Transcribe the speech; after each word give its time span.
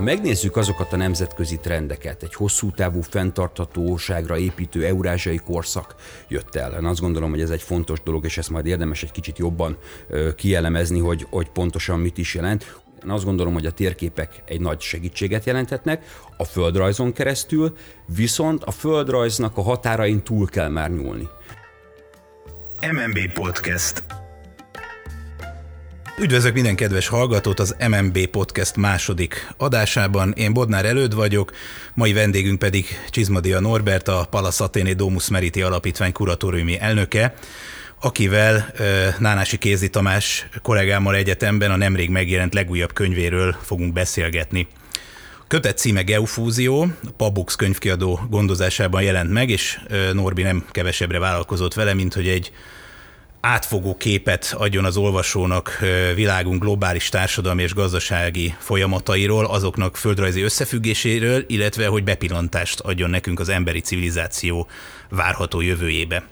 Ha 0.00 0.06
megnézzük 0.06 0.56
azokat 0.56 0.92
a 0.92 0.96
nemzetközi 0.96 1.58
trendeket, 1.58 2.22
egy 2.22 2.34
hosszú 2.34 2.70
távú 2.70 3.00
fenntarthatóságra 3.00 4.38
építő 4.38 4.84
eurázsiai 4.84 5.36
korszak 5.36 5.94
jött 6.28 6.54
el. 6.54 6.72
Én 6.72 6.84
azt 6.84 7.00
gondolom, 7.00 7.30
hogy 7.30 7.40
ez 7.40 7.50
egy 7.50 7.62
fontos 7.62 8.02
dolog, 8.02 8.24
és 8.24 8.38
ezt 8.38 8.50
majd 8.50 8.66
érdemes 8.66 9.02
egy 9.02 9.10
kicsit 9.10 9.38
jobban 9.38 9.76
kielemezni, 10.36 10.98
hogy, 10.98 11.26
hogy 11.30 11.48
pontosan 11.48 12.00
mit 12.00 12.18
is 12.18 12.34
jelent. 12.34 12.80
Én 13.04 13.10
azt 13.10 13.24
gondolom, 13.24 13.52
hogy 13.52 13.66
a 13.66 13.70
térképek 13.70 14.42
egy 14.46 14.60
nagy 14.60 14.80
segítséget 14.80 15.44
jelenthetnek 15.44 16.04
a 16.36 16.44
földrajzon 16.44 17.12
keresztül, 17.12 17.76
viszont 18.06 18.64
a 18.64 18.70
földrajznak 18.70 19.56
a 19.56 19.62
határain 19.62 20.22
túl 20.22 20.48
kell 20.48 20.68
már 20.68 20.90
nyúlni. 20.90 21.28
MMB 22.80 23.32
Podcast. 23.32 24.19
Üdvözlök 26.20 26.54
minden 26.54 26.76
kedves 26.76 27.08
hallgatót 27.08 27.60
az 27.60 27.76
MMB 27.88 28.26
Podcast 28.26 28.76
második 28.76 29.52
adásában. 29.56 30.32
Én 30.36 30.52
Bodnár 30.52 30.84
Előd 30.84 31.14
vagyok, 31.14 31.52
mai 31.94 32.12
vendégünk 32.12 32.58
pedig 32.58 32.86
Csizmadia 33.10 33.60
Norbert, 33.60 34.08
a 34.08 34.26
Palasz 34.30 34.60
Athéné 34.60 34.92
Domus 34.92 35.28
Meriti 35.28 35.62
Alapítvány 35.62 36.12
kuratóriumi 36.12 36.78
elnöke, 36.80 37.34
akivel 38.00 38.72
Nánási 39.18 39.58
Kézi 39.58 39.90
Tamás 39.90 40.48
kollégámmal 40.62 41.14
egyetemben 41.14 41.70
a 41.70 41.76
nemrég 41.76 42.10
megjelent 42.10 42.54
legújabb 42.54 42.92
könyvéről 42.92 43.56
fogunk 43.62 43.92
beszélgetni. 43.92 44.68
Kötet 45.48 45.78
címe 45.78 46.02
Geofúzió, 46.02 46.82
a 46.82 47.10
Pabux 47.16 47.54
könyvkiadó 47.54 48.20
gondozásában 48.30 49.02
jelent 49.02 49.32
meg, 49.32 49.50
és 49.50 49.80
Norbi 50.12 50.42
nem 50.42 50.64
kevesebbre 50.70 51.18
vállalkozott 51.18 51.74
vele, 51.74 51.94
mint 51.94 52.14
hogy 52.14 52.28
egy 52.28 52.52
átfogó 53.40 53.96
képet 53.96 54.54
adjon 54.58 54.84
az 54.84 54.96
olvasónak 54.96 55.78
világunk 56.14 56.62
globális 56.62 57.08
társadalmi 57.08 57.62
és 57.62 57.74
gazdasági 57.74 58.54
folyamatairól, 58.58 59.44
azoknak 59.44 59.96
földrajzi 59.96 60.40
összefüggéséről, 60.40 61.44
illetve 61.46 61.86
hogy 61.86 62.04
bepillantást 62.04 62.80
adjon 62.80 63.10
nekünk 63.10 63.40
az 63.40 63.48
emberi 63.48 63.80
civilizáció 63.80 64.68
várható 65.08 65.60
jövőjébe. 65.60 66.24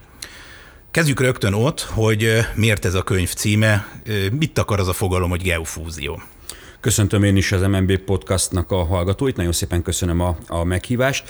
Kezdjük 0.90 1.20
rögtön 1.20 1.52
ott, 1.52 1.80
hogy 1.80 2.38
miért 2.54 2.84
ez 2.84 2.94
a 2.94 3.02
könyv 3.02 3.32
címe, 3.32 3.88
mit 4.32 4.58
akar 4.58 4.80
az 4.80 4.88
a 4.88 4.92
fogalom, 4.92 5.30
hogy 5.30 5.42
geofúzió. 5.42 6.22
Köszöntöm 6.80 7.22
én 7.22 7.36
is 7.36 7.52
az 7.52 7.62
MNB 7.62 7.96
podcastnak 7.96 8.70
a 8.70 8.84
hallgatóit, 8.84 9.36
nagyon 9.36 9.52
szépen 9.52 9.82
köszönöm 9.82 10.20
a, 10.20 10.36
a 10.46 10.64
meghívást. 10.64 11.28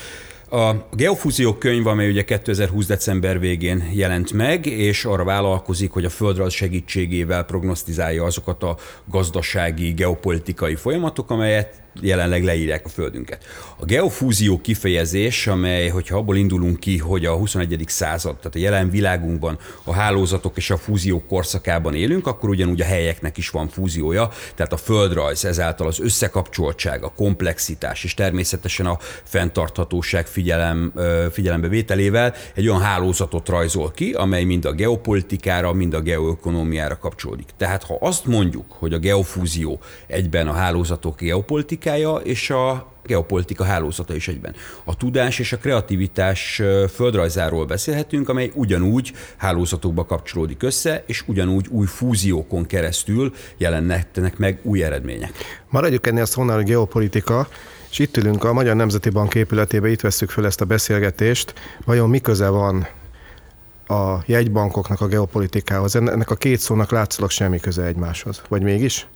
A 0.50 0.86
Geofúzió 0.92 1.54
könyv, 1.54 1.86
amely 1.86 2.08
ugye 2.08 2.24
2020. 2.24 2.86
december 2.86 3.40
végén 3.40 3.90
jelent 3.92 4.32
meg, 4.32 4.66
és 4.66 5.04
arra 5.04 5.24
vállalkozik, 5.24 5.90
hogy 5.90 6.04
a 6.04 6.10
földrajz 6.10 6.52
segítségével 6.52 7.44
prognosztizálja 7.44 8.24
azokat 8.24 8.62
a 8.62 8.76
gazdasági, 9.04 9.92
geopolitikai 9.92 10.74
folyamatok, 10.74 11.30
amelyet 11.30 11.82
jelenleg 12.00 12.44
leírják 12.44 12.84
a 12.84 12.88
Földünket. 12.88 13.44
A 13.76 13.84
geofúzió 13.84 14.60
kifejezés, 14.60 15.46
amely, 15.46 15.88
hogyha 15.88 16.16
abból 16.16 16.36
indulunk 16.36 16.80
ki, 16.80 16.98
hogy 16.98 17.24
a 17.24 17.36
21. 17.36 17.84
század, 17.86 18.36
tehát 18.36 18.54
a 18.54 18.58
jelen 18.58 18.90
világunkban 18.90 19.58
a 19.84 19.92
hálózatok 19.92 20.56
és 20.56 20.70
a 20.70 20.76
fúzió 20.76 21.22
korszakában 21.28 21.94
élünk, 21.94 22.26
akkor 22.26 22.48
ugyanúgy 22.48 22.80
a 22.80 22.84
helyeknek 22.84 23.36
is 23.36 23.48
van 23.48 23.68
fúziója, 23.68 24.30
tehát 24.54 24.72
a 24.72 24.76
földrajz, 24.76 25.44
ezáltal 25.44 25.86
az 25.86 26.00
összekapcsoltság, 26.00 27.02
a 27.02 27.12
komplexitás 27.16 28.04
és 28.04 28.14
természetesen 28.14 28.86
a 28.86 28.98
fenntarthatóság 29.22 30.26
figyelem, 30.26 30.92
figyelembevételével 31.32 32.34
egy 32.54 32.68
olyan 32.68 32.80
hálózatot 32.80 33.48
rajzol 33.48 33.90
ki, 33.90 34.12
amely 34.12 34.44
mind 34.44 34.64
a 34.64 34.72
geopolitikára, 34.72 35.72
mind 35.72 35.94
a 35.94 36.00
geoökonómiára 36.00 36.98
kapcsolódik. 36.98 37.48
Tehát 37.56 37.82
ha 37.82 37.96
azt 38.00 38.24
mondjuk, 38.24 38.64
hogy 38.68 38.92
a 38.92 38.98
geofúzió 38.98 39.80
egyben 40.06 40.48
a 40.48 40.52
hálózatok 40.52 41.20
geopolitikára, 41.20 41.76
politikája 41.78 42.14
és 42.16 42.50
a 42.50 42.92
geopolitika 43.06 43.64
hálózata 43.64 44.14
is 44.14 44.28
egyben. 44.28 44.54
A 44.84 44.96
tudás 44.96 45.38
és 45.38 45.52
a 45.52 45.56
kreativitás 45.56 46.62
földrajzáról 46.94 47.66
beszélhetünk, 47.66 48.28
amely 48.28 48.50
ugyanúgy 48.54 49.12
hálózatokba 49.36 50.04
kapcsolódik 50.04 50.62
össze, 50.62 51.04
és 51.06 51.24
ugyanúgy 51.26 51.66
új 51.68 51.86
fúziókon 51.86 52.66
keresztül 52.66 53.32
jelennek 53.56 54.38
meg 54.38 54.60
új 54.62 54.82
eredmények. 54.84 55.32
Maradjuk 55.68 56.06
ennél 56.06 56.22
a 56.22 56.26
szónál 56.26 56.58
a 56.58 56.62
geopolitika, 56.62 57.48
és 57.90 57.98
itt 57.98 58.16
ülünk 58.16 58.44
a 58.44 58.52
Magyar 58.52 58.76
Nemzeti 58.76 59.10
Bank 59.10 59.34
épületébe, 59.34 59.88
itt 59.88 60.00
veszük 60.00 60.30
fel 60.30 60.46
ezt 60.46 60.60
a 60.60 60.64
beszélgetést. 60.64 61.54
Vajon 61.84 62.08
mi 62.08 62.18
köze 62.18 62.48
van 62.48 62.86
a 63.86 64.22
jegybankoknak 64.26 65.00
a 65.00 65.06
geopolitikához? 65.06 65.96
Ennek 65.96 66.30
a 66.30 66.34
két 66.34 66.58
szónak 66.58 66.90
látszólag 66.90 67.30
semmi 67.30 67.60
köze 67.60 67.84
egymáshoz. 67.84 68.42
Vagy 68.48 68.62
mégis? 68.62 69.06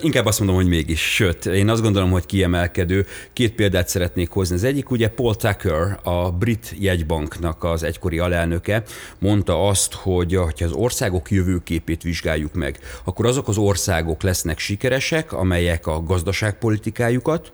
Inkább 0.00 0.26
azt 0.26 0.38
mondom, 0.38 0.56
hogy 0.56 0.66
mégis. 0.66 1.14
Sőt, 1.14 1.46
én 1.46 1.68
azt 1.68 1.82
gondolom, 1.82 2.10
hogy 2.10 2.26
kiemelkedő. 2.26 3.06
Két 3.32 3.52
példát 3.52 3.88
szeretnék 3.88 4.30
hozni. 4.30 4.54
Az 4.54 4.64
egyik 4.64 4.90
ugye 4.90 5.08
Paul 5.08 5.34
Tucker, 5.34 5.98
a 6.02 6.30
brit 6.30 6.74
jegybanknak 6.78 7.64
az 7.64 7.82
egykori 7.82 8.18
alelnöke, 8.18 8.82
mondta 9.18 9.68
azt, 9.68 9.92
hogy 9.92 10.34
ha 10.34 10.50
az 10.58 10.72
országok 10.72 11.30
jövőképét 11.30 12.02
vizsgáljuk 12.02 12.54
meg, 12.54 12.78
akkor 13.04 13.26
azok 13.26 13.48
az 13.48 13.56
országok 13.56 14.22
lesznek 14.22 14.58
sikeresek, 14.58 15.32
amelyek 15.32 15.86
a 15.86 16.02
gazdaságpolitikájukat, 16.02 17.52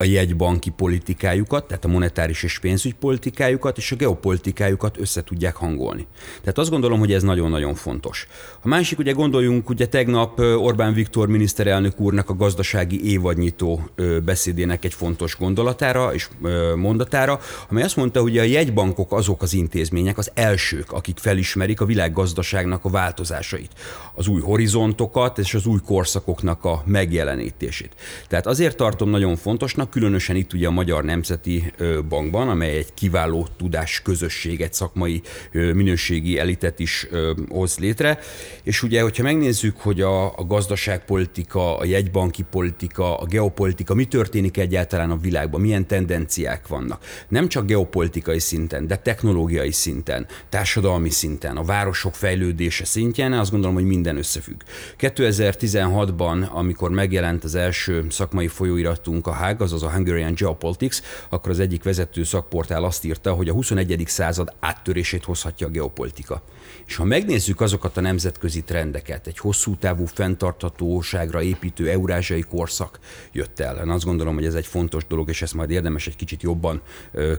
a 0.00 0.04
jegybanki 0.04 0.70
politikájukat, 0.70 1.64
tehát 1.64 1.84
a 1.84 1.88
monetáris 1.88 2.42
és 2.42 2.58
pénzügypolitikájukat 2.58 3.76
és 3.76 3.92
a 3.92 3.96
geopolitikájukat 3.96 4.98
össze 4.98 5.24
tudják 5.24 5.56
hangolni. 5.56 6.06
Tehát 6.40 6.58
azt 6.58 6.70
gondolom, 6.70 6.98
hogy 6.98 7.12
ez 7.12 7.22
nagyon-nagyon 7.22 7.74
fontos. 7.74 8.26
A 8.62 8.68
másik, 8.68 8.98
ugye 8.98 9.12
gondoljunk 9.12 9.68
ugye 9.68 9.86
tegnap 9.86 10.38
Orbán 10.38 10.92
Viktor 10.92 11.28
miniszterelnök 11.28 12.00
úrnak 12.00 12.30
a 12.30 12.34
gazdasági 12.34 13.10
évadnyitó 13.10 13.90
beszédének 14.24 14.84
egy 14.84 14.94
fontos 14.94 15.36
gondolatára 15.38 16.14
és 16.14 16.28
mondatára, 16.76 17.40
amely 17.68 17.82
azt 17.82 17.96
mondta, 17.96 18.20
hogy 18.20 18.38
a 18.38 18.42
jegybankok 18.42 19.12
azok 19.12 19.42
az 19.42 19.54
intézmények, 19.54 20.18
az 20.18 20.30
elsők, 20.34 20.92
akik 20.92 21.18
felismerik 21.18 21.80
a 21.80 21.84
világgazdaságnak 21.84 22.84
a 22.84 22.90
változásait, 22.90 23.70
az 24.14 24.26
új 24.26 24.40
horizontokat 24.40 25.38
és 25.38 25.54
az 25.54 25.66
új 25.66 25.78
korszakoknak 25.84 26.64
a 26.64 26.82
megjelenítését. 26.86 27.94
Tehát 28.28 28.46
azért 28.46 28.76
tartom 28.76 29.10
nagyon 29.10 29.36
fontosnak, 29.36 29.88
különösen 29.90 30.36
itt 30.36 30.52
ugye 30.52 30.66
a 30.66 30.70
Magyar 30.70 31.04
Nemzeti 31.04 31.72
Bankban, 32.08 32.48
amely 32.48 32.76
egy 32.76 32.94
kiváló 32.94 33.48
tudás 33.56 34.02
közösséget, 34.02 34.74
szakmai 34.74 35.22
minőségi 35.52 36.38
elitet 36.38 36.78
is 36.78 37.06
hoz 37.48 37.78
létre. 37.78 38.18
És 38.62 38.82
ugye, 38.82 39.02
hogyha 39.02 39.22
megnézzük, 39.22 39.76
hogy 39.76 40.00
a, 40.00 40.38
a 40.38 40.44
gazdaságpolitika, 40.46 41.78
a 41.78 41.84
jegybanki 41.84 42.42
politika, 42.50 43.18
a 43.18 43.26
geopolitika, 43.26 43.94
mi 43.94 44.04
történik 44.04 44.56
egyáltalán 44.56 45.10
a 45.10 45.16
világban, 45.16 45.60
milyen 45.60 45.86
tendenciák 45.86 46.66
vannak. 46.66 47.04
Nem 47.28 47.48
csak 47.48 47.66
geopolitikai 47.66 48.38
szinten, 48.38 48.86
de 48.86 48.96
technológiai 48.96 49.72
szinten, 49.72 50.26
társadalmi 50.48 51.10
szinten, 51.10 51.56
a 51.56 51.64
városok 51.64 52.14
fejlődése 52.14 52.84
szintjén, 52.84 53.32
azt 53.32 53.50
gondolom, 53.50 53.76
hogy 53.76 53.84
minden 53.84 54.16
összefügg. 54.16 54.60
2016-ban, 54.98 56.48
amikor 56.50 56.90
megjelent 56.90 57.44
az 57.44 57.54
első 57.54 58.06
szakmai 58.10 58.48
folyóiratunk 58.48 59.26
a 59.26 59.32
Hág, 59.32 59.60
azaz 59.80 59.92
a 59.92 59.94
Hungarian 59.94 60.34
Geopolitics, 60.34 61.00
akkor 61.28 61.50
az 61.50 61.58
egyik 61.58 61.82
vezető 61.82 62.24
szakportál 62.24 62.84
azt 62.84 63.04
írta, 63.04 63.32
hogy 63.32 63.48
a 63.48 63.52
21. 63.52 64.02
század 64.06 64.52
áttörését 64.60 65.24
hozhatja 65.24 65.66
a 65.66 65.70
geopolitika. 65.70 66.42
És 66.86 66.96
ha 66.96 67.04
megnézzük 67.04 67.60
azokat 67.60 67.96
a 67.96 68.00
nemzetközi 68.00 68.62
trendeket, 68.62 69.26
egy 69.26 69.38
hosszú 69.38 69.76
távú 69.76 70.04
fenntarthatóságra 70.04 71.42
építő 71.42 71.90
eurázsiai 71.90 72.40
korszak 72.40 72.98
jött 73.32 73.60
el. 73.60 73.76
Én 73.76 73.88
azt 73.88 74.04
gondolom, 74.04 74.34
hogy 74.34 74.44
ez 74.44 74.54
egy 74.54 74.66
fontos 74.66 75.06
dolog, 75.06 75.28
és 75.28 75.42
ezt 75.42 75.54
majd 75.54 75.70
érdemes 75.70 76.06
egy 76.06 76.16
kicsit 76.16 76.42
jobban 76.42 76.82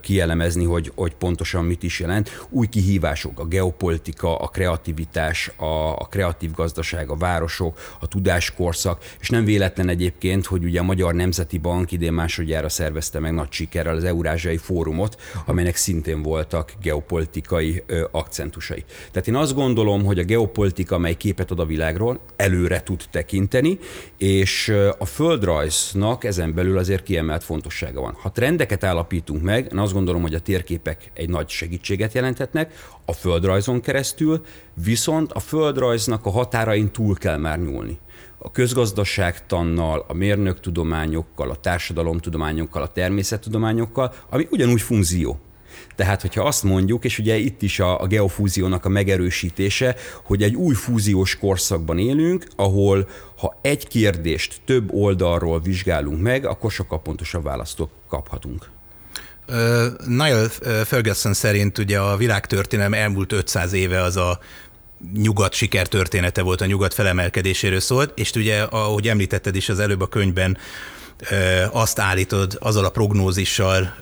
kielemezni, 0.02 0.64
hogy, 0.64 0.92
hogy 0.96 1.16
pontosan 1.16 1.66
mit 1.66 1.84
is 1.84 2.00
jelent. 2.00 2.46
Új 2.50 2.68
kihívások, 2.68 3.40
a 3.40 3.46
geopolitika, 3.46 4.38
a 4.38 4.48
kreativitás, 4.48 5.52
a, 5.58 5.92
a 5.92 6.08
kreatív 6.10 6.52
gazdaság, 6.52 7.10
a 7.10 7.16
városok, 7.16 7.80
a 8.00 8.08
tudáskorszak, 8.08 9.04
és 9.20 9.30
nem 9.30 9.46
véletlen 9.46 9.90
egyébként, 9.90 10.46
hogy 10.46 10.64
ugye 10.64 10.80
a 10.80 10.84
Magyar 10.84 11.14
Nemzeti 11.14 11.58
Bank 11.58 11.92
idén 11.92 12.14
másodjára 12.14 12.70
szervezte 12.70 13.20
meg 13.20 13.34
nagy 13.34 13.52
sikerrel 13.52 13.96
az 13.96 14.04
Eurázsiai 14.04 14.58
Fórumot, 14.58 15.22
amelynek 15.46 15.76
szintén 15.76 16.22
voltak 16.22 16.74
geopolitikai 16.82 17.84
akcentusai. 18.12 18.84
Tehát 19.12 19.21
én 19.28 19.36
azt 19.36 19.54
gondolom, 19.54 20.06
hogy 20.06 20.20
a 20.20 20.24
geopolitika, 20.24 20.96
amely 20.96 21.14
képet 21.14 21.52
ad 21.52 21.60
a 21.60 21.66
világról, 21.66 22.20
előre 22.36 22.84
tud 22.84 23.04
tekinteni, 23.12 23.80
és 24.18 24.74
a 24.98 25.06
földrajznak 25.06 26.24
ezen 26.24 26.54
belül 26.54 26.78
azért 26.78 27.04
kiemelt 27.04 27.44
fontossága 27.44 28.02
van. 28.02 28.14
Ha 28.22 28.32
trendeket 28.32 28.84
állapítunk 28.84 29.42
meg, 29.44 29.70
én 29.72 29.80
azt 29.80 29.94
gondolom, 29.94 30.22
hogy 30.22 30.34
a 30.34 30.40
térképek 30.40 31.12
egy 31.14 31.30
nagy 31.30 31.50
segítséget 31.50 32.14
jelenthetnek 32.14 32.74
a 33.06 33.14
földrajzon 33.14 33.82
keresztül, 33.82 34.42
viszont 34.84 35.32
a 35.32 35.40
földrajznak 35.40 36.26
a 36.26 36.30
határain 36.30 36.92
túl 36.92 37.16
kell 37.16 37.38
már 37.38 37.60
nyúlni 37.60 38.00
a 38.44 38.52
közgazdaságtannal, 38.52 40.06
a 40.08 40.14
mérnöktudományokkal, 40.14 41.50
a 41.50 41.56
társadalomtudományokkal, 41.56 42.82
a 42.82 42.88
természettudományokkal, 42.88 44.14
ami 44.30 44.48
ugyanúgy 44.52 44.82
funkció. 44.82 45.40
Tehát, 45.96 46.22
hogyha 46.22 46.44
azt 46.44 46.64
mondjuk, 46.64 47.06
és 47.06 47.20
ugye 47.20 47.38
itt 47.38 47.62
is 47.62 47.80
a, 47.80 48.02
a 48.02 48.08
geofúziónak 48.08 48.86
a 48.86 48.90
megerősítése, 48.90 49.96
hogy 50.24 50.44
egy 50.44 50.56
új 50.56 50.74
fúziós 50.74 51.38
korszakban 51.38 52.00
élünk, 52.00 52.48
ahol 52.56 53.08
ha 53.38 53.60
egy 53.62 53.88
kérdést 53.88 54.62
több 54.66 54.94
oldalról 54.94 55.62
vizsgálunk 55.62 56.22
meg, 56.22 56.46
akkor 56.46 56.72
sokkal 56.72 57.02
pontosabb 57.02 57.44
választok 57.44 57.90
kaphatunk. 58.10 58.70
Uh, 59.48 60.08
Niall 60.08 60.48
Ferguson 60.86 61.34
szerint 61.34 61.78
ugye 61.78 62.00
a 62.00 62.18
világtörténelem 62.18 62.94
elmúlt 62.94 63.32
500 63.32 63.74
éve 63.74 64.02
az 64.02 64.18
a 64.18 64.40
nyugat 65.14 65.54
sikertörténete 65.54 66.42
volt, 66.42 66.62
a 66.62 66.66
nyugat 66.66 66.94
felemelkedéséről 66.94 67.80
szólt, 67.80 68.20
és 68.20 68.32
ugye, 68.32 68.62
ahogy 68.62 69.08
említetted 69.08 69.56
is 69.56 69.70
az 69.70 69.80
előbb 69.80 70.02
a 70.02 70.08
könyvben, 70.08 70.58
azt 71.72 72.00
állítod, 72.00 72.58
azzal 72.60 72.86
a 72.86 72.90
prognózissal 72.90 73.96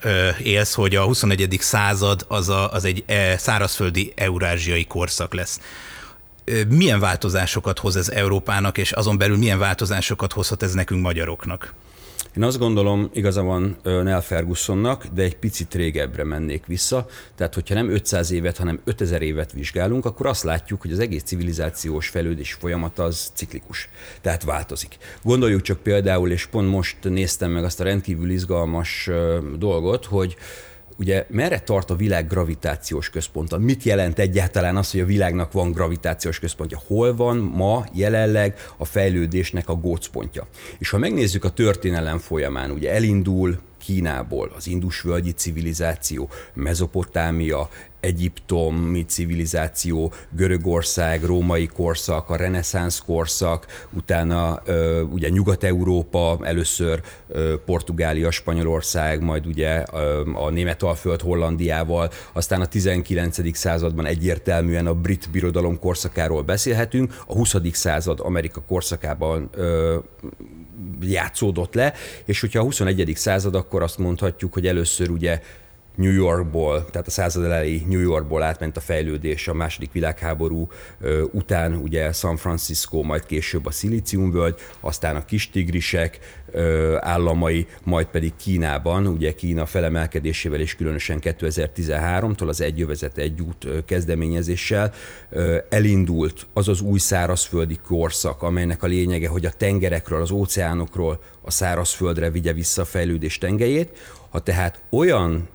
élsz, 0.44 0.74
hogy 0.74 0.95
a 0.95 1.04
21. 1.04 1.57
század 1.60 2.25
az, 2.27 2.50
a, 2.50 2.71
az 2.71 2.86
egy 2.86 3.04
e, 3.07 3.38
szárazföldi 3.38 4.13
eurázsiai 4.16 4.86
korszak 4.86 5.33
lesz. 5.33 5.60
Milyen 6.68 7.00
változásokat 7.00 7.80
hoz 7.80 7.95
ez 7.95 8.10
Európának, 8.10 8.77
és 8.77 8.92
azon 8.92 9.18
belül 9.18 9.38
milyen 9.38 9.60
változásokat 9.60 10.33
hozhat 10.33 10.63
ez 10.63 10.74
nekünk 10.74 11.01
magyaroknak? 11.01 11.74
Én 12.39 12.45
azt 12.45 12.59
gondolom, 12.59 13.09
igaza 13.13 13.44
van 13.44 13.77
Nell 13.83 14.21
Fergusonnak, 14.21 15.06
de 15.06 15.21
egy 15.21 15.38
picit 15.38 15.74
régebbre 15.74 16.24
mennék 16.24 16.65
vissza. 16.65 17.06
Tehát, 17.36 17.53
hogyha 17.53 17.75
nem 17.75 17.89
500 17.89 18.31
évet, 18.31 18.57
hanem 18.57 18.80
5000 18.83 19.21
évet 19.21 19.51
vizsgálunk, 19.51 20.06
akkor 20.06 20.25
azt 20.25 20.44
látjuk, 20.44 20.81
hogy 20.81 20.91
az 20.91 21.00
egész 21.00 21.24
civilizációs 21.24 22.07
fejlődés 22.07 22.53
folyamat 22.53 23.00
az 23.00 23.31
ciklikus. 23.33 23.89
Tehát 24.21 24.44
változik. 24.44 24.97
Gondoljuk 25.24 25.62
csak 25.62 25.80
például, 25.80 26.31
és 26.31 26.45
pont 26.45 26.69
most 26.69 26.97
néztem 27.01 27.51
meg 27.51 27.63
azt 27.63 27.80
a 27.80 27.83
rendkívül 27.83 28.30
izgalmas 28.30 29.09
dolgot, 29.57 30.06
hogy 30.06 30.36
ugye 31.00 31.25
merre 31.30 31.60
tart 31.60 31.90
a 31.90 31.96
világ 31.96 32.28
gravitációs 32.28 33.10
központa? 33.10 33.57
Mit 33.57 33.84
jelent 33.84 34.19
egyáltalán 34.19 34.75
az, 34.75 34.92
hogy 34.92 35.00
a 35.00 35.06
világnak 35.06 35.51
van 35.51 35.72
gravitációs 35.72 36.40
központja? 36.40 36.81
Hol 36.88 37.16
van 37.16 37.38
ma 37.38 37.86
jelenleg 37.94 38.56
a 38.78 38.86
fejlődésnek 38.86 39.69
a 39.69 39.74
gócpontja? 39.74 40.48
És 40.78 40.90
ha 40.90 40.98
megnézzük 40.98 41.44
a 41.44 41.50
történelem 41.50 42.18
folyamán, 42.18 42.72
ugye 42.72 42.92
elindul 42.92 43.60
Kínából, 43.80 44.51
az 44.56 44.68
indusvölgyi 44.68 45.31
civilizáció, 45.31 46.30
Mezopotámia, 46.54 47.69
egyiptomi 48.00 49.06
civilizáció, 49.06 50.13
Görögország, 50.30 51.24
római 51.24 51.66
korszak, 51.66 52.30
a 52.30 52.36
reneszánsz 52.36 53.00
korszak, 53.06 53.88
utána 53.94 54.62
ugye 55.12 55.30
Nyugat-Európa, 55.30 56.40
először 56.42 57.01
Portugália, 57.66 58.31
Spanyolország, 58.31 59.22
majd 59.22 59.46
ugye 59.46 59.84
a 60.34 60.50
Németalföld 60.50 61.22
Hollandiával, 61.22 62.10
aztán 62.34 62.62
a 62.62 62.66
19. 62.66 63.57
században 63.57 64.06
egyértelműen 64.06 64.88
a 64.88 64.94
brit 64.94 65.30
birodalom 65.31 65.80
korszakáról 65.80 66.42
beszélhetünk, 66.42 67.24
a 67.28 67.34
20. 67.34 67.56
század 67.72 68.19
Amerika 68.19 68.62
korszakában 68.68 69.50
játszódott 71.01 71.74
le, 71.74 71.94
és 72.25 72.40
hogyha 72.40 72.60
a 72.60 72.63
21. 72.63 73.12
század, 73.16 73.56
akkor 73.56 73.81
azt 73.81 73.98
mondhatjuk, 73.98 74.54
hogy 74.54 74.68
először 74.68 75.10
ugye 75.10 75.42
New 76.00 76.12
Yorkból, 76.12 76.86
tehát 76.92 77.07
a 77.07 77.12
század 77.12 77.44
elejé 77.44 77.84
New 77.88 78.00
Yorkból 78.00 78.44
átment 78.44 78.78
a 78.78 78.80
fejlődés 78.80 79.48
a 79.48 79.54
második 79.54 79.92
világháború 79.92 80.68
után, 81.31 81.74
ugye 81.74 82.12
San 82.12 82.38
Francisco, 82.38 83.01
majd 83.01 83.25
később 83.25 83.66
a 83.66 83.72
Szilíciumvölgy, 83.72 84.56
aztán 84.80 85.16
a 85.16 85.25
kis 85.25 85.50
tigrisek 85.50 86.19
államai, 87.00 87.68
majd 87.84 88.06
pedig 88.06 88.34
Kínában, 88.36 89.07
ugye 89.07 89.34
Kína 89.34 89.66
felemelkedésével 89.66 90.60
és 90.60 90.75
különösen 90.75 91.19
2013-tól 91.22 92.48
az 92.48 92.62
Egyövezet 92.62 93.18
egy 93.18 93.42
út 93.42 93.68
kezdeményezéssel 93.86 94.94
elindult 95.69 96.48
az 96.54 96.68
az 96.68 96.81
új 96.81 97.00
szárazföldi 97.00 97.80
korszak, 97.88 98.42
amelynek 98.42 98.84
a 98.84 98.88
lényege, 98.88 99.28
hogy 99.28 99.46
a 99.46 99.51
tengerekről, 99.57 100.22
az 100.22 100.31
óceánokról 100.31 101.22
a 101.42 101.51
szárazföldre 101.51 102.30
vigye 102.30 102.54
vissza 102.54 102.81
a 102.81 102.86
fejlődés 102.86 103.38
tengelyét. 103.38 103.98
Ha 104.30 104.40
tehát 104.40 104.81
olyan 104.90 105.48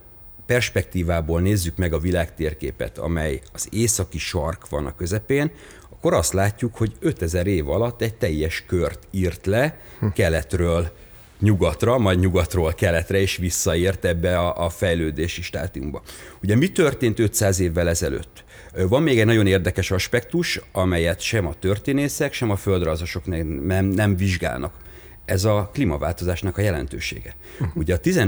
perspektívából 0.47 1.41
nézzük 1.41 1.77
meg 1.77 1.93
a 1.93 1.99
világtérképet, 1.99 2.99
amely 2.99 3.41
az 3.53 3.69
északi 3.71 4.19
sark 4.19 4.69
van 4.69 4.87
a 4.87 4.95
közepén, 4.95 5.51
akkor 5.91 6.15
azt 6.15 6.33
látjuk, 6.33 6.77
hogy 6.77 6.93
5000 7.01 7.47
év 7.47 7.69
alatt 7.69 8.03
egy 8.03 8.15
teljes 8.15 8.65
kört 8.67 9.07
írt 9.11 9.47
le 9.47 9.79
keletről 10.15 10.93
nyugatra, 11.41 11.99
majd 11.99 12.19
nyugatról 12.19 12.73
keletre, 12.73 13.21
és 13.21 13.37
visszaért 13.37 14.05
ebbe 14.05 14.39
a, 14.39 14.65
a 14.65 14.69
fejlődési 14.69 15.43
státiumba. 15.43 16.03
Ugye 16.43 16.57
mi 16.57 16.69
történt 16.69 17.19
500 17.19 17.61
évvel 17.61 17.89
ezelőtt? 17.89 18.45
Van 18.89 19.03
még 19.03 19.21
egy 19.21 19.27
nagyon 19.27 19.47
érdekes 19.47 19.91
aspektus, 19.91 20.61
amelyet 20.73 21.21
sem 21.21 21.47
a 21.47 21.55
történészek, 21.59 22.33
sem 22.33 22.51
a 22.51 22.57
földrajzosok 22.57 23.27
nem, 23.27 23.85
nem 23.85 24.17
vizsgálnak. 24.17 24.75
Ez 25.25 25.45
a 25.45 25.71
klímaváltozásnak 25.73 26.59
a 26.59 26.61
jelentősége. 26.61 27.35
Ugye 27.75 27.95
a 27.95 27.99
10, 27.99 28.27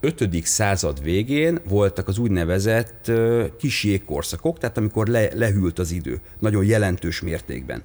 5. 0.00 0.44
század 0.44 1.02
végén 1.02 1.60
voltak 1.68 2.08
az 2.08 2.18
úgynevezett 2.18 3.10
kis 3.58 3.84
jégkorszakok, 3.84 4.58
tehát 4.58 4.76
amikor 4.76 5.06
le, 5.06 5.28
lehűlt 5.34 5.78
az 5.78 5.90
idő, 5.90 6.20
nagyon 6.38 6.64
jelentős 6.64 7.20
mértékben. 7.20 7.82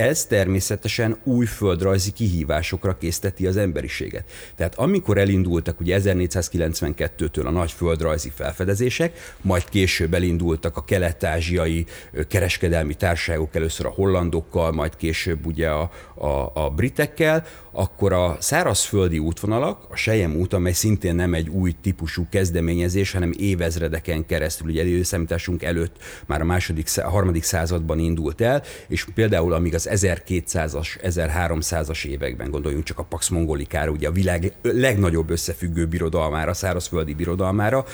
Ez 0.00 0.24
természetesen 0.24 1.16
új 1.24 1.46
földrajzi 1.46 2.10
kihívásokra 2.10 2.96
készteti 2.96 3.46
az 3.46 3.56
emberiséget. 3.56 4.24
Tehát 4.56 4.74
amikor 4.74 5.18
elindultak 5.18 5.80
ugye 5.80 6.00
1492-től 6.02 7.44
a 7.44 7.50
nagy 7.50 7.72
földrajzi 7.72 8.32
felfedezések, 8.34 9.34
majd 9.40 9.64
később 9.68 10.14
elindultak 10.14 10.76
a 10.76 10.84
kelet-ázsiai 10.84 11.86
kereskedelmi 12.28 12.94
társaságok, 12.94 13.54
először 13.54 13.86
a 13.86 13.90
hollandokkal, 13.90 14.72
majd 14.72 14.96
később 14.96 15.46
ugye 15.46 15.68
a, 15.68 15.90
a, 16.14 16.50
a 16.54 16.70
britekkel, 16.70 17.44
akkor 17.72 18.12
a 18.12 18.36
szárazföldi 18.40 19.18
útvonalak, 19.18 19.86
a 19.90 19.96
Sejem 19.96 20.36
út, 20.36 20.52
amely 20.52 20.72
szintén 20.72 21.14
nem 21.14 21.34
egy 21.34 21.48
új 21.48 21.74
típusú 21.82 22.26
kezdeményezés, 22.30 23.12
hanem 23.12 23.32
évezredeken 23.38 24.26
keresztül, 24.26 24.68
ugye 24.68 24.82
előszámításunk 24.82 25.62
előtt 25.62 25.96
már 26.26 26.40
a 26.40 26.44
második, 26.44 26.88
a 26.96 27.10
harmadik 27.10 27.42
században 27.42 27.98
indult 27.98 28.40
el, 28.40 28.62
és 28.88 29.06
például 29.14 29.52
amíg 29.52 29.74
az 29.74 29.88
1200-as, 29.90 30.88
1300-as 31.02 32.04
években, 32.04 32.50
gondoljunk 32.50 32.84
csak 32.84 32.98
a 32.98 33.02
Pax 33.02 33.28
Mongolikára, 33.28 33.90
ugye 33.90 34.08
a 34.08 34.12
világ 34.12 34.52
legnagyobb 34.62 35.30
összefüggő 35.30 35.86
birodalmára, 35.86 36.54
szárazföldi 36.54 37.14
birodalmára, 37.14 37.84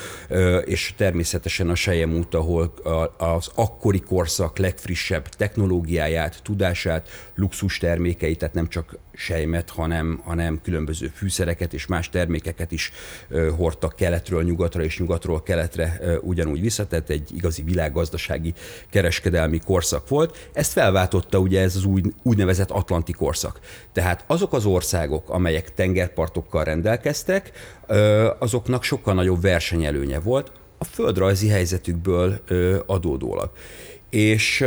és 0.65 0.95
természetesen 0.97 1.69
a 1.69 1.75
Sejem 1.75 2.15
út, 2.15 2.35
ahol 2.35 2.75
az 3.19 3.51
akkori 3.55 4.01
korszak 4.01 4.59
legfrissebb 4.59 5.29
technológiáját, 5.29 6.41
tudását, 6.43 7.09
luxus 7.35 7.79
termékeit, 7.79 8.39
tehát 8.39 8.55
nem 8.55 8.69
csak 8.69 8.99
sejmet, 9.17 9.71
hanem, 9.71 10.21
hanem 10.25 10.61
különböző 10.63 11.11
fűszereket 11.15 11.75
és 11.75 11.87
más 11.87 12.11
termékeket 12.11 12.73
is 12.73 12.93
hordtak 13.57 13.97
keletről 13.97 14.43
nyugatra 14.43 14.83
és 14.83 14.99
nyugatról 14.99 15.43
keletre 15.43 16.01
ugyanúgy 16.21 16.61
vissza, 16.61 16.87
tehát 16.87 17.11
egy 17.11 17.31
igazi 17.37 17.63
világgazdasági 17.63 18.55
kereskedelmi 18.91 19.59
korszak 19.59 20.09
volt. 20.09 20.49
Ezt 20.53 20.73
felváltotta 20.73 21.39
ugye 21.39 21.61
ez 21.61 21.77
az 21.77 21.85
új, 21.85 22.01
úgynevezett 22.23 22.71
Atlanti 22.71 23.13
korszak. 23.13 23.61
Tehát 23.93 24.25
azok 24.27 24.53
az 24.53 24.65
országok, 24.65 25.31
amelyek 25.31 25.75
tengerpartokkal 25.75 26.65
rendelkeztek, 26.65 27.51
azoknak 28.39 28.83
sokkal 28.83 29.15
nagyobb 29.15 29.41
versenyelőnye 29.41 30.19
volt 30.19 30.53
a 30.79 30.85
földrajzi 30.85 31.49
helyzetükből 31.49 32.41
adódólag. 32.87 33.51
És 34.11 34.65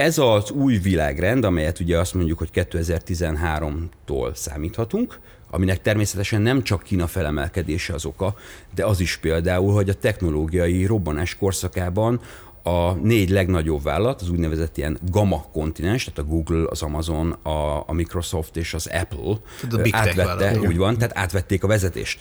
ez 0.00 0.18
az 0.18 0.50
új 0.50 0.76
világrend, 0.78 1.44
amelyet 1.44 1.80
ugye 1.80 1.98
azt 1.98 2.14
mondjuk, 2.14 2.38
hogy 2.38 2.50
2013-tól 2.54 4.34
számíthatunk, 4.34 5.20
aminek 5.50 5.82
természetesen 5.82 6.42
nem 6.42 6.62
csak 6.62 6.82
Kína 6.82 7.06
felemelkedése 7.06 7.94
az 7.94 8.04
oka, 8.04 8.34
de 8.74 8.84
az 8.84 9.00
is 9.00 9.16
például, 9.16 9.72
hogy 9.72 9.88
a 9.88 9.94
technológiai 9.94 10.84
robbanás 10.84 11.36
korszakában 11.36 12.20
a 12.62 12.92
négy 12.92 13.30
legnagyobb 13.30 13.82
vállalat, 13.82 14.20
az 14.20 14.30
úgynevezett 14.30 14.76
ilyen 14.76 14.98
gamma 15.10 15.44
kontinens, 15.52 16.04
tehát 16.04 16.18
a 16.18 16.34
Google, 16.34 16.66
az 16.70 16.82
Amazon, 16.82 17.30
a, 17.30 17.84
a 17.86 17.92
Microsoft 17.92 18.56
és 18.56 18.74
az 18.74 18.86
Apple 18.86 19.38
a 19.70 19.76
Big 19.82 19.94
átvette, 19.94 20.58
úgy 20.60 20.76
van, 20.76 20.98
tehát 20.98 21.18
átvették 21.18 21.64
a 21.64 21.66
vezetést. 21.66 22.20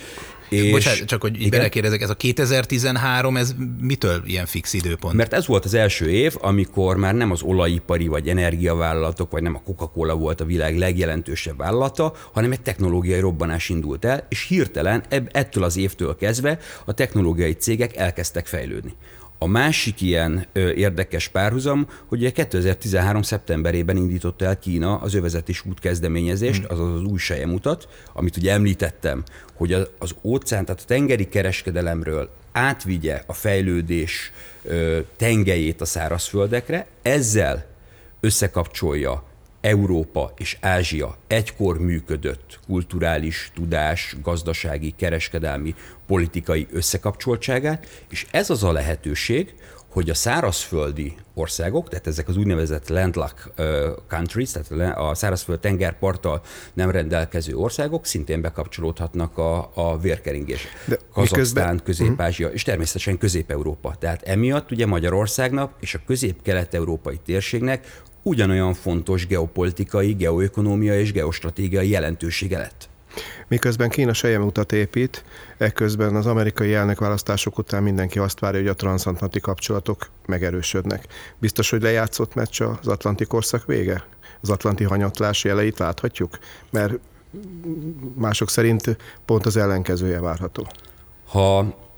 És 0.50 0.72
Bocsánat, 0.72 1.06
csak 1.06 1.22
hogy 1.22 1.36
igen? 1.36 1.50
belekérdezek, 1.50 2.02
ez 2.02 2.10
a 2.10 2.14
2013, 2.14 3.38
ez 3.38 3.56
mitől 3.82 4.22
ilyen 4.26 4.46
fix 4.46 4.74
időpont? 4.74 5.16
Mert 5.16 5.34
ez 5.34 5.48
volt 5.48 5.66
az 5.66 5.74
első 5.74 6.10
év, 6.10 6.36
amikor 6.42 6.98
már 6.98 7.16
nem 7.16 7.32
az 7.32 7.42
olajipari 7.42 8.08
vagy 8.08 8.30
energiavállalatok, 8.30 9.32
vagy 9.32 9.42
nem 9.42 9.56
a 9.56 9.62
Coca-Cola 9.66 10.16
volt 10.16 10.42
a 10.42 10.46
világ 10.46 10.78
legjelentősebb 10.78 11.58
vállalata, 11.58 12.14
hanem 12.34 12.52
egy 12.52 12.62
technológiai 12.62 13.20
robbanás 13.20 13.70
indult 13.70 14.06
el, 14.06 14.26
és 14.30 14.48
hirtelen 14.48 15.04
ettől 15.32 15.64
az 15.64 15.78
évtől 15.78 16.16
kezdve 16.16 16.60
a 16.86 16.94
technológiai 16.94 17.54
cégek 17.54 17.96
elkezdtek 17.96 18.46
fejlődni 18.46 18.94
A 19.42 19.48
másik 19.48 20.02
ilyen 20.02 20.46
ö, 20.54 20.72
érdekes 20.72 21.28
párhuzam, 21.28 21.88
hogy 22.06 22.32
2013. 22.32 23.22
szeptemberében 23.22 23.98
indította 23.98 24.46
el 24.46 24.60
Kína 24.60 24.98
az 24.98 25.14
övezetés 25.14 25.66
út 25.66 25.80
kezdeményezést, 25.80 26.66
hmm. 26.66 26.72
azaz 26.72 26.94
az 26.94 27.04
új 27.04 27.44
mutat, 27.46 27.88
amit 28.14 28.38
ugye 28.38 28.52
említettem, 28.52 29.24
hogy 29.54 29.74
az, 29.74 29.90
az 29.98 30.16
óceán, 30.22 30.66
tehát 30.66 30.82
a 30.82 30.86
tengeri 30.86 31.28
kereskedelemről 31.28 32.30
átvigye 32.52 33.24
a 33.26 33.34
fejlődés 33.34 34.32
ö, 34.64 35.00
tengelyét 35.16 35.82
a 35.82 35.86
szárazföldekre, 35.86 36.88
ezzel 37.02 37.66
összekapcsolja 38.20 39.24
Európa 39.62 40.34
és 40.38 40.58
Ázsia 40.62 41.18
egykor 41.28 41.80
működött 41.80 42.60
kulturális, 42.66 43.52
tudás, 43.56 44.16
gazdasági, 44.24 44.94
kereskedelmi, 44.98 45.76
politikai 46.08 46.68
összekapcsoltságát, 46.72 48.06
és 48.10 48.26
ez 48.32 48.50
az 48.50 48.64
a 48.64 48.72
lehetőség, 48.72 49.54
hogy 49.90 50.10
a 50.10 50.14
szárazföldi 50.14 51.16
országok, 51.34 51.90
tehát 51.90 52.08
ezek 52.08 52.28
az 52.28 52.38
úgynevezett 52.38 52.90
landlock 52.90 53.52
countries, 54.08 54.52
tehát 54.52 54.98
a 54.98 55.16
szárazföld 55.16 55.60
tengerparttal 55.60 56.42
nem 56.74 56.92
rendelkező 56.92 57.56
országok 57.56 58.06
szintén 58.06 58.42
bekapcsolódhatnak 58.42 59.38
a, 59.38 59.72
a 59.74 59.98
vérkeringés. 59.98 60.68
Kazaksztán, 61.14 61.82
Közép-Ázsia 61.84 62.46
uh-huh. 62.46 62.60
és 62.60 62.64
természetesen 62.64 63.18
Közép-Európa. 63.18 63.96
Tehát 64.00 64.22
emiatt 64.22 64.72
ugye 64.72 64.86
Magyarországnak 64.86 65.74
és 65.80 65.94
a 65.94 66.00
közép-kelet-európai 66.06 67.20
térségnek 67.26 68.02
ugyanolyan 68.24 68.74
fontos 68.74 69.28
geopolitikai, 69.28 70.14
geoekonomiai 70.14 71.00
és 71.00 71.12
geostratégiai 71.12 71.90
jelentősége 71.90 72.58
lett. 72.58 72.90
Miközben 73.48 73.90
Kína 73.90 74.14
utat 74.40 74.72
épít, 74.72 75.24
ekközben 75.58 76.16
az 76.16 76.26
amerikai 76.26 76.74
elnökválasztások 76.74 77.58
után 77.58 77.84
mindenki 77.84 78.20
azt 78.20 78.40
várja, 78.40 78.60
hogy 78.60 78.70
a 78.70 78.74
transatlanti 78.74 79.40
kapcsolatok 79.40 80.10
megerősödnek. 80.26 81.08
Biztos, 81.38 81.70
hogy 81.70 81.82
lejátszott 81.82 82.34
meccs 82.34 82.62
az 82.62 82.88
Atlanti 82.88 83.26
korszak 83.26 83.66
vége? 83.66 84.04
Az 84.42 84.50
Atlanti 84.50 84.84
hanyatlás 84.84 85.44
jeleit 85.44 85.80
láthatjuk? 85.80 86.38
Mert 86.70 86.94
mások 88.16 88.50
szerint 88.50 88.98
pont 89.26 89.46
az 89.46 89.58
ellenkezője 89.58 90.20
várható. 90.20 90.68
Ha 91.28 91.58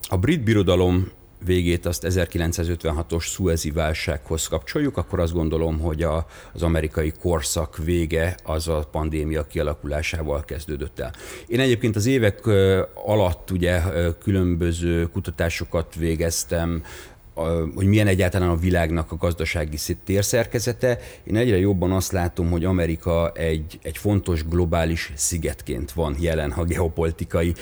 a 0.10 0.18
brit 0.18 0.44
birodalom 0.44 1.12
végét 1.46 1.86
azt 1.86 2.06
1956-os 2.10 3.28
szuezi 3.28 3.72
válsághoz 3.72 4.48
kapcsoljuk, 4.48 4.98
akkor 4.98 5.20
azt 5.20 5.34
gondolom, 5.34 5.80
hogy 5.80 6.04
a, 6.04 6.26
az 6.54 6.64
amerikai 6.64 7.14
korszak 7.20 7.78
vége 7.78 8.36
az 8.44 8.68
a 8.68 8.88
pandémia 8.92 9.48
kialakulásával 9.48 10.44
kezdődött 10.46 11.00
el. 11.00 11.14
Én 11.48 11.60
egyébként 11.60 11.96
az 11.96 12.06
évek 12.06 12.48
alatt 12.94 13.52
ugye 13.52 13.82
különböző 14.24 15.06
kutatásokat 15.06 15.96
végeztem, 15.96 16.84
hogy 17.76 17.86
milyen 17.86 18.08
egyáltalán 18.08 18.50
a 18.50 18.56
világnak 18.56 19.12
a 19.12 19.16
gazdasági 19.16 19.78
térszerkezete. 20.04 21.00
Én 21.24 21.36
egyre 21.36 21.58
jobban 21.58 21.92
azt 21.92 22.12
látom, 22.12 22.50
hogy 22.50 22.66
Amerika 22.66 23.32
egy, 23.32 23.80
egy 23.82 23.98
fontos 23.98 24.46
globális 24.46 25.12
szigetként 25.16 25.92
van 25.92 26.16
jelen 26.20 26.52
a 26.52 26.64
geopolitikai 26.64 27.54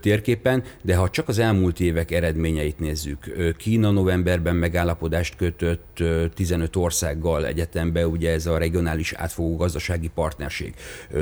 térképen, 0.00 0.62
de 0.82 0.96
ha 0.96 1.10
csak 1.10 1.28
az 1.28 1.38
elmúlt 1.38 1.80
évek 1.80 2.10
eredményeit 2.10 2.78
nézzük, 2.78 3.52
Kína 3.56 3.90
novemberben 3.90 4.56
megállapodást 4.56 5.36
kötött 5.36 6.02
15 6.34 6.76
országgal 6.76 7.46
egyetembe, 7.46 8.06
ugye 8.06 8.30
ez 8.30 8.46
a 8.46 8.58
regionális 8.58 9.12
átfogó 9.12 9.56
gazdasági 9.56 10.10
partnerség, 10.14 10.74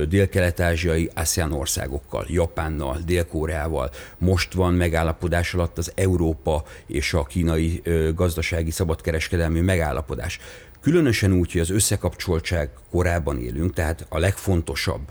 dél-kelet-ázsiai 0.08 1.10
ASEAN 1.14 1.52
országokkal, 1.52 2.26
Japánnal, 2.28 2.98
Dél-Koreával, 3.06 3.90
most 4.18 4.52
van 4.52 4.74
megállapodás 4.74 5.54
alatt 5.54 5.78
az 5.78 5.92
Európa 5.94 6.64
és 6.86 7.14
a 7.14 7.22
kínai 7.22 7.82
gazdasági 8.14 8.70
szabadkereskedelmi 8.70 9.60
megállapodás. 9.60 10.38
Különösen 10.80 11.32
úgy, 11.32 11.52
hogy 11.52 11.60
az 11.60 11.70
összekapcsoltság 11.70 12.70
korában 12.90 13.38
élünk, 13.38 13.74
tehát 13.74 14.06
a 14.08 14.18
legfontosabb, 14.18 15.10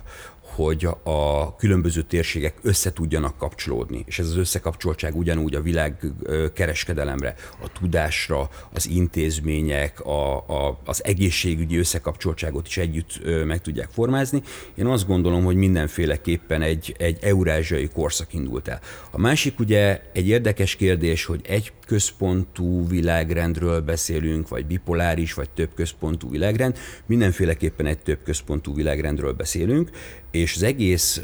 hogy 0.63 0.87
a 1.03 1.55
különböző 1.55 2.01
térségek 2.01 2.55
össze 2.61 2.93
tudjanak 2.93 3.37
kapcsolódni, 3.37 4.03
és 4.07 4.19
ez 4.19 4.27
az 4.27 4.37
összekapcsoltság 4.37 5.15
ugyanúgy 5.15 5.55
a 5.55 5.61
világ 5.61 6.05
kereskedelemre, 6.53 7.35
a 7.63 7.71
tudásra, 7.79 8.49
az 8.73 8.87
intézmények, 8.89 10.05
a, 10.05 10.37
a, 10.37 10.79
az 10.85 11.03
egészségügyi 11.03 11.77
összekapcsoltságot 11.77 12.67
is 12.67 12.77
együtt 12.77 13.21
meg 13.45 13.61
tudják 13.61 13.89
formázni. 13.91 14.41
Én 14.75 14.85
azt 14.85 15.07
gondolom, 15.07 15.43
hogy 15.43 15.55
mindenféleképpen 15.55 16.61
egy, 16.61 16.95
egy 16.97 17.17
eurázsiai 17.21 17.87
korszak 17.87 18.33
indult 18.33 18.67
el. 18.67 18.79
A 19.11 19.19
másik 19.19 19.59
ugye 19.59 20.01
egy 20.13 20.27
érdekes 20.27 20.75
kérdés, 20.75 21.25
hogy 21.25 21.41
egy 21.47 21.71
központú 21.85 22.87
világrendről 22.87 23.81
beszélünk, 23.81 24.47
vagy 24.47 24.65
bipoláris, 24.65 25.33
vagy 25.33 25.49
több 25.49 25.73
központú 25.75 26.29
világrend, 26.29 26.77
mindenféleképpen 27.05 27.85
egy 27.85 27.99
több 27.99 28.19
központú 28.23 28.75
világrendről 28.75 29.33
beszélünk, 29.33 29.89
és 30.31 30.55
az 30.55 30.63
egész 30.63 31.21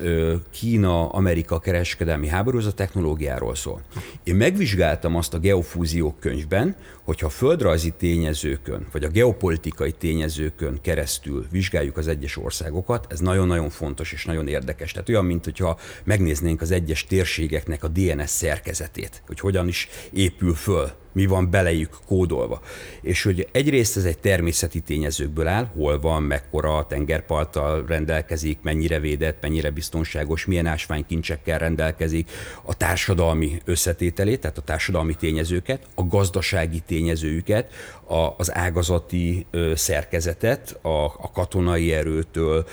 Kína-Amerika 0.51 1.59
kereskedelmi 1.59 2.27
háború 2.27 2.57
az 2.57 2.65
a 2.65 2.73
technológiáról 2.73 3.55
szól. 3.55 3.81
Én 4.23 4.35
megvizsgáltam 4.35 5.15
azt 5.15 5.33
a 5.33 5.39
geofúziók 5.39 6.19
könyvben, 6.19 6.75
hogyha 7.03 7.25
a 7.25 7.29
földrajzi 7.29 7.93
tényezőkön, 7.97 8.87
vagy 8.91 9.03
a 9.03 9.09
geopolitikai 9.09 9.91
tényezőkön 9.91 10.79
keresztül 10.81 11.45
vizsgáljuk 11.51 11.97
az 11.97 12.07
egyes 12.07 12.37
országokat, 12.37 13.05
ez 13.09 13.19
nagyon-nagyon 13.19 13.69
fontos 13.69 14.11
és 14.11 14.25
nagyon 14.25 14.47
érdekes. 14.47 14.91
Tehát 14.91 15.09
olyan, 15.09 15.25
mint 15.25 15.43
hogyha 15.43 15.79
megnéznénk 16.03 16.61
az 16.61 16.71
egyes 16.71 17.05
térségeknek 17.05 17.83
a 17.83 17.87
DNS 17.87 18.29
szerkezetét, 18.29 19.21
hogy 19.27 19.39
hogyan 19.39 19.67
is 19.67 19.89
épül 20.11 20.53
föl 20.53 20.91
mi 21.15 21.25
van 21.25 21.49
belejük 21.49 21.97
kódolva. 22.05 22.61
És 23.01 23.23
hogy 23.23 23.47
egyrészt 23.51 23.97
ez 23.97 24.05
egy 24.05 24.17
természeti 24.17 24.79
tényezőkből 24.79 25.47
áll, 25.47 25.65
hol 25.65 25.99
van, 25.99 26.23
mekkora 26.23 26.85
tengerparttal 26.89 27.85
rendelkezik, 27.87 28.57
mennyire 28.61 28.99
védett, 28.99 29.41
mennyire 29.41 29.69
biztonságos, 29.69 30.45
milyen 30.45 30.65
ásványkincsekkel 30.65 31.59
rendelkezik, 31.59 32.31
a 32.63 32.77
társadalmi 32.77 33.61
összetételét, 33.65 34.39
tehát 34.39 34.57
a 34.57 34.61
társadalmi 34.61 35.13
tényezőket, 35.13 35.87
a 35.95 36.07
gazdasági 36.07 36.81
tényezőjüket, 36.85 37.71
a, 38.07 38.33
az 38.37 38.53
ágazati 38.53 39.45
szerkezetet, 39.75 40.79
a, 40.81 41.05
a 41.05 41.31
katonai 41.33 41.93
erőtől 41.93 42.65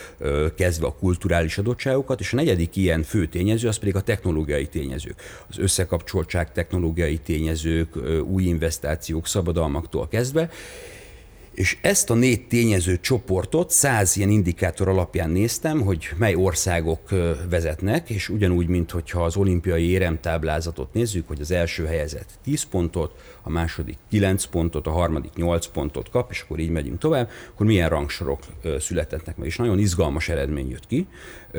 kezdve 0.57 0.87
a 0.87 0.95
kulturális 0.95 1.59
adottságokat, 1.59 2.21
és 2.21 2.33
a 2.33 2.37
negyedik 2.37 2.77
ilyen 2.77 3.03
fő 3.03 3.27
tényező 3.27 3.69
az 3.69 3.77
pedig 3.77 3.97
a 3.97 4.01
technológiai 4.01 4.67
tényezők. 4.67 5.21
Az 5.49 5.59
összekapcsoltság 5.59 6.53
technológiai 6.53 7.19
tényezők, 7.19 7.97
új 8.25 8.43
investációk, 8.43 9.27
szabadalmaktól 9.27 10.09
kezdve, 10.09 10.51
és 11.55 11.79
ezt 11.81 12.11
a 12.11 12.15
négy 12.15 12.47
tényező 12.47 13.01
csoportot 13.01 13.71
száz 13.71 14.17
ilyen 14.17 14.29
indikátor 14.29 14.89
alapján 14.89 15.31
néztem, 15.31 15.81
hogy 15.81 16.09
mely 16.17 16.35
országok 16.35 17.01
vezetnek, 17.51 18.11
és 18.11 18.29
ugyanúgy, 18.29 18.67
mint 18.67 18.91
hogyha 18.91 19.25
az 19.25 19.37
olimpiai 19.37 19.89
éremtáblázatot 19.89 20.93
nézzük, 20.93 21.29
hogy 21.29 21.41
az 21.41 21.51
első 21.51 21.85
helyezett 21.85 22.29
10 22.45 22.63
pontot, 22.63 23.15
a 23.43 23.51
második 23.51 23.97
9 24.11 24.45
pontot, 24.45 24.87
a 24.87 24.91
harmadik 24.91 25.33
8 25.35 25.67
pontot 25.67 26.11
kap, 26.11 26.31
és 26.31 26.41
akkor 26.41 26.59
így 26.59 26.71
megyünk 26.71 26.99
tovább, 26.99 27.31
akkor 27.53 27.67
milyen 27.67 27.89
rangsorok 27.89 28.41
születettek 28.79 29.37
meg. 29.37 29.47
És 29.47 29.57
nagyon 29.57 29.79
izgalmas 29.79 30.29
eredmény 30.29 30.71
jött 30.71 30.87
ki. 30.87 31.07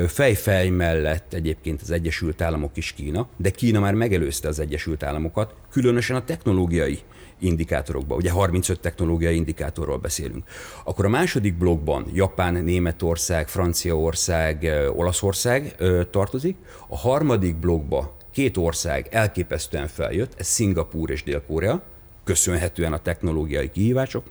Fejfej 0.07 0.69
mellett 0.69 1.33
egyébként 1.33 1.81
az 1.81 1.91
Egyesült 1.91 2.41
Államok 2.41 2.77
is 2.77 2.93
Kína, 2.93 3.27
de 3.37 3.49
Kína 3.49 3.79
már 3.79 3.93
megelőzte 3.93 4.47
az 4.47 4.59
Egyesült 4.59 5.03
Államokat, 5.03 5.55
különösen 5.71 6.15
a 6.15 6.23
technológiai 6.23 6.99
indikátorokba. 7.39 8.15
Ugye 8.15 8.31
35 8.31 8.79
technológiai 8.79 9.35
indikátorról 9.35 9.97
beszélünk. 9.97 10.43
Akkor 10.83 11.05
a 11.05 11.09
második 11.09 11.57
blokkban 11.57 12.05
Japán, 12.13 12.53
Németország, 12.53 13.47
Franciaország, 13.47 14.71
Olaszország 14.95 15.75
tartozik. 16.11 16.57
A 16.87 16.97
harmadik 16.97 17.55
blokkba 17.55 18.15
két 18.31 18.57
ország 18.57 19.07
elképesztően 19.11 19.87
feljött, 19.87 20.33
ez 20.37 20.47
Szingapúr 20.47 21.09
és 21.09 21.23
Dél-Korea, 21.23 21.83
köszönhetően 22.23 22.93
a 22.93 22.97
technológiai 22.97 23.71
kihívások, 23.71 24.23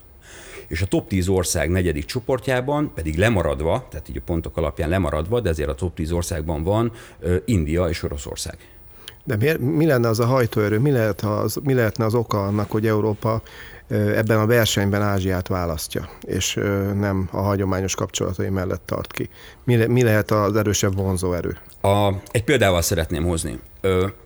és 0.68 0.82
a 0.82 0.86
top 0.86 1.08
10 1.08 1.28
ország 1.28 1.70
negyedik 1.70 2.04
csoportjában 2.04 2.92
pedig 2.94 3.16
lemaradva, 3.16 3.86
tehát 3.90 4.08
így 4.08 4.16
a 4.16 4.22
pontok 4.24 4.56
alapján 4.56 4.88
lemaradva, 4.88 5.40
de 5.40 5.48
ezért 5.48 5.68
a 5.68 5.74
top 5.74 5.94
10 5.94 6.12
országban 6.12 6.62
van 6.62 6.92
India 7.44 7.88
és 7.88 8.02
Oroszország. 8.02 8.58
De 9.24 9.36
mi, 9.36 9.52
mi 9.64 9.86
lenne 9.86 10.08
az 10.08 10.20
a 10.20 10.26
hajtóerő, 10.26 10.78
mi, 10.78 10.90
lehet 10.90 11.20
az, 11.20 11.58
mi 11.62 11.74
lehetne 11.74 12.04
az 12.04 12.14
oka 12.14 12.46
annak, 12.46 12.70
hogy 12.70 12.86
Európa 12.86 13.42
ebben 13.88 14.38
a 14.38 14.46
versenyben 14.46 15.02
Ázsiát 15.02 15.48
választja, 15.48 16.08
és 16.20 16.54
nem 16.94 17.28
a 17.32 17.40
hagyományos 17.40 17.94
kapcsolatai 17.94 18.48
mellett 18.48 18.82
tart 18.86 19.12
ki. 19.12 19.28
Mi, 19.64 19.86
mi 19.86 20.02
lehet 20.02 20.30
az 20.30 20.56
erősebb 20.56 20.96
vonzóerő? 20.96 21.56
A, 21.80 22.12
egy 22.30 22.44
példával 22.44 22.82
szeretném 22.82 23.24
hozni. 23.24 23.58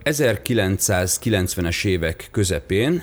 1990-es 0.04 1.84
évek 1.84 2.28
közepén 2.30 3.02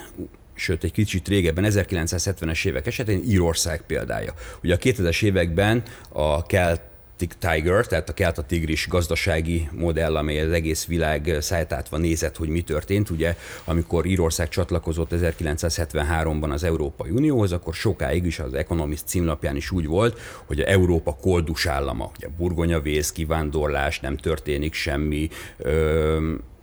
sőt 0.55 0.83
egy 0.83 0.91
kicsit 0.91 1.27
régebben, 1.27 1.65
1970-es 1.67 2.65
évek 2.65 2.87
esetén 2.87 3.23
Írország 3.25 3.81
példája. 3.81 4.33
Ugye 4.63 4.73
a 4.73 4.77
2000-es 4.77 5.23
években 5.23 5.83
a 6.09 6.45
kelt 6.45 6.81
Tiger, 7.17 7.87
tehát 7.87 8.09
a 8.09 8.13
kelt 8.13 8.37
a 8.37 8.41
tigris 8.41 8.87
gazdasági 8.87 9.69
modell, 9.71 10.15
amely 10.15 10.39
az 10.39 10.51
egész 10.51 10.85
világ 10.85 11.37
szájtátva 11.39 11.97
nézett, 11.97 12.37
hogy 12.37 12.49
mi 12.49 12.61
történt. 12.61 13.09
Ugye, 13.09 13.35
amikor 13.65 14.05
Írország 14.05 14.49
csatlakozott 14.49 15.11
1973-ban 15.13 16.51
az 16.51 16.63
Európai 16.63 17.09
Unióhoz, 17.09 17.51
akkor 17.51 17.73
sokáig 17.73 18.25
is 18.25 18.39
az 18.39 18.53
Economist 18.53 19.07
címlapján 19.07 19.55
is 19.55 19.71
úgy 19.71 19.85
volt, 19.85 20.19
hogy 20.45 20.59
a 20.59 20.67
Európa 20.67 21.15
koldus 21.15 21.65
állama. 21.65 22.11
Ugye 22.15 22.27
burgonya 22.37 22.79
vész, 22.79 23.11
kivándorlás, 23.11 23.99
nem 23.99 24.17
történik 24.17 24.73
semmi. 24.73 25.29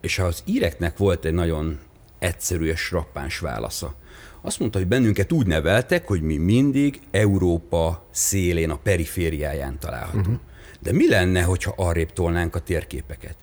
És 0.00 0.18
az 0.18 0.42
íreknek 0.44 0.96
volt 0.96 1.24
egy 1.24 1.34
nagyon 1.34 1.78
egyszerű 2.18 2.66
és 2.66 2.90
rappáns 2.90 3.38
válasza. 3.38 3.94
Azt 4.42 4.58
mondta, 4.58 4.78
hogy 4.78 4.86
bennünket 4.88 5.32
úgy 5.32 5.46
neveltek, 5.46 6.06
hogy 6.06 6.22
mi 6.22 6.36
mindig 6.36 7.00
Európa 7.10 8.06
szélén, 8.10 8.70
a 8.70 8.78
perifériáján 8.82 9.78
találhatunk. 9.78 10.26
Uh-huh. 10.26 10.40
De 10.80 10.92
mi 10.92 11.08
lenne, 11.08 11.42
hogyha 11.42 11.74
arrébb 11.76 12.12
tolnánk 12.12 12.54
a 12.54 12.58
térképeket? 12.60 13.36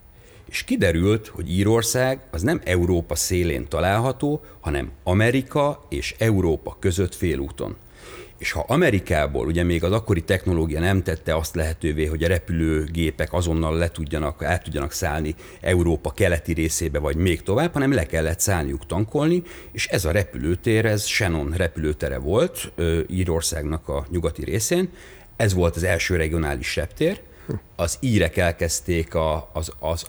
És 0.50 0.64
kiderült, 0.64 1.28
hogy 1.28 1.52
Írország 1.52 2.20
az 2.32 2.42
nem 2.42 2.62
Európa 2.64 3.16
szélén 3.16 3.68
található, 3.68 4.42
hanem 4.60 4.92
Amerika 5.04 5.86
és 5.90 6.16
Európa 6.18 6.78
között 6.80 7.16
félúton. 7.16 7.76
És 8.38 8.52
ha 8.52 8.66
Amerikából, 8.68 9.46
ugye 9.46 9.64
még 9.64 9.84
az 9.84 9.92
akkori 9.92 10.22
technológia 10.22 10.80
nem 10.80 11.04
tette 11.04 11.36
azt 11.36 11.56
lehetővé, 11.56 12.06
hogy 12.06 12.24
a 12.24 12.28
repülőgépek 12.28 13.34
azonnal 13.34 13.78
le 13.78 13.90
tudjanak, 13.90 14.44
át 14.44 14.64
tudjanak 14.64 14.92
szállni 14.92 15.36
Európa 15.62 16.12
keleti 16.12 16.54
részébe, 16.54 17.00
vagy 17.00 17.16
még 17.16 17.44
tovább, 17.44 17.74
hanem 17.74 17.94
le 17.94 18.06
kellett 18.06 18.40
szállniuk 18.40 18.86
tankolni, 18.86 19.44
és 19.72 19.88
ez 19.88 20.06
a 20.06 20.12
repülőtér, 20.12 20.86
ez 20.86 21.06
Shannon 21.06 21.52
repülőtere 21.52 22.18
volt 22.18 22.72
Írországnak 23.08 23.90
a 23.90 24.06
nyugati 24.10 24.44
részén, 24.44 24.90
ez 25.36 25.54
volt 25.54 25.76
az 25.76 25.84
első 25.84 26.16
regionális 26.16 26.76
reptér, 26.76 27.22
az 27.76 27.98
írek 28.00 28.38
elkezdték 28.38 29.16
a, 29.16 29.50
az, 29.54 29.72
az 29.80 30.06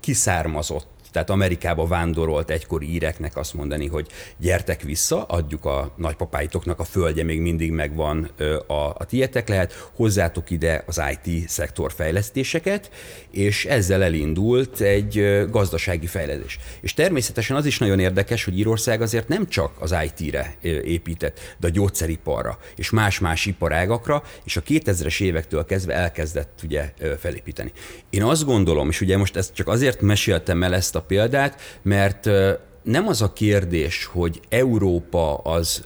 kiszármazott 0.00 0.99
tehát 1.12 1.30
Amerikába 1.30 1.86
vándorolt 1.86 2.50
egykori 2.50 2.92
íreknek 2.92 3.36
azt 3.36 3.54
mondani, 3.54 3.86
hogy 3.86 4.06
gyertek 4.36 4.82
vissza, 4.82 5.24
adjuk 5.24 5.64
a 5.64 5.94
nagypapáitoknak 5.96 6.80
a 6.80 6.84
földje, 6.84 7.24
még 7.24 7.40
mindig 7.40 7.70
megvan 7.70 8.30
a, 8.66 8.72
a 8.72 9.04
tietek, 9.08 9.48
lehet 9.48 9.90
hozzátok 9.94 10.50
ide 10.50 10.84
az 10.86 11.00
IT 11.12 11.48
szektor 11.48 11.92
fejlesztéseket, 11.92 12.90
és 13.30 13.64
ezzel 13.64 14.02
elindult 14.02 14.80
egy 14.80 15.44
gazdasági 15.50 16.06
fejlesztés. 16.06 16.58
És 16.80 16.94
természetesen 16.94 17.56
az 17.56 17.66
is 17.66 17.78
nagyon 17.78 17.98
érdekes, 17.98 18.44
hogy 18.44 18.58
Írország 18.58 19.02
azért 19.02 19.28
nem 19.28 19.48
csak 19.48 19.72
az 19.78 19.94
IT-re 20.04 20.54
épített, 20.62 21.40
de 21.58 21.66
a 21.66 21.70
gyógyszeriparra 21.70 22.58
és 22.76 22.90
más-más 22.90 23.46
iparágakra, 23.46 24.22
és 24.44 24.56
a 24.56 24.62
2000-es 24.62 25.20
évektől 25.20 25.64
kezdve 25.64 25.94
elkezdett 25.94 26.60
ugye 26.64 26.92
felépíteni. 27.18 27.72
Én 28.10 28.22
azt 28.22 28.44
gondolom, 28.44 28.88
és 28.88 29.00
ugye 29.00 29.16
most 29.16 29.36
ezt 29.36 29.54
csak 29.54 29.68
azért 29.68 30.00
meséltem 30.00 30.62
el 30.62 30.74
ezt 30.74 30.96
a 30.96 30.99
a 31.00 31.04
példát, 31.06 31.60
mert 31.82 32.24
nem 32.82 33.08
az 33.08 33.22
a 33.22 33.32
kérdés, 33.32 34.04
hogy 34.04 34.40
Európa 34.48 35.36
az 35.36 35.84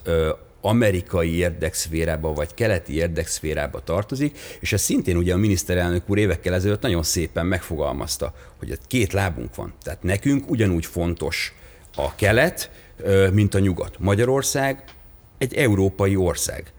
amerikai 0.60 1.34
érdekszférába 1.34 2.32
vagy 2.32 2.54
keleti 2.54 2.94
érdekszférába 2.94 3.80
tartozik, 3.80 4.38
és 4.60 4.72
ez 4.72 4.80
szintén 4.80 5.16
ugye 5.16 5.32
a 5.34 5.36
miniszterelnök 5.36 6.10
úr 6.10 6.18
évekkel 6.18 6.54
ezelőtt 6.54 6.82
nagyon 6.82 7.02
szépen 7.02 7.46
megfogalmazta, 7.46 8.34
hogy 8.58 8.78
két 8.86 9.12
lábunk 9.12 9.54
van. 9.54 9.74
Tehát 9.82 10.02
nekünk 10.02 10.50
ugyanúgy 10.50 10.86
fontos 10.86 11.54
a 11.96 12.14
kelet, 12.14 12.70
mint 13.32 13.54
a 13.54 13.58
nyugat. 13.58 13.96
Magyarország 13.98 14.84
egy 15.38 15.54
európai 15.54 16.16
ország 16.16 16.72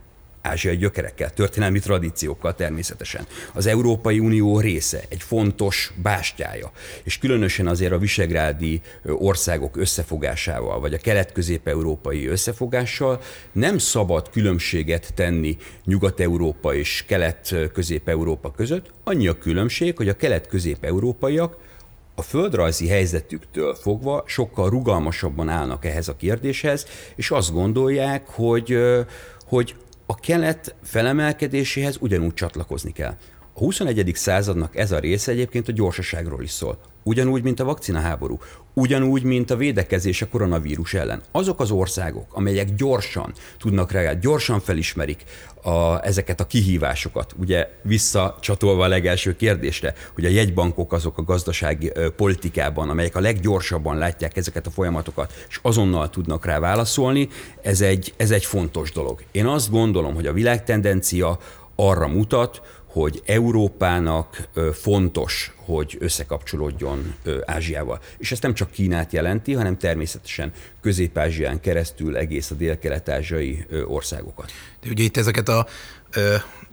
ázsiai 0.46 0.78
gyökerekkel, 0.78 1.34
történelmi 1.34 1.80
tradíciókkal 1.80 2.56
természetesen. 2.56 3.26
Az 3.54 3.66
Európai 3.66 4.20
Unió 4.20 4.60
része, 4.60 5.02
egy 5.10 5.22
fontos 5.22 5.94
bástyája, 6.02 6.72
és 7.04 7.18
különösen 7.18 7.68
azért 7.68 7.92
a 7.92 7.98
visegrádi 7.98 8.82
országok 9.06 9.78
összefogásával, 9.78 10.80
vagy 10.80 10.94
a 10.94 10.98
kelet-közép-európai 10.98 12.28
összefogással 12.28 13.22
nem 13.52 13.78
szabad 13.78 14.30
különbséget 14.30 15.14
tenni 15.14 15.58
Nyugat-Európa 15.86 16.76
és 16.76 17.04
Kelet-Közép-Európa 17.08 18.52
között. 18.52 18.92
Annyi 19.04 19.28
a 19.28 19.38
különbség, 19.38 19.98
hogy 19.98 20.10
a 20.10 20.16
kelet-közép-európaiak 20.16 21.58
a 22.16 22.22
földrajzi 22.22 22.88
helyzetüktől 22.88 23.76
fogva 23.76 24.24
sokkal 24.28 24.70
rugalmasabban 24.70 25.50
állnak 25.50 25.86
ehhez 25.86 26.08
a 26.08 26.16
kérdéshez, 26.16 26.86
és 27.16 27.32
azt 27.32 27.54
gondolják, 27.54 28.28
hogy, 28.28 28.78
hogy 29.46 29.76
a 30.06 30.16
kelet 30.16 30.76
felemelkedéséhez 30.84 31.98
ugyanúgy 32.00 32.34
csatlakozni 32.34 32.92
kell. 32.92 33.18
A 33.54 33.60
21. 33.60 34.12
századnak 34.16 34.76
ez 34.76 34.92
a 34.92 35.00
része 35.00 35.32
egyébként 35.32 35.68
a 35.68 35.72
gyorsaságról 35.72 36.44
is 36.44 36.52
szól. 36.52 36.80
Ugyanúgy, 37.08 37.44
mint 37.44 37.60
a 37.60 37.64
vakcina 37.64 38.00
háború. 38.00 38.40
Ugyanúgy, 38.74 39.24
mint 39.24 39.52
a 39.52 39.56
védekezés 39.56 40.22
a 40.22 40.28
koronavírus 40.28 40.94
ellen. 40.94 41.22
Azok 41.32 41.60
az 41.60 41.72
országok, 41.72 42.26
amelyek 42.30 42.76
gyorsan 42.76 43.34
tudnak 43.60 43.92
reagálni, 43.92 44.20
gyorsan 44.20 44.60
felismerik 44.60 45.24
a, 45.64 46.06
ezeket 46.06 46.40
a 46.40 46.48
kihívásokat, 46.48 47.36
ugye 47.38 47.70
visszacsatolva 47.82 48.84
a 48.84 48.88
legelső 48.88 49.36
kérdésre, 49.36 49.94
hogy 50.14 50.26
a 50.26 50.30
jegybankok 50.30 50.94
azok 50.94 51.18
a 51.18 51.24
gazdasági 51.24 51.92
politikában, 52.16 52.90
amelyek 52.90 53.16
a 53.16 53.20
leggyorsabban 53.20 53.98
látják 53.98 54.38
ezeket 54.38 54.68
a 54.68 54.72
folyamatokat, 54.72 55.46
és 55.50 55.60
azonnal 55.62 56.10
tudnak 56.10 56.46
rá 56.46 56.60
válaszolni, 56.60 57.28
ez 57.62 57.82
egy, 57.82 58.14
ez 58.18 58.32
egy 58.32 58.46
fontos 58.46 58.92
dolog. 58.92 59.24
Én 59.32 59.46
azt 59.46 59.72
gondolom, 59.72 60.16
hogy 60.16 60.28
a 60.28 60.34
világtendencia 60.34 61.40
arra 61.76 62.08
mutat, 62.08 62.62
hogy 62.96 63.22
Európának 63.26 64.50
fontos, 64.74 65.52
hogy 65.56 65.98
összekapcsolódjon 66.00 67.16
Ázsiával. 67.46 68.00
És 68.18 68.32
ez 68.32 68.40
nem 68.40 68.54
csak 68.54 68.72
Kínát 68.72 69.14
jelenti, 69.14 69.54
hanem 69.54 69.78
természetesen 69.78 70.52
Közép-Ázsián 70.82 71.60
keresztül 71.60 72.18
egész 72.18 72.52
a 72.52 72.56
dél-kelet-ázsiai 72.56 73.66
országokat. 73.86 74.52
De 74.82 74.90
ugye 74.90 75.04
itt 75.04 75.18
ezeket 75.18 75.50
a 75.50 75.68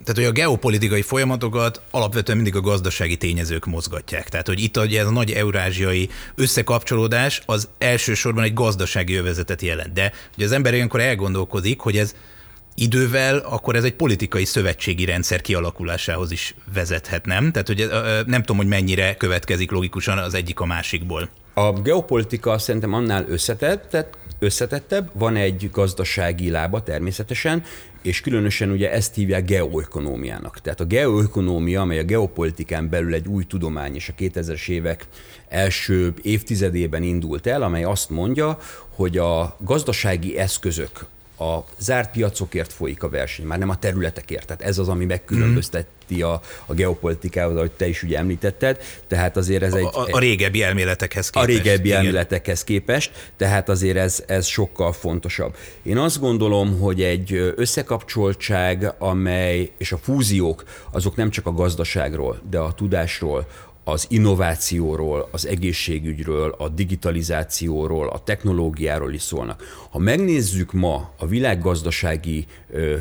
tehát, 0.05 0.15
hogy 0.15 0.25
a 0.25 0.33
geopolitikai 0.33 1.03
folyamatokat 1.03 1.83
alapvetően 1.91 2.39
mindig 2.39 2.57
a 2.57 2.61
gazdasági 2.61 3.17
tényezők 3.17 3.67
mozgatják. 3.67 4.29
Tehát, 4.29 4.47
hogy 4.47 4.61
itt 4.61 4.77
ugye 4.77 5.01
ez 5.01 5.07
a 5.07 5.11
nagy 5.11 5.31
eurázsiai 5.31 6.09
összekapcsolódás 6.35 7.43
az 7.47 7.69
elsősorban 7.79 8.45
egy 8.45 8.55
gazdasági 8.55 9.15
övezetet 9.15 9.63
jelent. 9.63 9.93
De 9.93 10.13
ugye 10.37 10.45
az 10.45 10.53
ember 10.53 10.75
ilyenkor 10.75 11.01
elgondolkodik, 11.01 11.81
hogy 11.81 11.97
ez 11.97 12.15
idővel, 12.75 13.37
akkor 13.37 13.77
ez 13.77 13.85
egy 13.85 13.95
politikai 13.95 14.45
szövetségi 14.45 15.05
rendszer 15.05 15.41
kialakulásához 15.41 16.31
is 16.31 16.55
vezethet, 16.75 17.27
nem? 17.27 17.53
Tehát, 17.53 17.67
hogy 17.67 17.89
nem 18.27 18.41
tudom, 18.41 18.57
hogy 18.57 18.67
mennyire 18.67 19.15
következik 19.15 19.71
logikusan 19.71 20.19
az 20.19 20.35
egyik 20.35 20.61
a 20.61 20.67
másikból. 20.67 21.29
A 21.55 21.73
geopolitika 21.73 22.59
szerintem 22.59 22.93
annál 22.93 23.25
összetett, 23.29 24.19
összetettebb, 24.39 25.11
van 25.13 25.37
egy 25.37 25.71
gazdasági 25.73 26.51
lába 26.51 26.83
természetesen, 26.83 27.65
és 28.03 28.21
különösen 28.21 28.71
ugye 28.71 28.93
ezt 28.93 29.15
hívják 29.15 29.45
geoekonómiának. 29.45 30.61
Tehát 30.61 30.81
a 30.81 30.85
geoekonómia, 30.85 31.81
amely 31.81 31.99
a 31.99 32.05
geopolitikán 32.05 32.89
belül 32.89 33.15
egy 33.15 33.29
új 33.29 33.45
tudomány, 33.45 33.95
és 33.95 34.09
a 34.09 34.13
2000-es 34.19 34.69
évek 34.69 35.07
első 35.49 36.15
évtizedében 36.23 37.03
indult 37.03 37.47
el, 37.47 37.63
amely 37.63 37.85
azt 37.85 38.11
mondja, 38.11 38.59
hogy 38.95 39.19
a 39.19 39.57
gazdasági 39.61 40.39
eszközök, 40.39 41.07
a 41.39 41.65
zárt 41.79 42.11
piacokért 42.11 42.73
folyik 42.73 43.03
a 43.03 43.09
verseny, 43.09 43.47
már 43.47 43.59
nem 43.59 43.69
a 43.69 43.77
területekért. 43.77 44.47
Tehát 44.47 44.63
ez 44.63 44.79
az, 44.79 44.89
ami 44.89 45.05
megkülönbözteti 45.05 46.23
a, 46.23 46.41
a 46.67 46.75
geopolitikához, 46.75 47.57
ahogy 47.57 47.71
te 47.71 47.89
is 47.89 48.03
ugye 48.03 48.19
említetted. 48.19 48.79
Tehát 49.07 49.37
azért 49.37 49.63
ez 49.63 49.75
egy... 49.75 49.89
A, 49.93 50.09
a 50.11 50.19
régebbi 50.19 50.63
elméletekhez 50.63 51.31
képest. 51.31 51.49
A 51.49 51.53
régebbi 51.53 51.87
igen. 51.87 51.99
elméletekhez 51.99 52.65
képest, 52.65 53.31
tehát 53.37 53.69
azért 53.69 53.97
ez, 53.97 54.25
ez 54.27 54.47
sokkal 54.47 54.93
fontosabb. 54.93 55.57
Én 55.83 55.99
azt 55.99 56.21
gondolom, 56.21 56.79
hogy 56.79 57.03
egy 57.03 57.53
összekapcsoltság, 57.57 58.95
amely, 58.99 59.71
és 59.79 59.93
a 59.93 59.97
fúziók, 59.97 60.65
azok 60.91 61.17
nem 61.17 61.31
csak 61.31 61.47
a 61.47 61.53
gazdaságról, 61.53 62.41
de 62.51 62.59
a 62.59 62.73
tudásról, 62.73 63.47
az 63.85 64.07
innovációról, 64.09 65.29
az 65.31 65.47
egészségügyről, 65.47 66.55
a 66.59 66.69
digitalizációról, 66.69 68.09
a 68.09 68.19
technológiáról 68.19 69.13
is 69.13 69.23
szólnak. 69.23 69.63
Ha 69.91 69.99
megnézzük 69.99 70.73
ma 70.73 71.11
a 71.19 71.27
világgazdasági 71.27 72.47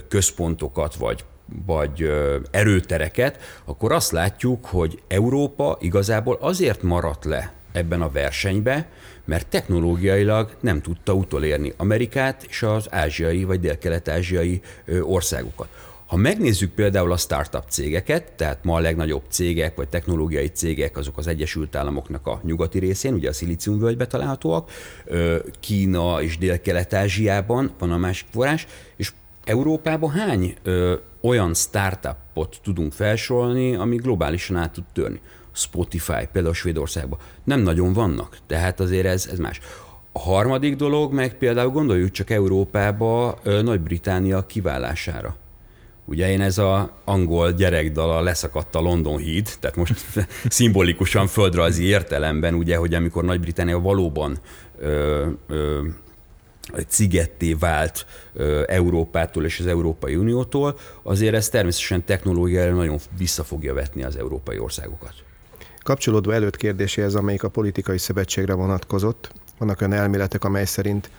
központokat, 0.08 0.96
vagy 0.96 1.24
vagy 1.65 2.12
erőtereket, 2.52 3.62
akkor 3.65 3.91
azt 3.91 4.12
látjuk, 4.12 4.65
hogy 4.65 5.02
Európa 5.08 5.78
igazából 5.80 6.38
azért 6.41 6.82
maradt 6.82 7.26
le 7.26 7.54
ebben 7.72 8.02
a 8.02 8.10
versenybe, 8.10 8.89
mert 9.26 9.48
technológiailag 9.48 10.56
nem 10.60 10.82
tudta 10.82 11.13
utolérni 11.13 11.74
Amerikát 11.78 12.44
és 12.50 12.63
az 12.63 12.88
ázsiai 12.89 13.44
vagy 13.44 13.60
dél-kelet-ázsiai 13.60 14.62
országokat. 15.02 15.67
Ha 16.12 16.17
megnézzük 16.17 16.71
például 16.71 17.12
a 17.12 17.17
startup 17.17 17.63
cégeket, 17.67 18.32
tehát 18.32 18.63
ma 18.63 18.76
a 18.76 18.80
legnagyobb 18.80 19.21
cégek 19.30 19.76
vagy 19.76 19.88
technológiai 19.88 20.47
cégek 20.47 20.97
azok 20.97 21.17
az 21.17 21.28
Egyesült 21.28 21.76
Államoknak 21.76 22.28
a 22.28 22.39
nyugati 22.43 22.80
részén, 22.80 23.13
ugye 23.13 23.30
a 23.30 23.34
szilíciumvölgybe 23.34 24.08
találhatóak, 24.08 24.71
Kína 25.60 26.21
és 26.21 26.38
Dél-Kelet-Ázsiában 26.38 27.71
van 27.80 27.91
a 27.91 27.97
másik 27.97 28.28
forrás, 28.32 28.67
és 28.95 29.13
Európában 29.43 30.10
hány 30.10 30.56
ö, 30.63 30.95
olyan 31.21 31.54
startupot 31.54 32.60
tudunk 32.63 32.93
felsorolni, 32.93 33.76
ami 33.76 33.95
globálisan 33.95 34.56
át 34.56 34.71
tud 34.71 34.84
törni? 34.93 35.19
Spotify, 35.52 36.28
például 36.32 36.54
Svédországban. 36.54 37.19
Nem 37.43 37.60
nagyon 37.60 37.93
vannak, 37.93 38.38
tehát 38.47 38.80
azért 38.80 39.06
ez, 39.06 39.28
ez 39.32 39.38
más. 39.38 39.60
A 40.12 40.19
harmadik 40.19 40.76
dolog 40.76 41.13
meg 41.13 41.38
például 41.38 41.71
gondoljuk 41.71 42.12
csak 42.12 42.30
Európába 42.30 43.39
Nagy-Británia 43.43 44.45
kiválására. 44.45 45.40
Ugye 46.06 46.30
én 46.30 46.42
ez 46.42 46.58
a 46.58 46.98
angol 47.04 47.52
gyerekdal 47.52 48.12
a 48.12 48.22
leszakadt 48.22 48.76
a 48.76 48.80
London 48.80 49.18
híd, 49.18 49.50
tehát 49.60 49.76
most 49.76 49.94
szimbolikusan 50.50 51.28
földrajzi 51.28 51.84
értelemben, 51.84 52.54
ugye, 52.54 52.76
hogy 52.76 52.94
amikor 52.94 53.24
Nagy-Britannia 53.24 53.80
valóban 53.80 54.38
ö, 54.80 55.28
ö, 55.48 55.80
cigetté 56.88 57.54
vált 57.54 58.06
ö, 58.34 58.64
Európától 58.68 59.46
és 59.46 59.60
az 59.60 59.66
Európai 59.68 60.16
Uniótól, 60.16 60.78
azért 61.04 61.34
ez 61.34 61.50
természetesen 61.50 62.06
technológiára 62.06 62.74
nagyon 62.74 63.00
vissza 63.18 63.44
fogja 63.44 63.74
vetni 63.74 64.04
az 64.04 64.16
európai 64.16 64.60
országokat. 64.60 65.14
Kapcsolódva 65.84 66.34
előtt 66.34 66.56
kérdéséhez, 66.56 67.16
amelyik 67.16 67.44
a 67.44 67.50
politikai 67.50 67.98
szövetségre 67.98 68.54
vonatkozott, 68.54 69.32
vannak 69.58 69.82
olyan 69.82 69.94
elméletek, 69.94 70.44
amely 70.44 70.66
szerint 70.66 71.10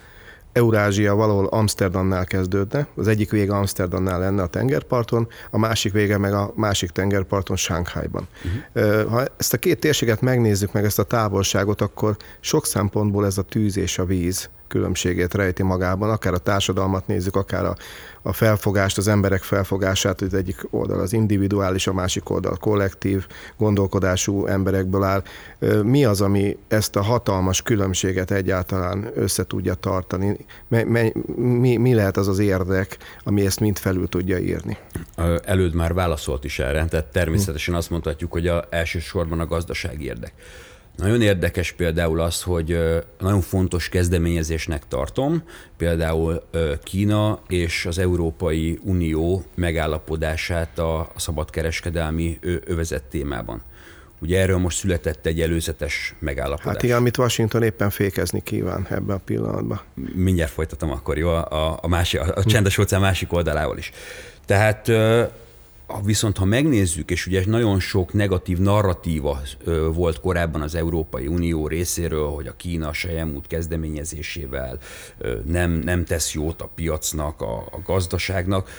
Eurázsia 0.53 1.15
valahol 1.15 1.45
Amsterdamnál 1.45 2.25
kezdődne, 2.25 2.87
az 2.95 3.07
egyik 3.07 3.31
vége 3.31 3.55
Amsterdamnál 3.55 4.19
lenne 4.19 4.41
a 4.41 4.47
tengerparton, 4.47 5.27
a 5.51 5.57
másik 5.57 5.91
vége 5.93 6.17
meg 6.17 6.33
a 6.33 6.51
másik 6.55 6.89
tengerparton 6.89 7.55
Sánkhájban. 7.55 8.27
Uh-huh. 8.73 9.11
Ha 9.11 9.23
ezt 9.37 9.53
a 9.53 9.57
két 9.57 9.79
térséget 9.79 10.21
megnézzük 10.21 10.71
meg, 10.71 10.85
ezt 10.85 10.99
a 10.99 11.03
távolságot, 11.03 11.81
akkor 11.81 12.17
sok 12.39 12.65
szempontból 12.65 13.25
ez 13.25 13.37
a 13.37 13.41
tűz 13.41 13.77
és 13.77 13.97
a 13.97 14.05
víz 14.05 14.49
különbségét 14.67 15.33
rejti 15.33 15.63
magában, 15.63 16.09
akár 16.09 16.33
a 16.33 16.37
társadalmat 16.37 17.07
nézzük, 17.07 17.35
akár 17.35 17.65
a, 17.65 17.75
a 18.23 18.33
felfogást, 18.33 18.97
az 18.97 19.07
emberek 19.07 19.43
felfogását, 19.43 20.19
hogy 20.19 20.33
egyik 20.33 20.67
oldal 20.69 20.99
az 20.99 21.13
individuális, 21.13 21.87
a 21.87 21.93
másik 21.93 22.29
oldal 22.29 22.57
kollektív 22.57 23.27
gondolkodású 23.57 24.45
emberekből 24.45 25.03
áll. 25.03 25.23
Mi 25.83 26.05
az, 26.05 26.21
ami 26.21 26.57
ezt 26.67 26.95
a 26.95 27.01
hatalmas 27.01 27.61
különbséget 27.61 28.31
egyáltalán 28.31 29.11
össze 29.15 29.45
tudja 29.45 29.73
tartani? 29.73 30.37
Mi, 30.67 31.11
mi, 31.35 31.77
mi 31.77 31.93
lehet 31.93 32.17
az 32.17 32.27
az 32.27 32.39
érdek, 32.39 32.97
ami 33.23 33.45
ezt 33.45 33.59
mind 33.59 33.77
felül 33.77 34.07
tudja 34.07 34.37
írni? 34.37 34.77
Előd 35.43 35.73
már 35.73 35.93
válaszolt 35.93 36.43
is 36.43 36.59
erre, 36.59 36.85
tehát 36.85 37.05
természetesen 37.05 37.75
azt 37.75 37.89
mondhatjuk, 37.89 38.31
hogy 38.31 38.47
a, 38.47 38.65
elsősorban 38.69 39.39
a 39.39 39.45
gazdasági 39.45 40.05
érdek. 40.05 40.33
Nagyon 40.95 41.21
érdekes 41.21 41.71
például 41.71 42.21
az, 42.21 42.41
hogy 42.41 42.79
nagyon 43.19 43.41
fontos 43.41 43.89
kezdeményezésnek 43.89 44.87
tartom, 44.87 45.43
például 45.77 46.43
Kína 46.83 47.39
és 47.47 47.85
az 47.85 47.97
Európai 47.97 48.79
Unió 48.83 49.43
megállapodását 49.55 50.79
a 50.79 51.11
szabadkereskedelmi 51.15 52.39
övezet 52.65 53.03
témában. 53.03 53.61
Ugye 54.19 54.39
erről 54.39 54.57
most 54.57 54.77
született 54.77 55.25
egy 55.25 55.41
előzetes 55.41 56.15
megállapodás. 56.19 56.73
Hát 56.73 56.83
igen, 56.83 56.97
amit 56.97 57.17
Washington 57.17 57.63
éppen 57.63 57.89
fékezni 57.89 58.43
kíván 58.43 58.87
ebben 58.89 59.15
a 59.15 59.19
pillanatban. 59.25 59.81
Mindjárt 60.13 60.51
folytatom 60.51 60.91
akkor, 60.91 61.17
jó? 61.17 61.29
A, 61.29 61.79
a, 61.81 61.87
másik, 61.87 62.19
a 62.19 62.43
csendes 62.43 62.77
óceán 62.77 63.01
másik 63.01 63.33
oldalával 63.33 63.77
is. 63.77 63.91
Tehát 64.45 64.91
Viszont 66.03 66.37
ha 66.37 66.45
megnézzük, 66.45 67.11
és 67.11 67.27
ugye 67.27 67.43
nagyon 67.45 67.79
sok 67.79 68.13
negatív 68.13 68.57
narratíva 68.57 69.41
volt 69.93 70.19
korábban 70.19 70.61
az 70.61 70.75
Európai 70.75 71.27
Unió 71.27 71.67
részéről, 71.67 72.27
hogy 72.27 72.47
a 72.47 72.55
Kína 72.55 72.93
Sejemút 72.93 73.47
kezdeményezésével 73.47 74.77
nem, 75.45 75.71
nem 75.71 76.05
tesz 76.05 76.33
jót 76.33 76.61
a 76.61 76.69
piacnak, 76.75 77.41
a, 77.41 77.57
a 77.57 77.81
gazdaságnak. 77.85 78.69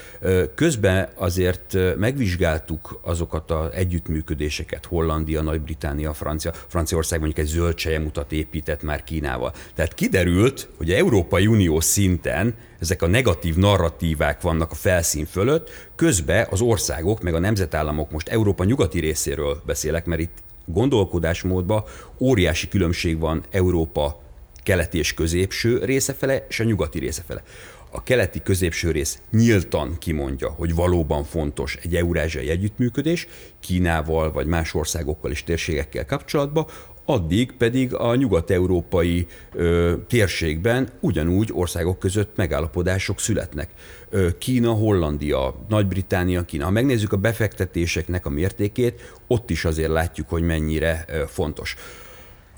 Közben 0.55 1.09
azért 1.15 1.77
megvizsgáltuk 1.97 2.99
azokat 3.01 3.51
az 3.51 3.71
együttműködéseket, 3.71 4.85
Hollandia, 4.85 5.41
Nagy-Britannia, 5.41 6.13
Francia, 6.13 6.51
Franciaország 6.67 7.19
mondjuk 7.19 7.45
egy 7.45 7.51
zöld 7.51 7.77
sejemutat 7.77 8.31
épített 8.31 8.83
már 8.83 9.03
Kínával. 9.03 9.53
Tehát 9.75 9.93
kiderült, 9.93 10.69
hogy 10.77 10.91
a 10.91 10.95
Európai 10.95 11.47
Unió 11.47 11.79
szinten 11.79 12.55
ezek 12.85 13.01
a 13.01 13.07
negatív 13.07 13.55
narratívák 13.55 14.41
vannak 14.41 14.71
a 14.71 14.75
felszín 14.75 15.25
fölött, 15.25 15.69
közben 15.95 16.47
az 16.49 16.61
országok, 16.61 17.21
meg 17.21 17.33
a 17.33 17.39
nemzetállamok, 17.39 18.11
most 18.11 18.27
Európa 18.27 18.63
nyugati 18.63 18.99
részéről 18.99 19.61
beszélek, 19.65 20.05
mert 20.05 20.21
itt 20.21 20.37
gondolkodásmódban 20.65 21.83
óriási 22.19 22.67
különbség 22.67 23.19
van 23.19 23.43
Európa 23.51 24.21
keleti 24.63 24.97
és 24.97 25.13
középső 25.13 25.83
része 25.83 26.13
fele, 26.13 26.45
és 26.49 26.59
a 26.59 26.63
nyugati 26.63 26.99
része 26.99 27.23
fele. 27.27 27.43
A 27.89 28.03
keleti 28.03 28.41
középső 28.43 28.91
rész 28.91 29.21
nyíltan 29.31 29.95
kimondja, 29.99 30.49
hogy 30.49 30.75
valóban 30.75 31.23
fontos 31.23 31.77
egy 31.81 31.95
eurázsiai 31.95 32.49
együttműködés, 32.49 33.27
Kínával 33.59 34.31
vagy 34.31 34.45
más 34.45 34.73
országokkal 34.73 35.31
és 35.31 35.43
térségekkel 35.43 36.05
kapcsolatban, 36.05 36.67
addig 37.05 37.51
pedig 37.51 37.93
a 37.93 38.15
nyugat-európai 38.15 39.27
ö, 39.53 39.93
térségben 40.07 40.89
ugyanúgy 40.99 41.49
országok 41.53 41.99
között 41.99 42.35
megállapodások 42.35 43.19
születnek. 43.19 43.69
Ö, 44.09 44.37
Kína, 44.37 44.71
Hollandia, 44.71 45.55
Nagy-Británia, 45.69 46.45
Kína. 46.45 46.63
Ha 46.63 46.71
megnézzük 46.71 47.13
a 47.13 47.17
befektetéseknek 47.17 48.25
a 48.25 48.29
mértékét, 48.29 49.13
ott 49.27 49.49
is 49.49 49.65
azért 49.65 49.91
látjuk, 49.91 50.29
hogy 50.29 50.43
mennyire 50.43 51.05
ö, 51.07 51.23
fontos. 51.27 51.75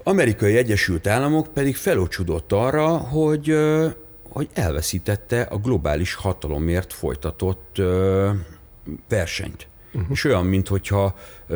Amerikai 0.04 0.58
Egyesült 0.58 1.08
Államok 1.08 1.48
pedig 1.54 1.76
felocsudott 1.76 2.52
arra, 2.52 2.88
hogy, 2.88 3.50
ö, 3.50 3.88
hogy 4.30 4.50
elveszítette 4.54 5.42
a 5.42 5.58
globális 5.58 6.14
hatalomért 6.14 6.94
folytatott 6.94 7.78
ö, 7.78 8.30
versenyt 9.08 9.68
uh-huh. 9.94 10.12
és 10.12 10.24
olyan, 10.24 10.46
mintha 10.46 11.16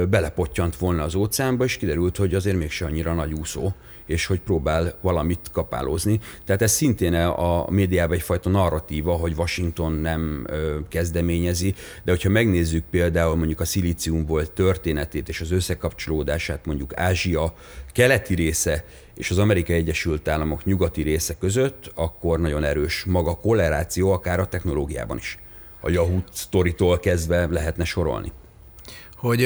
belepottyant 0.10 0.76
volna 0.76 1.04
az 1.04 1.16
óceánba, 1.16 1.64
és 1.64 1.78
kiderült, 1.78 2.18
hogy 2.18 2.34
azért 2.34 2.58
mégse 2.58 2.86
annyira 2.86 3.14
nagy 3.14 3.34
úszó, 3.34 3.72
és 4.06 4.26
hogy 4.26 4.40
próbál 4.40 4.98
valamit 5.02 5.50
kapálózni. 5.52 6.20
Tehát 6.46 6.62
ez 6.62 6.72
szintén 6.72 7.14
a 7.14 7.70
médiában 7.70 8.16
egyfajta 8.16 8.50
narratíva, 8.50 9.14
hogy 9.14 9.34
Washington 9.38 9.92
nem 9.92 10.48
kezdeményezi, 10.90 11.74
de 12.04 12.12
hogyha 12.12 12.30
megnézzük 12.30 12.84
például 12.90 13.36
mondjuk 13.36 13.60
a 13.60 13.66
szilíciumból 13.66 14.54
történetét 14.54 15.30
és 15.30 15.42
az 15.42 15.52
összekapcsolódását 15.52 16.66
mondjuk 16.66 16.98
Ázsia 16.98 17.54
keleti 17.94 18.36
része 18.36 18.86
és 19.16 19.32
az 19.32 19.38
Amerikai 19.38 19.76
Egyesült 19.76 20.28
Államok 20.28 20.66
nyugati 20.66 21.02
része 21.02 21.36
között, 21.40 21.92
akkor 21.96 22.40
nagyon 22.40 22.64
erős 22.64 23.04
maga 23.04 23.36
kolleráció, 23.36 24.12
akár 24.12 24.40
a 24.40 24.48
technológiában 24.48 25.18
is 25.18 25.38
a 25.82 25.90
Yahoo 25.90 26.20
sztoritól 26.32 27.00
kezdve 27.00 27.48
lehetne 27.52 27.84
sorolni 27.84 28.32
hogy 29.22 29.40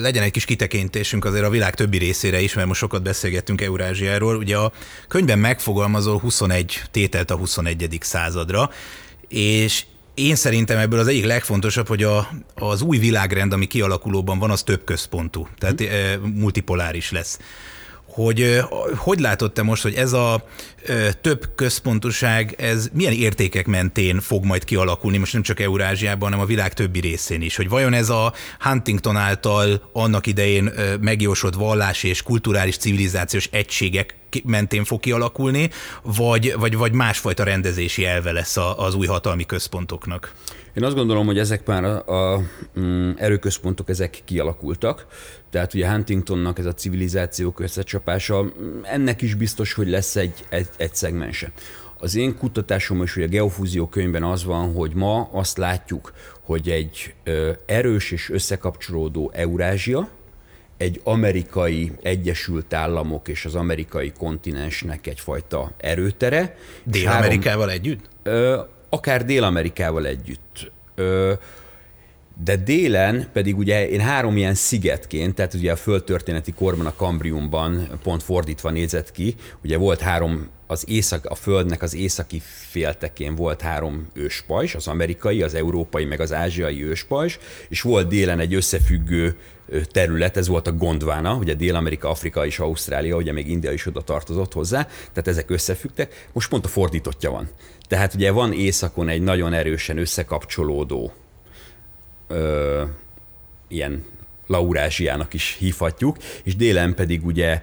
legyen 0.00 0.22
egy 0.22 0.30
kis 0.30 0.44
kitekintésünk 0.44 1.24
azért 1.24 1.44
a 1.44 1.50
világ 1.50 1.74
többi 1.74 1.98
részére 1.98 2.40
is, 2.40 2.54
mert 2.54 2.66
most 2.66 2.80
sokat 2.80 3.02
beszélgettünk 3.02 3.60
Eurázsiáról. 3.60 4.36
Ugye 4.36 4.56
a 4.56 4.72
könyvben 5.08 5.38
megfogalmazol 5.38 6.18
21 6.18 6.82
tételt 6.90 7.30
a 7.30 7.36
21. 7.36 7.98
századra, 8.00 8.70
és 9.28 9.84
én 10.14 10.34
szerintem 10.34 10.78
ebből 10.78 10.98
az 10.98 11.06
egyik 11.06 11.24
legfontosabb, 11.24 11.86
hogy 11.86 12.02
a, 12.02 12.28
az 12.54 12.82
új 12.82 12.98
világrend, 12.98 13.52
ami 13.52 13.66
kialakulóban 13.66 14.38
van, 14.38 14.50
az 14.50 14.62
több 14.62 14.84
központú, 14.84 15.48
tehát 15.58 15.82
mm. 15.82 16.24
multipoláris 16.24 17.10
lesz 17.10 17.38
hogy 18.16 18.60
hogy 18.96 19.20
látod 19.20 19.52
te 19.52 19.62
most, 19.62 19.82
hogy 19.82 19.94
ez 19.94 20.12
a 20.12 20.44
több 21.20 21.48
központoság, 21.54 22.54
ez 22.58 22.88
milyen 22.92 23.12
értékek 23.12 23.66
mentén 23.66 24.20
fog 24.20 24.44
majd 24.44 24.64
kialakulni, 24.64 25.16
most 25.18 25.32
nem 25.32 25.42
csak 25.42 25.60
Eurázsiában, 25.60 26.28
hanem 26.28 26.44
a 26.44 26.48
világ 26.48 26.72
többi 26.72 27.00
részén 27.00 27.42
is, 27.42 27.56
hogy 27.56 27.68
vajon 27.68 27.92
ez 27.92 28.08
a 28.08 28.32
Huntington 28.60 29.16
által 29.16 29.90
annak 29.92 30.26
idején 30.26 30.72
megjósott 31.00 31.54
vallási 31.54 32.08
és 32.08 32.22
kulturális 32.22 32.76
civilizációs 32.76 33.48
egységek 33.52 34.14
mentén 34.44 34.84
fog 34.84 35.00
kialakulni, 35.00 35.70
vagy, 36.02 36.54
vagy, 36.58 36.76
vagy 36.76 36.92
másfajta 36.92 37.44
rendezési 37.44 38.04
elve 38.04 38.32
lesz 38.32 38.56
az 38.76 38.94
új 38.94 39.06
hatalmi 39.06 39.46
központoknak? 39.46 40.32
Én 40.76 40.84
azt 40.84 40.94
gondolom, 40.94 41.26
hogy 41.26 41.38
ezek 41.38 41.66
már 41.66 41.84
a, 41.84 42.32
a 42.34 42.42
mm, 42.80 43.10
erőközpontok 43.16 43.88
ezek 43.88 44.20
kialakultak, 44.24 45.06
tehát 45.50 45.74
ugye 45.74 45.90
Huntingtonnak 45.90 46.58
ez 46.58 46.66
a 46.66 46.74
civilizációk 46.74 47.60
összecsapása, 47.60 48.42
mm, 48.42 48.80
ennek 48.82 49.22
is 49.22 49.34
biztos, 49.34 49.72
hogy 49.72 49.88
lesz 49.88 50.16
egy, 50.16 50.44
egy, 50.48 50.68
egy 50.76 50.94
szegmense. 50.94 51.52
Az 51.98 52.16
én 52.16 52.36
kutatásom 52.36 53.02
is, 53.02 53.14
hogy 53.14 53.22
a 53.22 53.26
geofúzió 53.28 53.88
könyvben 53.88 54.22
az 54.22 54.44
van, 54.44 54.72
hogy 54.72 54.94
ma 54.94 55.28
azt 55.32 55.58
látjuk, 55.58 56.12
hogy 56.42 56.70
egy 56.70 57.14
ö, 57.24 57.52
erős 57.66 58.10
és 58.10 58.30
összekapcsolódó 58.30 59.30
Eurázsia, 59.34 60.08
egy 60.76 61.00
amerikai 61.04 61.92
Egyesült 62.02 62.74
Államok 62.74 63.28
és 63.28 63.44
az 63.44 63.54
amerikai 63.54 64.12
kontinensnek 64.18 65.06
egyfajta 65.06 65.72
erőtere. 65.76 66.56
Dél-Amerikával 66.84 67.70
együtt? 67.70 68.08
Ö, 68.22 68.60
akár 68.96 69.24
Dél-Amerikával 69.24 70.06
együtt. 70.06 70.72
Ö, 70.94 71.32
de 72.44 72.56
délen 72.56 73.28
pedig 73.32 73.58
ugye 73.58 73.88
én 73.88 74.00
három 74.00 74.36
ilyen 74.36 74.54
szigetként, 74.54 75.34
tehát 75.34 75.54
ugye 75.54 75.72
a 75.72 75.76
földtörténeti 75.76 76.52
korban 76.52 76.86
a 76.86 76.94
Kambriumban 76.96 77.88
pont 78.02 78.22
fordítva 78.22 78.70
nézett 78.70 79.12
ki, 79.12 79.34
ugye 79.64 79.76
volt 79.76 80.00
három 80.00 80.48
az 80.66 80.84
észak, 80.88 81.24
a 81.24 81.34
Földnek 81.34 81.82
az 81.82 81.94
északi 81.94 82.42
féltekén 82.70 83.34
volt 83.34 83.60
három 83.60 84.08
őspajzs, 84.14 84.74
az 84.74 84.88
amerikai, 84.88 85.42
az 85.42 85.54
európai, 85.54 86.04
meg 86.04 86.20
az 86.20 86.32
ázsiai 86.32 86.84
őspajzs, 86.84 87.38
és 87.68 87.80
volt 87.80 88.08
délen 88.08 88.38
egy 88.38 88.54
összefüggő 88.54 89.36
terület, 89.90 90.36
ez 90.36 90.48
volt 90.48 90.66
a 90.66 90.72
Gondvána, 90.72 91.34
ugye 91.34 91.54
Dél-Amerika, 91.54 92.08
Afrika 92.08 92.46
és 92.46 92.58
Ausztrália, 92.58 93.16
ugye 93.16 93.32
még 93.32 93.48
India 93.48 93.72
is 93.72 93.86
oda 93.86 94.00
tartozott 94.00 94.52
hozzá, 94.52 94.82
tehát 95.12 95.28
ezek 95.28 95.50
összefüggtek, 95.50 96.28
most 96.32 96.48
pont 96.48 96.64
a 96.64 96.68
fordítottja 96.68 97.30
van. 97.30 97.48
Tehát 97.88 98.14
ugye 98.14 98.30
van 98.30 98.52
északon 98.52 99.08
egy 99.08 99.22
nagyon 99.22 99.52
erősen 99.52 99.98
összekapcsolódó 99.98 101.12
ö, 102.28 102.82
ilyen 103.68 104.04
Laurázsiának 104.46 105.34
is 105.34 105.56
hívhatjuk, 105.58 106.16
és 106.42 106.56
délen 106.56 106.94
pedig 106.94 107.26
ugye 107.26 107.62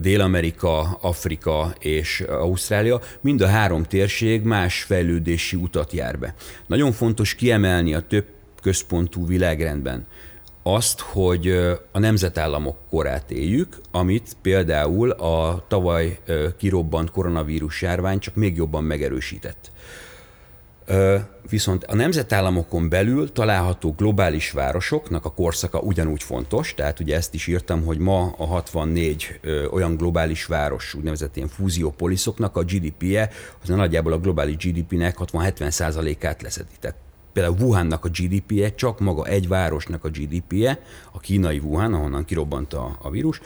Dél-Amerika, 0.00 0.98
Afrika 1.00 1.74
és 1.78 2.20
Ausztrália, 2.20 3.00
mind 3.20 3.40
a 3.40 3.46
három 3.46 3.82
térség 3.82 4.42
más 4.42 4.82
fejlődési 4.82 5.56
utat 5.56 5.92
jár 5.92 6.18
be. 6.18 6.34
Nagyon 6.66 6.92
fontos 6.92 7.34
kiemelni 7.34 7.94
a 7.94 8.00
több 8.00 8.26
központú 8.62 9.26
világrendben 9.26 10.06
azt, 10.74 11.00
hogy 11.00 11.48
a 11.92 11.98
nemzetállamok 11.98 12.76
korát 12.90 13.30
éljük, 13.30 13.80
amit 13.90 14.36
például 14.42 15.10
a 15.10 15.64
tavaly 15.68 16.18
kirobbant 16.58 17.10
koronavírus 17.10 17.82
járvány 17.82 18.18
csak 18.18 18.34
még 18.34 18.56
jobban 18.56 18.84
megerősített. 18.84 19.70
Viszont 21.48 21.84
a 21.84 21.94
nemzetállamokon 21.94 22.88
belül 22.88 23.32
található 23.32 23.94
globális 23.96 24.50
városoknak 24.50 25.24
a 25.24 25.32
korszaka 25.32 25.78
ugyanúgy 25.78 26.22
fontos, 26.22 26.74
tehát 26.74 27.00
ugye 27.00 27.16
ezt 27.16 27.34
is 27.34 27.46
írtam, 27.46 27.84
hogy 27.84 27.98
ma 27.98 28.34
a 28.36 28.46
64 28.46 29.40
olyan 29.70 29.96
globális 29.96 30.44
város, 30.44 30.94
úgynevezett 30.94 31.36
ilyen 31.36 31.48
fúziópoliszoknak 31.48 32.56
a 32.56 32.62
GDP-je, 32.62 33.30
az 33.62 33.68
nagyjából 33.68 34.12
a 34.12 34.18
globális 34.18 34.56
GDP-nek 34.56 35.16
60-70%-át 35.18 36.42
leszedi. 36.42 36.72
Tehát 36.80 36.96
például 37.38 37.66
Wuhannak 37.66 38.04
a 38.04 38.08
GDP-je, 38.08 38.74
csak 38.74 39.00
maga 39.00 39.26
egy 39.26 39.48
városnak 39.48 40.04
a 40.04 40.08
GDP-je, 40.08 40.82
a 41.12 41.18
kínai 41.18 41.58
Wuhan, 41.58 41.94
ahonnan 41.94 42.24
kirobbant 42.24 42.72
a, 42.72 42.98
a 43.02 43.10
vírus, 43.10 43.40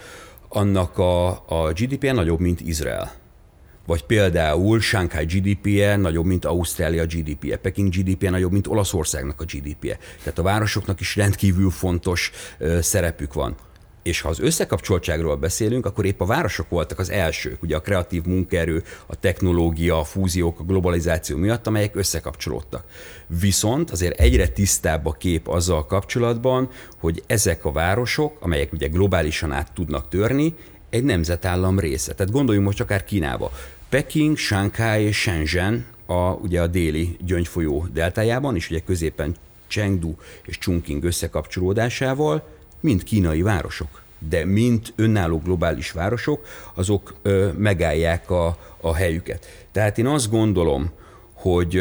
annak 0.49 0.99
a, 0.99 1.29
a 1.31 1.73
GDP-je 1.73 2.13
nagyobb, 2.13 2.41
mint 2.41 2.61
Izrael 2.61 3.13
vagy 3.87 4.05
például 4.05 4.81
Shanghai 4.81 5.25
GDP-je 5.25 5.97
nagyobb, 5.97 6.25
mint 6.25 6.45
Ausztrália 6.45 7.07
GDP-je, 7.07 7.57
Peking 7.57 7.89
GDP-je 7.89 8.31
nagyobb, 8.31 8.53
mint 8.53 8.67
Olaszországnak 8.67 9.41
a 9.41 9.45
GDP-je. 9.45 9.99
Tehát 10.19 10.39
a 10.39 10.43
városoknak 10.43 11.01
is 11.01 11.17
rendkívül 11.17 11.71
fontos 11.71 12.31
szerepük 12.81 13.33
van. 13.33 13.57
És 14.03 14.21
ha 14.21 14.29
az 14.29 14.41
összekapcsoltságról 14.41 15.37
beszélünk, 15.37 15.87
akkor 15.87 16.05
épp 16.05 16.21
a 16.21 16.27
városok 16.27 16.69
voltak 16.69 16.99
az 16.99 17.11
elsők, 17.11 17.63
ugye 17.63 17.77
a 17.77 17.81
kreatív 17.81 18.25
munkaerő, 18.25 18.83
a 19.07 19.15
technológia, 19.21 19.99
a 19.99 20.05
fúziók, 20.05 20.61
a 20.61 20.65
globalizáció 20.65 21.37
miatt, 21.37 21.67
amelyek 21.67 21.97
összekapcsolódtak. 21.97 22.85
Viszont 23.27 23.91
azért 23.91 24.21
egyre 24.21 24.49
tisztább 24.49 25.07
a 25.07 25.13
kép 25.13 25.49
azzal 25.49 25.87
kapcsolatban, 25.87 26.69
hogy 27.01 27.23
ezek 27.27 27.65
a 27.65 27.73
városok, 27.73 28.37
amelyek 28.41 28.73
ugye 28.73 28.87
globálisan 28.87 29.53
át 29.53 29.73
tudnak 29.73 30.09
törni, 30.09 30.55
egy 30.91 31.05
nemzetállam 31.05 31.79
része. 31.79 32.15
Tehát 32.15 32.33
gondoljunk 32.33 32.67
most 32.67 32.81
akár 32.81 33.05
Kínába. 33.05 33.53
Peking, 33.89 34.37
Shanghai 34.37 35.05
és 35.05 35.21
Shenzhen 35.21 35.87
a, 36.07 36.33
ugye 36.33 36.61
a 36.61 36.67
déli 36.67 37.17
gyöngyfolyó 37.25 37.87
deltájában, 37.93 38.57
és 38.57 38.71
ugye 38.71 38.81
középen 38.81 39.35
Chengdu 39.67 40.15
és 40.45 40.59
Chongqing 40.59 41.05
összekapcsolódásával 41.05 42.43
mind 42.83 43.03
kínai 43.03 43.43
városok, 43.43 44.03
de 44.29 44.45
mint 44.45 44.93
önálló 44.97 45.39
globális 45.39 45.91
városok, 45.91 46.47
azok 46.75 47.15
ö, 47.23 47.49
megállják 47.57 48.31
a, 48.31 48.59
a 48.81 48.95
helyüket. 48.95 49.67
Tehát 49.73 49.99
én 49.99 50.07
azt 50.07 50.31
gondolom, 50.31 50.91
hogy 51.43 51.77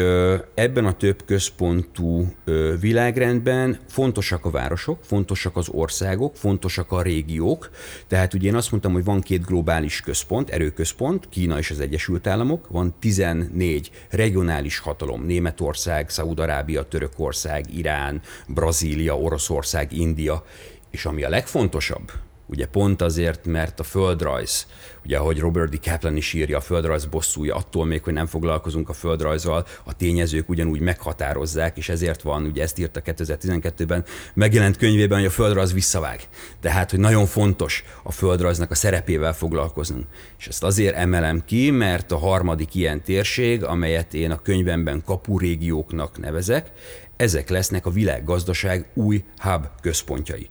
ebben 0.54 0.86
a 0.86 0.92
több 0.92 1.24
központú 1.24 2.32
világrendben 2.80 3.78
fontosak 3.88 4.44
a 4.44 4.50
városok, 4.50 4.98
fontosak 5.04 5.56
az 5.56 5.68
országok, 5.68 6.36
fontosak 6.36 6.92
a 6.92 7.02
régiók. 7.02 7.70
Tehát 8.06 8.34
ugye 8.34 8.48
én 8.48 8.54
azt 8.54 8.70
mondtam, 8.70 8.92
hogy 8.92 9.04
van 9.04 9.20
két 9.20 9.44
globális 9.44 10.00
központ, 10.00 10.50
erőközpont, 10.50 11.28
Kína 11.28 11.58
és 11.58 11.70
az 11.70 11.80
Egyesült 11.80 12.26
Államok, 12.26 12.68
van 12.68 12.94
14 12.98 13.90
regionális 14.10 14.78
hatalom, 14.78 15.24
Németország, 15.24 16.10
Szaúd-Arábia, 16.10 16.82
Törökország, 16.82 17.76
Irán, 17.76 18.20
Brazília, 18.46 19.18
Oroszország, 19.18 19.92
India, 19.92 20.44
és 20.92 21.06
ami 21.06 21.24
a 21.24 21.28
legfontosabb, 21.28 22.12
ugye 22.46 22.66
pont 22.66 23.02
azért, 23.02 23.46
mert 23.46 23.80
a 23.80 23.82
földrajz, 23.82 24.66
ugye 25.04 25.18
ahogy 25.18 25.38
Robert 25.38 25.70
D. 25.70 25.80
Kaplan 25.80 26.16
is 26.16 26.32
írja, 26.32 26.56
a 26.56 26.60
földrajz 26.60 27.04
bosszúja, 27.04 27.54
attól 27.54 27.84
még, 27.84 28.02
hogy 28.02 28.12
nem 28.12 28.26
foglalkozunk 28.26 28.88
a 28.88 28.92
földrajzal, 28.92 29.66
a 29.84 29.96
tényezők 29.96 30.48
ugyanúgy 30.48 30.80
meghatározzák, 30.80 31.76
és 31.76 31.88
ezért 31.88 32.22
van, 32.22 32.44
ugye 32.44 32.62
ezt 32.62 32.78
írta 32.78 33.00
2012-ben 33.04 34.04
megjelent 34.34 34.76
könyvében, 34.76 35.18
hogy 35.18 35.26
a 35.26 35.30
földrajz 35.30 35.72
visszavág. 35.72 36.20
Tehát, 36.60 36.90
hogy 36.90 37.00
nagyon 37.00 37.26
fontos 37.26 37.84
a 38.02 38.12
földrajznak 38.12 38.70
a 38.70 38.74
szerepével 38.74 39.34
foglalkoznunk. 39.34 40.06
És 40.38 40.46
ezt 40.46 40.62
azért 40.62 40.96
emelem 40.96 41.44
ki, 41.44 41.70
mert 41.70 42.12
a 42.12 42.18
harmadik 42.18 42.74
ilyen 42.74 43.02
térség, 43.02 43.64
amelyet 43.64 44.14
én 44.14 44.30
a 44.30 44.42
könyvemben 44.42 45.02
kapurégióknak 45.04 46.18
nevezek, 46.18 46.72
ezek 47.16 47.48
lesznek 47.48 47.86
a 47.86 47.90
világgazdaság 47.90 48.90
új 48.94 49.24
hub 49.36 49.66
központjai. 49.80 50.50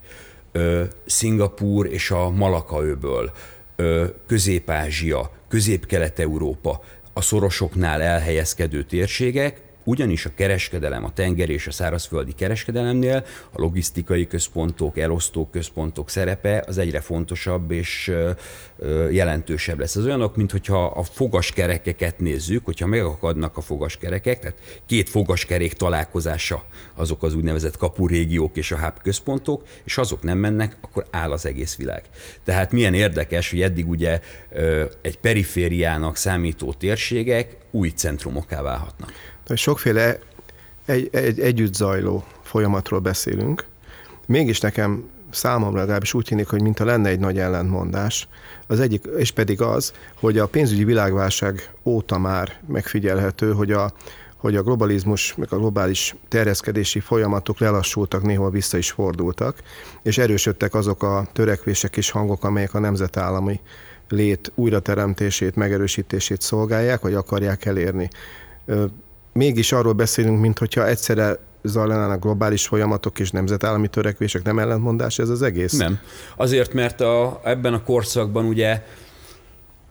Szingapúr 1.06 1.86
és 1.86 2.12
a 2.12 2.30
Malaka-öböl, 2.30 3.32
Közép-Ázsia, 4.28 5.32
Közép-Kelet-Európa, 5.48 6.84
a 7.14 7.22
szorosoknál 7.22 8.02
elhelyezkedő 8.02 8.84
térségek, 8.84 9.62
ugyanis 9.84 10.26
a 10.26 10.34
kereskedelem, 10.36 11.04
a 11.04 11.14
tenger 11.14 11.50
és 11.50 11.68
a 11.68 11.72
szárazföldi 11.72 12.32
kereskedelemnél 12.32 13.26
a 13.52 13.62
logisztikai 13.62 14.28
központok, 14.28 14.98
elosztó 14.98 15.50
központok 15.52 16.10
szerepe 16.10 16.64
az 16.68 16.78
egyre 16.78 17.00
fontosabb 17.00 17.72
és 17.72 18.12
jelentősebb 19.12 19.80
lesz. 19.80 19.96
Az 19.96 20.06
olyanok, 20.06 20.36
mint 20.36 20.52
hogyha 20.52 20.86
a 20.86 21.04
fogaskerekeket 21.04 22.20
nézzük, 22.20 22.66
hogyha 22.66 22.86
megakadnak 22.86 23.58
a 23.58 23.62
fogaskerekek, 23.62 24.40
tehát 24.40 24.58
két 24.86 25.10
fogaskerék 25.10 25.74
találkozása 25.74 26.64
azok 26.96 27.24
az 27.24 27.36
úgynevezett 27.36 27.78
kapurégiók 27.78 28.58
és 28.58 28.72
a 28.72 28.80
hub 28.80 29.02
központok, 29.02 29.64
és 29.84 29.98
azok 29.98 30.24
nem 30.24 30.38
mennek, 30.38 30.78
akkor 30.82 31.06
áll 31.12 31.32
az 31.32 31.46
egész 31.46 31.76
világ. 31.76 32.04
Tehát 32.44 32.72
milyen 32.72 32.94
érdekes, 32.94 33.50
hogy 33.50 33.62
eddig 33.62 33.90
ugye 33.90 34.20
egy 35.02 35.18
perifériának 35.18 36.16
számító 36.16 36.74
térségek 36.74 37.58
új 37.72 37.90
centrumokká 37.90 38.62
válhatnak 38.62 39.12
sokféle 39.56 40.20
egy, 40.86 41.10
egy, 41.12 41.40
együtt 41.40 41.74
zajló 41.74 42.24
folyamatról 42.42 43.00
beszélünk, 43.00 43.66
mégis 44.26 44.60
nekem 44.60 45.10
számomra 45.32 45.80
legalábbis 45.80 46.14
úgy 46.14 46.26
tűnik, 46.26 46.48
hogy 46.48 46.62
mintha 46.62 46.86
lenne 46.86 47.10
egy 47.10 47.20
nagy 47.20 47.40
ellentmondás. 47.40 48.28
Az 48.68 48.80
egyik, 48.80 49.06
és 49.18 49.32
pedig 49.32 49.62
az, 49.62 49.94
hogy 50.16 50.38
a 50.38 50.48
pénzügyi 50.48 50.84
világválság 50.84 51.70
óta 51.84 52.18
már 52.18 52.60
megfigyelhető, 52.68 53.54
hogy 53.54 53.72
a, 53.72 53.94
hogy 54.38 54.56
a 54.56 54.64
globalizmus, 54.64 55.36
meg 55.36 55.54
a 55.54 55.58
globális 55.58 56.16
terjeszkedési 56.28 57.00
folyamatok 57.00 57.60
lelassultak, 57.60 58.24
néhol 58.24 58.52
vissza 58.52 58.78
is 58.78 58.92
fordultak, 58.92 59.58
és 60.02 60.18
erősödtek 60.18 60.74
azok 60.74 61.04
a 61.04 61.28
törekvések 61.34 61.98
és 61.98 62.10
hangok, 62.10 62.44
amelyek 62.44 62.74
a 62.74 62.80
nemzetállami 62.80 63.60
lét 64.10 64.52
újrateremtését, 64.56 65.56
megerősítését 65.56 66.42
szolgálják, 66.42 67.02
vagy 67.02 67.14
akarják 67.14 67.66
elérni 67.66 68.10
mégis 69.34 69.72
arról 69.72 69.94
beszélünk, 69.94 70.40
mint 70.40 70.60
hogyha 70.60 70.88
egyszerre 70.88 71.38
zajlanának 71.64 72.22
globális 72.22 72.68
folyamatok 72.68 73.20
és 73.20 73.32
nemzetállami 73.32 73.88
törekvések, 73.88 74.44
nem 74.44 74.60
ellentmondás 74.60 75.20
ez 75.20 75.30
az 75.30 75.42
egész? 75.42 75.78
Nem. 75.78 76.00
Azért, 76.36 76.74
mert 76.74 77.02
a, 77.02 77.42
ebben 77.44 77.74
a 77.74 77.84
korszakban 77.84 78.46
ugye 78.46 78.84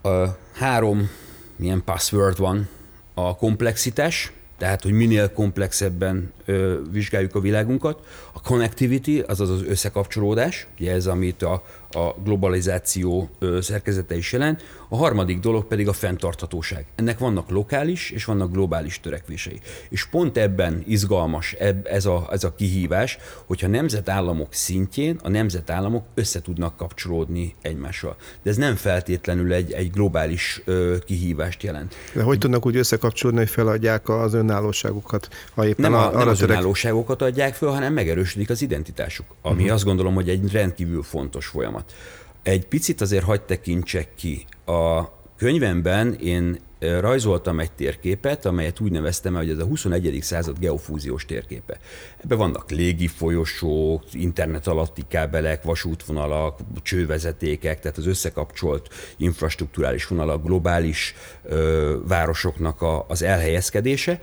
a 0.03 0.27
három 0.53 1.11
milyen 1.57 1.83
password 1.85 2.39
van, 2.39 2.69
a 3.15 3.37
komplexitás, 3.37 4.33
tehát 4.59 4.83
hogy 4.83 4.93
minél 4.93 5.33
komplexebben 5.33 6.33
ö, 6.45 6.79
vizsgáljuk 6.91 7.35
a 7.35 7.41
világunkat. 7.41 8.07
A 8.33 8.41
connectivity, 8.41 9.19
azaz 9.27 9.51
az 9.51 9.63
összekapcsolódás, 9.63 10.67
ugye 10.79 10.93
ez, 10.93 11.07
amit 11.07 11.43
a, 11.43 11.65
a 11.91 12.15
globalizáció 12.25 13.31
szerkezete 13.61 14.17
is 14.17 14.33
jelent. 14.33 14.63
A 14.89 14.97
harmadik 14.97 15.39
dolog 15.39 15.67
pedig 15.67 15.89
a 15.89 15.93
fenntarthatóság. 15.93 16.87
Ennek 16.95 17.19
vannak 17.19 17.51
lokális 17.51 18.11
és 18.11 18.25
vannak 18.25 18.53
globális 18.53 19.01
törekvései. 19.01 19.61
És 19.89 20.07
pont 20.07 20.37
ebben 20.37 20.83
izgalmas 20.87 21.57
ez 21.85 22.07
a, 22.07 22.29
ez 22.31 22.45
a 22.45 22.55
kihívás, 22.55 23.19
hogyha 23.47 23.67
nemzetállamok 23.67 24.53
szintjén 24.53 25.19
a 25.23 25.29
nemzetállamok 25.29 26.05
össze 26.15 26.43
tudnak 26.43 26.77
kapcsolódni 26.77 27.55
egymással. 27.63 28.17
De 28.43 28.51
ez 28.51 28.57
nem 28.57 28.77
feltétlenül 28.77 29.53
egy, 29.53 29.73
egy 29.73 29.91
globális 29.91 30.63
ö, 30.65 30.97
kihívást 31.07 31.63
jelent. 31.63 31.95
De 32.15 32.23
hogy 32.23 32.39
tudnak 32.39 32.67
úgy 32.67 32.77
összekapcsolódni, 32.77 33.41
hogy 33.41 33.51
feladják 33.51 34.09
az 34.09 34.35
önállóságukat? 34.35 35.29
Ha 35.55 35.67
éppen 35.67 35.91
nem, 35.91 36.01
a, 36.01 36.11
nem 36.11 36.29
az 36.29 36.41
önállóságokat 36.41 37.23
adják 37.23 37.55
föl, 37.55 37.71
hanem 37.71 37.93
megerősödik 37.93 38.51
az 38.51 38.63
identitásuk, 38.63 39.27
ami 39.43 39.61
uh-huh. 39.61 39.75
azt 39.75 39.85
gondolom, 39.85 40.15
hogy 40.15 40.29
egy 40.29 40.53
rendkívül 40.53 41.03
fontos 41.03 41.47
folyamat 41.47 41.80
folyamat. 41.81 41.95
Egy 42.43 42.67
picit 42.67 43.01
azért 43.01 43.25
hagyd 43.25 43.43
tekintsek 43.43 44.15
ki 44.15 44.45
a 44.67 45.05
könyvemben 45.37 46.15
én 46.15 46.59
rajzoltam 47.01 47.61
egy 47.61 47.73
térképet, 47.73 48.47
amelyet 48.47 48.81
úgy 48.81 48.91
neveztem 48.91 49.35
el, 49.35 49.41
hogy 49.41 49.51
ez 49.51 49.59
a 49.59 49.65
21. 49.65 50.19
század 50.23 50.59
geofúziós 50.59 51.25
térképe. 51.25 51.79
Ebben 52.25 52.39
vannak 52.39 52.71
légi 52.71 53.07
folyosók, 53.07 54.03
internet 54.13 54.67
alatti 54.67 55.03
kábelek, 55.09 55.63
vasútvonalak, 55.63 56.59
csővezetékek, 56.83 57.81
tehát 57.81 57.99
az 57.99 58.07
összekapcsolt 58.07 58.89
infrastruktúrális 59.17 60.07
vonalak, 60.07 60.45
globális 60.45 61.15
ö, 61.43 61.97
városoknak 62.07 62.83
a, 62.83 63.05
az 63.09 63.23
elhelyezkedése, 63.23 64.21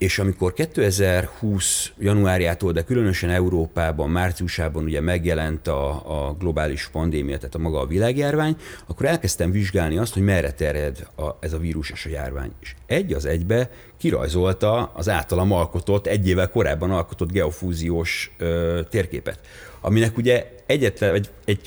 és 0.00 0.18
amikor 0.18 0.52
2020 0.52 1.92
januárjától, 1.98 2.72
de 2.72 2.82
különösen 2.82 3.30
Európában, 3.30 4.10
márciusában 4.10 4.84
ugye 4.84 5.00
megjelent 5.00 5.68
a, 5.68 5.90
a 6.28 6.34
globális 6.38 6.88
pandémia, 6.92 7.36
tehát 7.36 7.54
a 7.54 7.58
maga 7.58 7.80
a 7.80 7.86
világjárvány, 7.86 8.56
akkor 8.86 9.06
elkezdtem 9.06 9.50
vizsgálni 9.50 9.96
azt, 9.96 10.12
hogy 10.12 10.22
merre 10.22 10.52
terjed 10.52 11.06
a, 11.16 11.22
ez 11.40 11.52
a 11.52 11.58
vírus 11.58 11.90
és 11.90 12.06
a 12.06 12.08
járvány. 12.08 12.50
És 12.60 12.74
egy 12.86 13.12
az 13.12 13.24
egybe 13.24 13.70
kirajzolta 13.98 14.92
az 14.94 15.08
általam 15.08 15.52
alkotott, 15.52 16.06
egy 16.06 16.28
évvel 16.28 16.48
korábban 16.48 16.90
alkotott 16.90 17.32
geofúziós 17.32 18.34
ö, 18.38 18.80
térképet, 18.90 19.40
aminek 19.80 20.16
ugye 20.16 20.46
egyetlen, 20.66 21.14
egy, 21.14 21.30
egy 21.44 21.60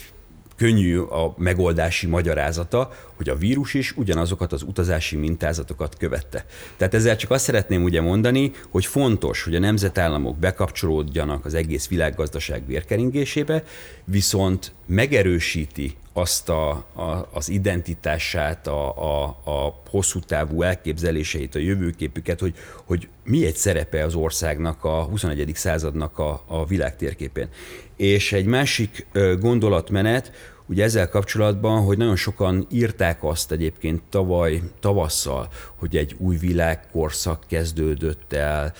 könnyű 0.55 0.97
a 0.97 1.33
megoldási 1.37 2.07
magyarázata, 2.07 2.91
hogy 3.15 3.29
a 3.29 3.35
vírus 3.35 3.73
is 3.73 3.91
ugyanazokat 3.97 4.53
az 4.53 4.61
utazási 4.61 5.15
mintázatokat 5.15 5.97
követte. 5.97 6.45
Tehát 6.77 6.93
ezzel 6.93 7.15
csak 7.15 7.31
azt 7.31 7.43
szeretném 7.43 7.83
ugye 7.83 8.01
mondani, 8.01 8.51
hogy 8.69 8.85
fontos, 8.85 9.43
hogy 9.43 9.55
a 9.55 9.59
nemzetállamok 9.59 10.37
bekapcsolódjanak 10.37 11.45
az 11.45 11.53
egész 11.53 11.87
világgazdaság 11.87 12.65
vérkeringésébe, 12.65 13.63
viszont 14.03 14.73
megerősíti 14.85 15.95
azt 16.13 16.49
a, 16.49 16.69
a, 16.93 17.27
az 17.31 17.49
identitását, 17.49 18.67
a, 18.67 18.97
a, 18.97 19.23
a 19.43 19.81
hosszú 19.89 20.19
távú 20.19 20.61
elképzeléseit, 20.61 21.55
a 21.55 21.59
jövőképüket, 21.59 22.39
hogy, 22.39 22.53
hogy 22.83 23.07
mi 23.23 23.45
egy 23.45 23.55
szerepe 23.55 24.03
az 24.03 24.15
országnak, 24.15 24.83
a 24.83 25.03
21. 25.03 25.51
századnak 25.55 26.19
a, 26.19 26.43
a 26.47 26.65
világtérképén. 26.65 27.47
És 27.95 28.33
egy 28.33 28.45
másik 28.45 29.05
gondolatmenet, 29.39 30.31
ugye 30.65 30.83
ezzel 30.83 31.09
kapcsolatban, 31.09 31.83
hogy 31.83 31.97
nagyon 31.97 32.15
sokan 32.15 32.67
írták 32.71 33.23
azt 33.23 33.51
egyébként 33.51 34.01
tavaly 34.09 34.61
tavasszal, 34.79 35.47
hogy 35.75 35.97
egy 35.97 36.15
új 36.17 36.37
világkorszak 36.37 37.43
kezdődött 37.47 38.33
el, 38.33 38.73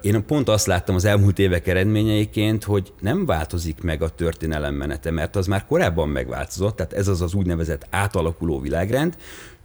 én 0.00 0.26
pont 0.26 0.48
azt 0.48 0.66
láttam 0.66 0.94
az 0.94 1.04
elmúlt 1.04 1.38
évek 1.38 1.66
eredményeiként, 1.66 2.64
hogy 2.64 2.92
nem 3.00 3.26
változik 3.26 3.82
meg 3.82 4.02
a 4.02 4.08
történelem 4.08 4.74
menete, 4.74 5.10
mert 5.10 5.36
az 5.36 5.46
már 5.46 5.66
korábban 5.66 6.08
megváltozott, 6.08 6.76
tehát 6.76 6.92
ez 6.92 7.08
az 7.08 7.22
az 7.22 7.34
úgynevezett 7.34 7.86
átalakuló 7.90 8.60
világrend, 8.60 9.16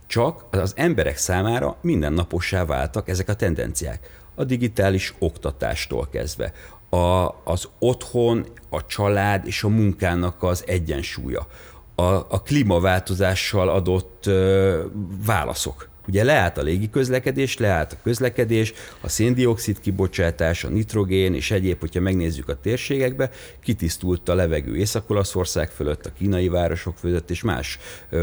csak 0.08 0.46
az 0.52 0.74
emberek 0.76 1.18
számára 1.18 1.78
mindennapossá 1.82 2.66
váltak 2.66 3.10
ezek 3.10 3.30
a 3.30 3.34
tendenciák. 3.34 4.20
A 4.36 4.44
digitális 4.44 5.14
oktatástól 5.20 6.08
kezdve, 6.12 6.54
a, 6.92 7.36
az 7.44 7.70
otthon, 7.80 8.46
a 8.70 8.86
család 8.86 9.48
és 9.48 9.64
a 9.64 9.70
munkának 9.70 10.44
az 10.44 10.64
egyensúlya, 10.68 11.48
a, 11.96 12.04
a 12.04 12.42
klímaváltozással 12.46 13.70
adott 13.70 14.26
ö, 14.26 14.84
válaszok. 15.26 15.90
Ugye 16.08 16.24
leállt 16.24 16.58
a 16.58 16.62
légiközlekedés, 16.62 17.58
leállt 17.58 17.92
a 17.92 17.98
közlekedés, 18.04 18.74
a 19.02 19.10
széndiokszid 19.10 19.80
kibocsátás, 19.80 20.64
a 20.64 20.70
nitrogén 20.70 21.34
és 21.34 21.52
egyéb, 21.52 21.80
hogyha 21.80 22.00
megnézzük 22.00 22.50
a 22.50 22.60
térségekbe, 22.60 23.30
kitisztult 23.64 24.30
a 24.30 24.36
levegő 24.36 24.78
Észak-Olaszország 24.78 25.70
fölött, 25.70 26.06
a 26.06 26.14
kínai 26.18 26.48
városok 26.48 26.96
között 27.02 27.30
és 27.30 27.42
más 27.42 27.80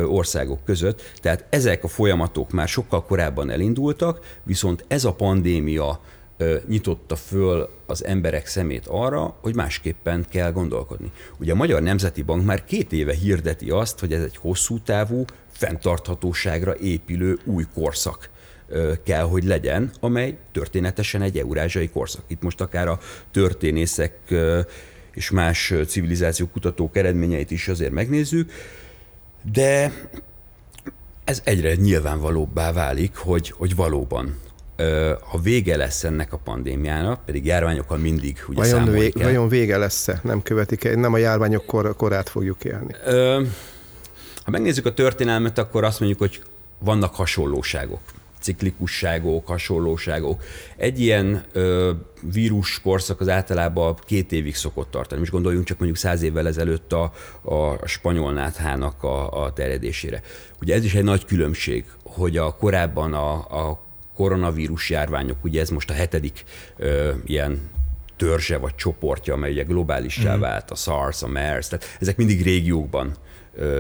országok 0.07 0.65
között. 0.65 1.03
Tehát 1.21 1.45
ezek 1.51 1.85
a 1.85 1.89
folyamatok 1.89 2.51
már 2.51 2.69
sokkal 2.69 3.05
korábban 3.05 3.51
elindultak, 3.51 4.39
viszont 4.43 4.85
ez 4.89 5.05
a 5.05 5.13
pandémia 5.13 6.01
nyitotta 6.67 7.17
föl 7.17 7.69
az 7.87 8.05
emberek 8.05 8.47
szemét 8.47 8.87
arra, 8.87 9.37
hogy 9.41 9.55
másképpen 9.55 10.27
kell 10.29 10.53
gondolkodni. 10.53 11.13
Ugye 11.39 11.53
a 11.53 11.55
Magyar 11.55 11.83
Nemzeti 11.83 12.23
Bank 12.23 12.45
már 12.45 12.65
két 12.65 12.93
éve 12.93 13.15
hirdeti 13.15 13.71
azt, 13.71 13.99
hogy 13.99 14.13
ez 14.13 14.23
egy 14.23 14.37
hosszú 14.37 14.79
távú, 14.79 15.25
fenntarthatóságra 15.51 16.77
épülő 16.77 17.39
új 17.45 17.65
korszak 17.75 18.31
kell, 19.05 19.23
hogy 19.23 19.45
legyen, 19.45 19.91
amely 20.01 20.37
történetesen 20.53 21.23
egy 21.23 21.39
eurázsiai 21.39 21.89
korszak. 21.89 22.23
Itt 22.27 22.43
most 22.43 22.61
akár 22.61 22.89
a 22.89 22.99
történészek 23.31 24.35
és 25.15 25.31
más 25.31 25.75
civilizáció 25.87 26.47
kutatók 26.47 26.97
eredményeit 26.97 27.51
is 27.51 27.69
azért 27.69 27.93
megnézzük, 27.93 28.53
de 29.53 29.93
ez 31.25 31.41
egyre 31.45 31.75
nyilvánvalóbbá 31.75 32.73
válik, 32.73 33.17
hogy, 33.17 33.51
hogy 33.51 33.75
valóban 33.75 34.39
ha 35.21 35.39
vége 35.39 35.77
lesz 35.77 36.05
ennek 36.05 36.33
a 36.33 36.37
pandémiának, 36.37 37.25
pedig 37.25 37.45
járványokkal 37.45 37.99
mindig 37.99 38.45
ugye 38.49 38.61
vajon, 38.61 38.91
vég, 38.91 39.15
kell. 39.15 39.25
vajon 39.25 39.49
vége 39.49 39.77
lesz-e? 39.77 40.21
Nem 40.23 40.43
követik 40.43 40.85
-e? 40.85 40.97
Nem 40.97 41.13
a 41.13 41.17
járványok 41.17 41.67
kor, 41.67 41.97
korát 41.97 42.29
fogjuk 42.29 42.65
élni. 42.65 42.95
Ö, 43.05 43.43
ha 44.45 44.51
megnézzük 44.51 44.87
a 44.87 44.95
történelmet, 44.95 45.59
akkor 45.59 45.85
azt 45.85 46.01
mondjuk, 46.01 46.21
hogy 46.21 46.43
vannak 46.79 47.15
hasonlóságok 47.15 48.01
ciklikusságok, 48.41 49.47
hasonlóságok. 49.47 50.43
Egy 50.77 51.01
ilyen 51.01 51.45
ö, 51.53 51.93
vírus 52.33 52.81
korszak 52.81 53.21
az 53.21 53.29
általában 53.29 53.97
két 54.07 54.33
évig 54.33 54.55
szokott 54.55 54.91
tartani. 54.91 55.21
Most 55.21 55.33
gondoljunk 55.33 55.67
csak 55.67 55.79
mondjuk 55.79 56.01
száz 56.01 56.23
évvel 56.23 56.47
ezelőtt 56.47 56.93
a, 56.93 57.13
a 57.43 57.87
spanyol 57.87 58.33
náthának 58.33 59.03
a, 59.03 59.45
a 59.45 59.53
terjedésére. 59.53 60.23
Ugye 60.61 60.75
ez 60.75 60.85
is 60.85 60.95
egy 60.95 61.05
nagy 61.05 61.25
különbség, 61.25 61.85
hogy 62.03 62.37
a 62.37 62.55
korábban 62.55 63.15
a, 63.15 63.33
a 63.69 63.87
koronavírus 64.19 64.91
járványok, 64.91 65.45
ugye 65.45 65.61
ez 65.61 65.71
most 65.71 65.91
a 65.91 65.93
hetedik 65.93 66.45
ö, 66.77 67.13
ilyen 67.25 67.71
törzse 68.17 68.57
vagy 68.57 68.75
csoportja, 68.75 69.35
amely 69.35 69.51
ugye 69.51 69.63
globálissá 69.63 70.37
mm. 70.37 70.41
vált, 70.41 70.71
a 70.71 70.75
SARS, 70.75 71.23
a 71.23 71.29
MERS, 71.29 71.69
tehát 71.69 71.97
ezek 72.01 72.17
mindig 72.17 72.43
régiókban 72.43 73.17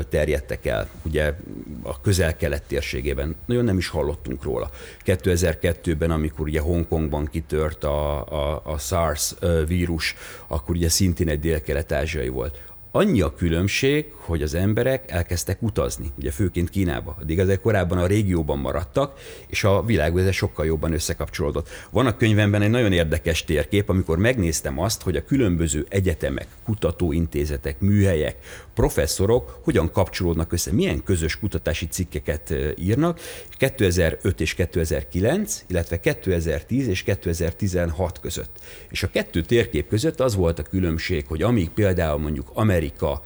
terjedtek 0.09 0.67
el, 0.67 0.89
ugye 1.03 1.35
a 1.83 2.01
közel-kelet 2.01 2.63
térségében. 2.63 3.37
Nagyon 3.47 3.65
nem 3.65 3.79
is 3.79 3.89
hallottunk 3.89 4.43
róla. 4.43 4.71
2002-ben, 5.05 6.11
amikor 6.11 6.47
ugye 6.47 6.61
Hongkongban 6.61 7.29
kitört 7.31 7.85
a, 7.85 8.27
a, 8.27 8.63
a 8.65 8.79
SARS 8.79 9.35
vírus, 9.67 10.15
akkor 10.47 10.75
ugye 10.75 10.89
szintén 10.89 11.29
egy 11.29 11.41
dél-kelet-ázsiai 11.41 12.29
volt. 12.29 12.63
Annyi 12.91 13.21
a 13.21 13.35
különbség, 13.35 14.13
hogy 14.29 14.43
az 14.43 14.55
emberek 14.55 15.11
elkezdtek 15.11 15.63
utazni, 15.63 16.13
ugye 16.19 16.31
főként 16.31 16.71
Kínába. 16.71 17.17
Addig 17.21 17.39
ezek 17.39 17.61
korábban 17.61 17.99
a 17.99 18.07
régióban 18.07 18.59
maradtak, 18.59 19.21
és 19.47 19.65
a 19.65 19.83
világ 19.83 20.33
sokkal 20.33 20.67
jobban 20.67 20.93
összekapcsolódott. 20.93 21.69
Van 21.91 22.07
a 22.07 22.17
könyvemben 22.17 22.63
egy 22.63 22.71
nagyon 22.71 22.93
érdekes 22.93 23.45
térkép, 23.45 23.89
amikor 23.89 24.19
megnéztem 24.19 24.79
azt, 24.79 25.03
hogy 25.03 25.17
a 25.17 25.25
különböző 25.25 25.87
egyetemek, 25.89 26.47
kutatóintézetek, 26.65 27.81
műhelyek, 27.81 28.37
professzorok 28.75 29.61
hogyan 29.65 29.91
kapcsolódnak 29.91 30.53
össze, 30.53 30.73
milyen 30.73 31.03
közös 31.03 31.39
kutatási 31.39 31.87
cikkeket 31.87 32.55
írnak. 32.77 33.21
2005 33.51 34.41
és 34.41 34.55
2009, 34.55 35.65
illetve 35.67 36.01
2010 36.01 36.89
és 36.89 37.03
2016 37.03 38.21
között. 38.21 38.59
És 38.91 39.03
a 39.03 39.11
kettő 39.11 39.43
térkép 39.43 39.89
között 39.89 40.21
az 40.21 40.35
volt 40.35 40.59
a 40.59 40.63
különbség, 40.63 41.27
hogy 41.27 41.43
amíg 41.43 41.69
például 41.69 42.19
mondjuk 42.19 42.51
Amerika 42.53 43.23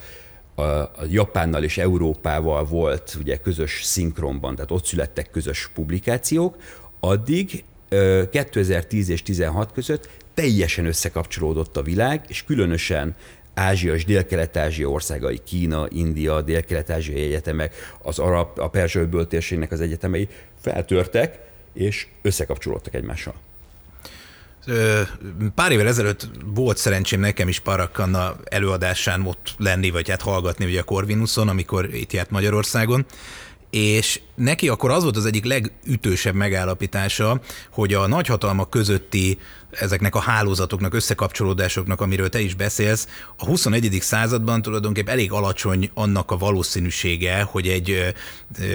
a, 0.63 0.91
Japánnal 1.11 1.65
és 1.65 1.79
Európával 1.79 2.65
volt 2.65 3.17
ugye 3.21 3.37
közös 3.37 3.83
szinkronban, 3.83 4.55
tehát 4.55 4.71
ott 4.71 4.85
születtek 4.85 5.31
közös 5.31 5.71
publikációk, 5.75 6.57
addig 7.01 7.65
2010 8.31 9.09
és 9.09 9.23
16 9.23 9.73
között 9.73 10.09
teljesen 10.35 10.87
összekapcsolódott 10.87 11.77
a 11.77 11.83
világ, 11.83 12.25
és 12.29 12.45
különösen 12.45 13.15
Ázsia 13.55 13.95
és 13.95 14.05
Dél-Kelet-Ázsia 14.05 14.89
országai, 14.89 15.41
Kína, 15.45 15.87
India, 15.91 16.41
Dél-Kelet-Ázsiai 16.41 17.23
egyetemek, 17.23 17.75
az 18.03 18.19
arab, 18.19 18.59
a 18.59 18.69
perzsőből 18.69 19.27
térségnek 19.27 19.73
az 19.73 19.81
egyetemei 19.81 20.29
feltörtek, 20.61 21.39
és 21.73 22.07
összekapcsolódtak 22.23 22.95
egymással. 22.95 23.35
Pár 25.55 25.73
évvel 25.73 25.87
ezelőtt 25.87 26.29
volt 26.45 26.77
szerencsém 26.77 27.21
nekem 27.21 27.49
is 27.49 27.59
Parakkanna 27.59 28.37
előadásán 28.45 29.27
ott 29.27 29.55
lenni, 29.59 29.91
vagy 29.91 30.11
hát 30.11 30.23
hallgatni 30.23 30.65
ugye 30.65 30.81
a 30.81 30.85
Corvinuson, 30.85 31.49
amikor 31.49 31.95
itt 31.95 32.13
járt 32.13 32.31
Magyarországon, 32.31 33.07
és 33.71 34.21
neki 34.35 34.69
akkor 34.69 34.91
az 34.91 35.03
volt 35.03 35.17
az 35.17 35.27
egyik 35.27 35.45
legütősebb 35.45 36.35
megállapítása, 36.35 37.41
hogy 37.71 37.95
a 37.95 38.07
nagyhatalmak 38.07 38.71
közötti 38.71 39.39
ezeknek 39.71 40.15
a 40.15 40.21
hálózatoknak, 40.21 40.95
összekapcsolódásoknak, 40.95 42.01
amiről 42.01 42.29
te 42.29 42.41
is 42.41 42.55
beszélsz, 42.55 43.09
a 43.37 43.45
21. 43.45 43.99
században 44.01 44.63
tulajdonképpen 44.63 45.13
elég 45.13 45.33
alacsony 45.33 45.91
annak 45.95 46.31
a 46.31 46.37
valószínűsége, 46.37 47.43
hogy 47.43 47.69
egy 47.69 48.15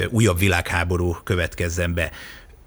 újabb 0.10 0.40
világháború 0.40 1.18
következzen 1.24 1.94
be. 1.94 2.12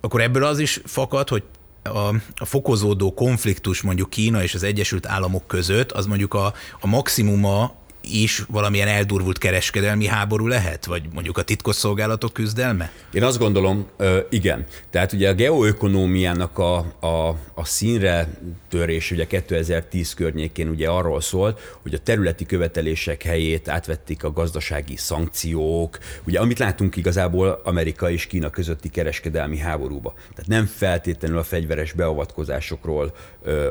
Akkor 0.00 0.20
ebből 0.20 0.44
az 0.44 0.58
is 0.58 0.80
fakad, 0.84 1.28
hogy 1.28 1.42
a, 1.82 2.14
a 2.36 2.44
fokozódó 2.44 3.14
konfliktus 3.14 3.82
mondjuk 3.82 4.10
Kína 4.10 4.42
és 4.42 4.54
az 4.54 4.62
Egyesült 4.62 5.06
Államok 5.06 5.46
között, 5.46 5.92
az 5.92 6.06
mondjuk 6.06 6.34
a, 6.34 6.54
a 6.80 6.86
maximuma 6.86 7.79
is 8.10 8.44
valamilyen 8.48 8.88
eldurvult 8.88 9.38
kereskedelmi 9.38 10.06
háború 10.06 10.46
lehet, 10.46 10.84
vagy 10.84 11.02
mondjuk 11.12 11.38
a 11.38 11.42
titkosszolgálatok 11.42 12.32
küzdelme? 12.32 12.92
Én 13.12 13.22
azt 13.22 13.38
gondolom, 13.38 13.86
igen. 14.28 14.66
Tehát 14.90 15.12
ugye 15.12 15.28
a 15.28 15.34
geoökonómiának 15.34 16.58
a, 16.58 16.76
a, 17.00 17.28
a 17.54 17.64
színre 17.64 18.28
törés 18.68 19.10
ugye 19.10 19.26
2010 19.26 20.14
környékén 20.14 20.68
ugye 20.68 20.88
arról 20.88 21.20
szól, 21.20 21.58
hogy 21.82 21.94
a 21.94 21.98
területi 21.98 22.46
követelések 22.46 23.22
helyét 23.22 23.68
átvették 23.68 24.24
a 24.24 24.32
gazdasági 24.32 24.96
szankciók, 24.96 25.98
ugye 26.24 26.40
amit 26.40 26.58
látunk 26.58 26.96
igazából 26.96 27.60
Amerika 27.64 28.10
és 28.10 28.26
Kína 28.26 28.50
közötti 28.50 28.88
kereskedelmi 28.88 29.58
háborúba. 29.58 30.12
Tehát 30.34 30.46
nem 30.46 30.66
feltétlenül 30.66 31.38
a 31.38 31.42
fegyveres 31.42 31.92
beavatkozásokról 31.92 33.14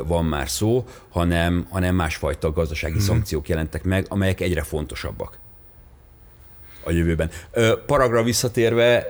van 0.06 0.26
már 0.26 0.50
szó, 0.50 0.86
hanem, 1.10 1.66
hanem 1.70 1.96
másfajta 1.96 2.52
gazdasági 2.52 2.94
hmm. 2.94 3.04
szankciók 3.04 3.50
jelentek 3.50 3.84
meg, 3.84 4.06
amelyek 4.30 4.42
egyre 4.42 4.64
fontosabbak 4.64 5.38
a 6.84 6.92
jövőben. 6.92 7.30
Paragra 7.86 8.24
visszatérve, 8.24 9.08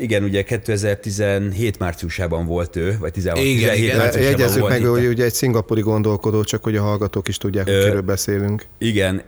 igen, 0.00 0.22
ugye 0.22 0.42
2017 0.42 1.78
márciusában 1.78 2.46
volt 2.46 2.76
ő, 2.76 2.96
vagy 3.00 3.12
16, 3.12 3.38
igen, 3.38 3.54
17 3.54 3.84
igen. 3.84 3.96
márciusában 3.96 4.38
Jegyezzük 4.38 4.60
volt 4.60 4.72
meg, 4.72 4.84
hogy 4.84 5.06
ugye 5.06 5.24
egy 5.24 5.32
szingapuri 5.32 5.80
gondolkodó, 5.80 6.44
csak 6.44 6.62
hogy 6.62 6.76
a 6.76 6.82
hallgatók 6.82 7.28
is 7.28 7.36
tudják, 7.36 7.64
hogy 7.64 7.84
kiről 7.84 8.00
beszélünk. 8.00 8.66
Igen, 8.78 9.22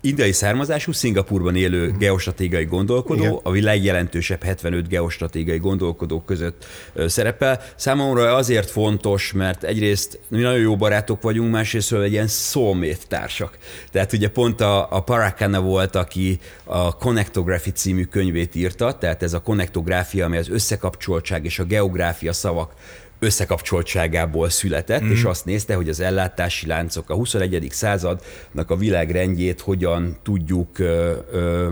indiai 0.00 0.32
származású, 0.32 0.92
Szingapurban 0.92 1.56
élő 1.56 1.88
mhm. 1.88 1.98
geostratégiai 1.98 2.64
gondolkodó, 2.64 3.22
Igen. 3.22 3.38
a 3.42 3.50
világ 3.50 3.84
jelentősebb 3.84 4.42
75 4.42 4.88
geostratégiai 4.88 5.58
gondolkodók 5.58 6.26
között 6.26 6.66
szerepel. 7.06 7.60
Számomra 7.76 8.34
azért 8.34 8.70
fontos, 8.70 9.32
mert 9.32 9.64
egyrészt 9.64 10.20
mi 10.28 10.40
nagyon 10.40 10.60
jó 10.60 10.76
barátok 10.76 11.22
vagyunk, 11.22 11.50
másrészt 11.50 11.92
egy 11.92 12.12
ilyen 12.12 12.26
soulmate 12.26 12.96
társak. 13.08 13.58
Tehát 13.92 14.12
ugye 14.12 14.28
pont 14.28 14.60
a, 14.60 14.88
a 14.90 15.00
Parakana 15.00 15.60
volt, 15.60 15.96
aki 15.96 16.38
a 16.64 16.96
Connectography 16.96 17.70
című 17.70 18.04
könyvét 18.04 18.54
írta, 18.54 18.98
tehát 18.98 19.22
ez 19.22 19.32
a 19.32 19.40
konnektográfia, 19.40 20.24
ami 20.24 20.36
az 20.36 20.48
összekapcsoltság 20.48 21.44
és 21.44 21.58
a 21.58 21.64
geográfia 21.64 22.32
szavak 22.32 22.72
összekapcsoltságából 23.18 24.48
született, 24.48 25.02
mm. 25.02 25.10
és 25.10 25.22
azt 25.22 25.44
nézte, 25.44 25.74
hogy 25.74 25.88
az 25.88 26.00
ellátási 26.00 26.66
láncok 26.66 27.10
a 27.10 27.14
21. 27.14 27.66
századnak 27.70 28.70
a 28.70 28.76
világrendjét 28.76 29.60
hogyan 29.60 30.16
tudjuk 30.22 30.78
ö, 30.78 31.12
ö, 31.32 31.68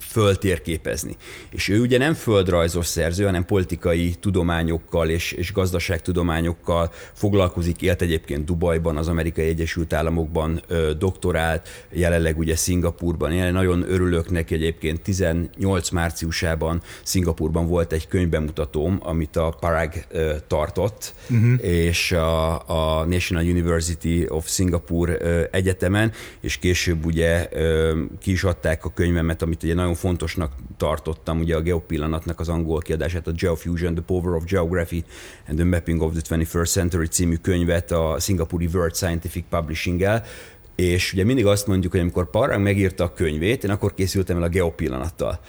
föltérképezni. 0.00 1.16
És 1.50 1.68
ő 1.68 1.80
ugye 1.80 1.98
nem 1.98 2.14
földrajzos 2.14 2.86
szerző, 2.86 3.24
hanem 3.24 3.44
politikai 3.44 4.14
tudományokkal 4.20 5.08
és, 5.08 5.32
és 5.32 5.52
gazdaságtudományokkal 5.52 6.90
foglalkozik, 7.12 7.82
élt 7.82 8.02
egyébként 8.02 8.44
Dubajban, 8.44 8.96
az 8.96 9.08
Amerikai 9.08 9.46
Egyesült 9.46 9.92
Államokban 9.92 10.62
ö, 10.66 10.92
doktorált, 10.98 11.68
jelenleg 11.90 12.38
ugye 12.38 12.56
Szingapurban 12.56 13.32
él. 13.32 13.50
Nagyon 13.50 13.84
örülök 13.88 14.30
neki 14.30 14.54
egyébként 14.54 15.02
18 15.02 15.90
márciusában 15.90 16.82
Szingapurban 17.02 17.66
volt 17.66 17.92
egy 17.92 18.08
könyvbemutatóm, 18.08 18.98
amit 19.02 19.36
a 19.36 19.56
Parag 19.60 19.92
ö, 20.08 20.34
tartott, 20.74 21.14
uh-huh. 21.30 21.64
és 21.64 22.12
a, 22.12 22.52
a 23.00 23.04
National 23.04 23.44
University 23.44 24.26
of 24.28 24.48
Singapore 24.48 25.48
egyetemen, 25.50 26.12
és 26.40 26.56
később 26.56 27.04
ugye 27.04 27.48
ki 28.20 28.30
is 28.30 28.44
adták 28.44 28.84
a 28.84 28.92
könyvemet, 28.94 29.42
amit 29.42 29.62
ugye 29.62 29.74
nagyon 29.74 29.94
fontosnak 29.94 30.52
tartottam, 30.76 31.38
ugye 31.38 31.56
a 31.56 31.60
geopillanatnak 31.60 32.40
az 32.40 32.48
angol 32.48 32.80
kiadását, 32.80 33.26
a 33.26 33.32
Geofusion, 33.32 33.94
The 33.94 34.02
Power 34.06 34.34
of 34.34 34.44
Geography 34.44 35.04
and 35.48 35.56
the 35.56 35.66
Mapping 35.66 36.02
of 36.02 36.12
the 36.12 36.36
21st 36.36 36.70
Century 36.70 37.06
című 37.06 37.36
könyvet 37.36 37.90
a 37.90 38.16
szingapúri 38.18 38.68
World 38.72 38.94
Scientific 38.94 39.44
Publishing-el, 39.50 40.24
és 40.74 41.12
ugye 41.12 41.24
mindig 41.24 41.46
azt 41.46 41.66
mondjuk, 41.66 41.92
hogy 41.92 42.00
amikor 42.00 42.30
Parang 42.30 42.62
megírta 42.62 43.04
a 43.04 43.12
könyvét, 43.12 43.64
én 43.64 43.70
akkor 43.70 43.94
készültem 43.94 44.36
el 44.36 44.42
a 44.42 44.48
geopillanattal 44.48 45.40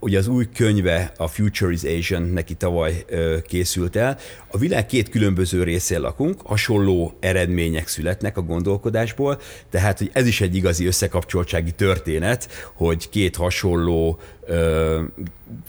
ugye 0.00 0.18
az 0.18 0.28
új 0.28 0.48
könyve, 0.54 1.12
a 1.16 1.26
Future 1.26 1.72
is 1.72 1.82
Asian, 1.82 2.22
neki 2.22 2.54
tavaly 2.54 3.04
készült 3.46 3.96
el. 3.96 4.18
A 4.50 4.58
világ 4.58 4.86
két 4.86 5.08
különböző 5.08 5.62
részén 5.62 6.00
lakunk, 6.00 6.40
hasonló 6.44 7.16
eredmények 7.20 7.88
születnek 7.88 8.36
a 8.36 8.42
gondolkodásból, 8.42 9.40
tehát 9.70 9.98
hogy 9.98 10.10
ez 10.12 10.26
is 10.26 10.40
egy 10.40 10.54
igazi 10.54 10.86
összekapcsoltsági 10.86 11.72
történet, 11.72 12.48
hogy 12.74 13.08
két 13.08 13.36
hasonló 13.36 14.18
ö, 14.48 15.00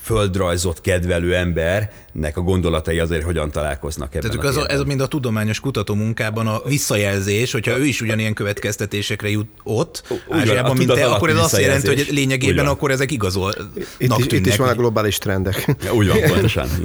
földrajzot 0.01 0.81
kedvelő 0.81 1.35
embernek 1.35 2.37
a 2.37 2.41
gondolatai 2.41 2.99
azért 2.99 3.23
hogyan 3.23 3.51
találkoznak 3.51 4.15
ebben 4.15 4.31
Tehát 4.31 4.55
a 4.57 4.61
ez, 4.61 4.79
ez 4.79 4.85
mind 4.85 5.01
a 5.01 5.07
tudományos 5.07 5.59
kutató 5.59 5.93
munkában 5.93 6.47
a 6.47 6.61
visszajelzés, 6.65 7.51
hogyha 7.51 7.77
ő 7.77 7.85
is 7.85 8.01
ugyanilyen 8.01 8.33
következtetésekre 8.33 9.29
jut 9.29 9.47
ott, 9.63 10.03
Ázsiában, 10.29 10.77
mint 10.77 10.93
te, 10.93 11.05
akkor 11.05 11.29
ez 11.29 11.37
azt 11.37 11.59
jelenti, 11.59 11.87
hogy 11.87 12.07
lényegében 12.09 12.55
Ugyan. 12.55 12.67
akkor 12.67 12.91
ezek 12.91 13.11
igazolnak 13.11 13.57
itt, 13.97 14.09
tűnnek. 14.09 14.31
Itt 14.31 14.45
is 14.45 14.55
van 14.55 14.69
a 14.69 14.75
globális 14.75 15.17
trendek. 15.17 15.75
Ja, 15.83 15.93
úgy 15.93 16.07
van, 16.07 16.17
pontosan. 16.27 16.67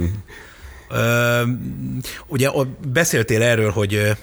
ugye 2.27 2.51
beszéltél 2.93 3.43
erről, 3.43 3.71
hogy 3.71 4.17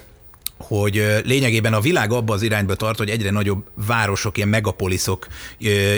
hogy 0.56 1.20
lényegében 1.24 1.72
a 1.72 1.80
világ 1.80 2.12
abba 2.12 2.32
az 2.34 2.42
irányba 2.42 2.74
tart, 2.74 2.98
hogy 2.98 3.08
egyre 3.08 3.30
nagyobb 3.30 3.64
városok, 3.86 4.36
ilyen 4.36 4.48
megapoliszok 4.48 5.26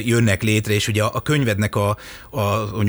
jönnek 0.05 0.43
létre, 0.43 0.75
és 0.75 0.89
ugye 0.89 1.03
a 1.03 1.21
könyvednek 1.21 1.77
a, 1.77 1.97
a, 2.31 2.41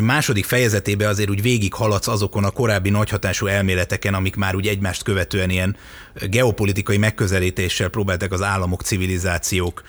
második 0.01 0.45
fejezetébe 0.45 1.07
azért 1.07 1.29
úgy 1.29 1.41
végig 1.41 1.73
haladsz 1.73 2.07
azokon 2.07 2.43
a 2.43 2.49
korábbi 2.49 2.89
nagyhatású 2.89 3.45
elméleteken, 3.45 4.13
amik 4.13 4.35
már 4.35 4.55
úgy 4.55 4.67
egymást 4.67 5.03
követően 5.03 5.49
ilyen 5.49 5.75
geopolitikai 6.29 6.97
megközelítéssel 6.97 7.89
próbáltak 7.89 8.31
az 8.31 8.41
államok, 8.41 8.81
civilizációk 8.81 9.83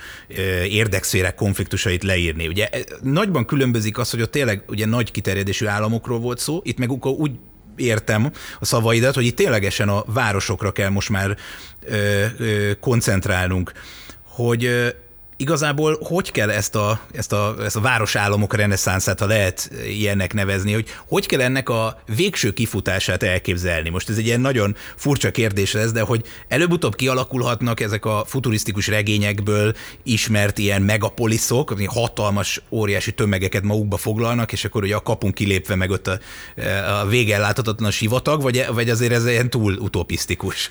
érdekszférek 0.69 1.35
konfliktusait 1.35 2.03
leírni. 2.03 2.47
Ugye 2.47 2.69
nagyban 3.03 3.45
különbözik 3.45 3.99
az, 3.99 4.11
hogy 4.11 4.23
ott 4.23 4.31
tényleg 4.31 4.63
ugye 4.69 4.87
nagy 4.87 5.11
kiterjedésű 5.11 5.67
államokról 5.67 6.19
volt 6.19 6.39
szó, 6.39 6.61
itt 6.65 6.79
meg 6.79 6.91
úgy 7.03 7.33
értem 7.77 8.33
a 8.61 8.65
szavaidat, 8.65 9.15
hogy 9.15 9.25
itt 9.25 9.37
ténylegesen 9.37 9.89
a 9.89 10.05
városokra 10.07 10.73
kell 10.73 10.89
most 10.89 11.09
már 11.09 11.37
ö, 11.85 12.25
ö, 12.39 12.71
koncentrálnunk, 12.81 13.73
hogy 14.23 14.95
igazából 15.37 15.99
hogy 16.03 16.31
kell 16.31 16.51
ezt 16.51 16.75
a, 16.75 17.01
ezt 17.13 17.33
a, 17.33 17.55
ezt 17.65 17.77
a 17.77 17.81
városállamok 17.81 18.55
reneszánszát, 18.55 19.21
ha 19.21 19.27
lehet 19.27 19.71
ilyennek 19.89 20.35
nevezni, 20.35 20.73
hogy 20.73 20.89
hogy 21.07 21.27
kell 21.27 21.41
ennek 21.41 21.69
a 21.69 22.03
végső 22.17 22.53
kifutását 22.53 23.23
elképzelni? 23.23 23.89
Most 23.89 24.09
ez 24.09 24.17
egy 24.17 24.27
ilyen 24.27 24.41
nagyon 24.41 24.77
furcsa 24.97 25.31
kérdés 25.31 25.73
lesz, 25.73 25.93
de 25.93 26.01
hogy 26.01 26.25
előbb-utóbb 26.49 26.95
kialakulhatnak 26.95 27.81
ezek 27.81 28.05
a 28.05 28.25
futurisztikus 28.27 28.89
regényekből 28.89 29.75
ismert 30.03 30.59
ilyen 30.59 30.83
megapoliszok, 30.83 31.75
hatalmas, 31.87 32.63
óriási 32.71 33.13
tömegeket 33.13 33.63
magukba 33.63 33.97
foglalnak, 33.97 34.53
és 34.53 34.65
akkor 34.65 34.83
ugye 34.83 34.95
a 34.95 35.03
kapunk 35.03 35.35
kilépve 35.35 35.75
meg 35.75 35.91
ott 35.91 36.07
a, 36.07 36.19
a 37.01 37.07
vége 37.07 37.39
láthatatlan 37.39 37.89
a 37.89 37.93
sivatag, 37.93 38.43
vagy, 38.43 38.67
vagy 38.73 38.91
azért 38.91 39.13
ez 39.13 39.27
ilyen 39.27 39.51
túl 39.51 39.73
utopisztikus? 39.73 40.71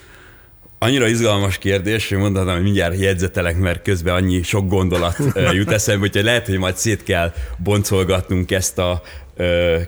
Annyira 0.85 1.07
izgalmas 1.07 1.57
kérdés, 1.57 2.09
hogy 2.09 2.17
mondhatom, 2.17 2.53
hogy 2.53 2.63
mindjárt 2.63 2.99
jegyzetelek, 2.99 3.57
mert 3.57 3.81
közben 3.81 4.13
annyi 4.15 4.41
sok 4.41 4.67
gondolat 4.67 5.17
jut 5.53 5.71
eszembe, 5.71 6.05
úgyhogy 6.05 6.23
lehet, 6.23 6.45
hogy 6.45 6.57
majd 6.57 6.75
szét 6.75 7.03
kell 7.03 7.33
boncolgatnunk 7.57 8.51
ezt 8.51 8.77
a 8.77 9.01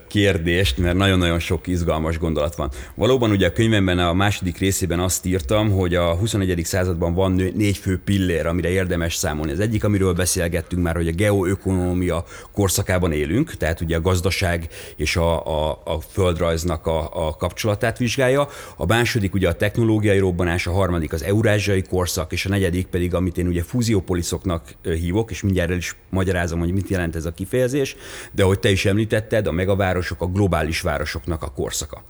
kérdést, 0.08 0.78
mert 0.78 0.98
nagyon-nagyon 0.98 1.39
sok 1.39 1.68
izgalmas 1.68 2.18
gondolat 2.18 2.56
van. 2.56 2.72
Valóban 2.95 3.32
ugye 3.32 3.48
a 3.48 3.52
könyvemben 3.52 4.00
a 4.00 4.14
második 4.14 4.58
részében 4.58 5.00
azt 5.00 5.26
írtam, 5.26 5.72
hogy 5.72 5.95
a 5.95 6.16
21. 6.16 6.62
században 6.64 7.14
van 7.14 7.32
négy 7.32 7.78
fő 7.78 8.02
pillér, 8.06 8.45
amire 8.45 8.70
érdemes 8.70 9.16
számolni. 9.16 9.52
Az 9.52 9.60
egyik, 9.60 9.84
amiről 9.84 10.14
beszélgettünk 10.14 10.84
már, 10.84 10.95
hogy 10.95 11.08
a 11.08 11.12
geoökonómia 11.12 12.26
korszakában 12.52 13.12
élünk, 13.12 13.54
tehát 13.58 13.82
ugye 13.82 13.95
a 13.95 14.02
gazdaság 14.02 14.68
és 14.95 15.16
a, 15.16 15.45
a, 15.45 15.82
a 15.86 16.00
földrajznak 16.12 16.88
a, 16.88 17.28
a 17.28 17.36
kapcsolatát 17.36 17.98
vizsgálja. 17.98 18.48
A 18.76 18.86
második 18.86 19.34
ugye 19.34 19.48
a 19.48 19.54
technológiai 19.54 20.20
robbanás, 20.20 20.68
a 20.68 20.72
harmadik 20.72 21.14
az 21.14 21.24
eurázsiai 21.24 21.82
korszak, 21.82 22.32
és 22.32 22.45
a 22.45 22.50
negyedik 22.50 22.88
pedig, 22.88 23.14
amit 23.14 23.38
én 23.38 23.48
ugye 23.48 23.64
fúziópoliszoknak 23.64 24.74
hívok, 24.84 25.32
és 25.32 25.41
mindjárt 25.41 25.70
el 25.70 25.78
is 25.78 25.95
magyarázom, 26.10 26.60
hogy 26.60 26.72
mit 26.72 26.89
jelent 26.89 27.16
ez 27.16 27.26
a 27.26 27.32
kifejezés, 27.32 27.95
de 28.32 28.43
hogy 28.43 28.60
te 28.60 28.70
is 28.70 28.86
említetted, 28.86 29.37
említetted, 29.38 29.48
a 29.48 29.52
megavárosok, 29.52 30.22
a 30.22 30.28
globális 30.28 30.82
városoknak 30.82 31.44
a 31.44 31.52
korszaka. 31.52 32.04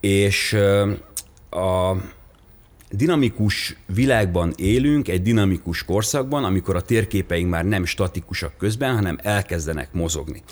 És 0.00 0.52
a 1.50 1.96
dinamikus 2.90 3.76
világban 3.86 4.52
élünk, 4.56 5.08
egy 5.08 5.22
dinamikus 5.22 5.84
korszakban, 5.84 6.44
amikor 6.44 6.76
a 6.76 6.80
térképeink 6.80 7.50
már 7.50 7.64
nem 7.64 7.84
statikusak 7.84 8.56
közben, 8.58 8.94
hanem 8.94 9.18
elkezdenek 9.22 9.92
mozogni. 9.92 10.42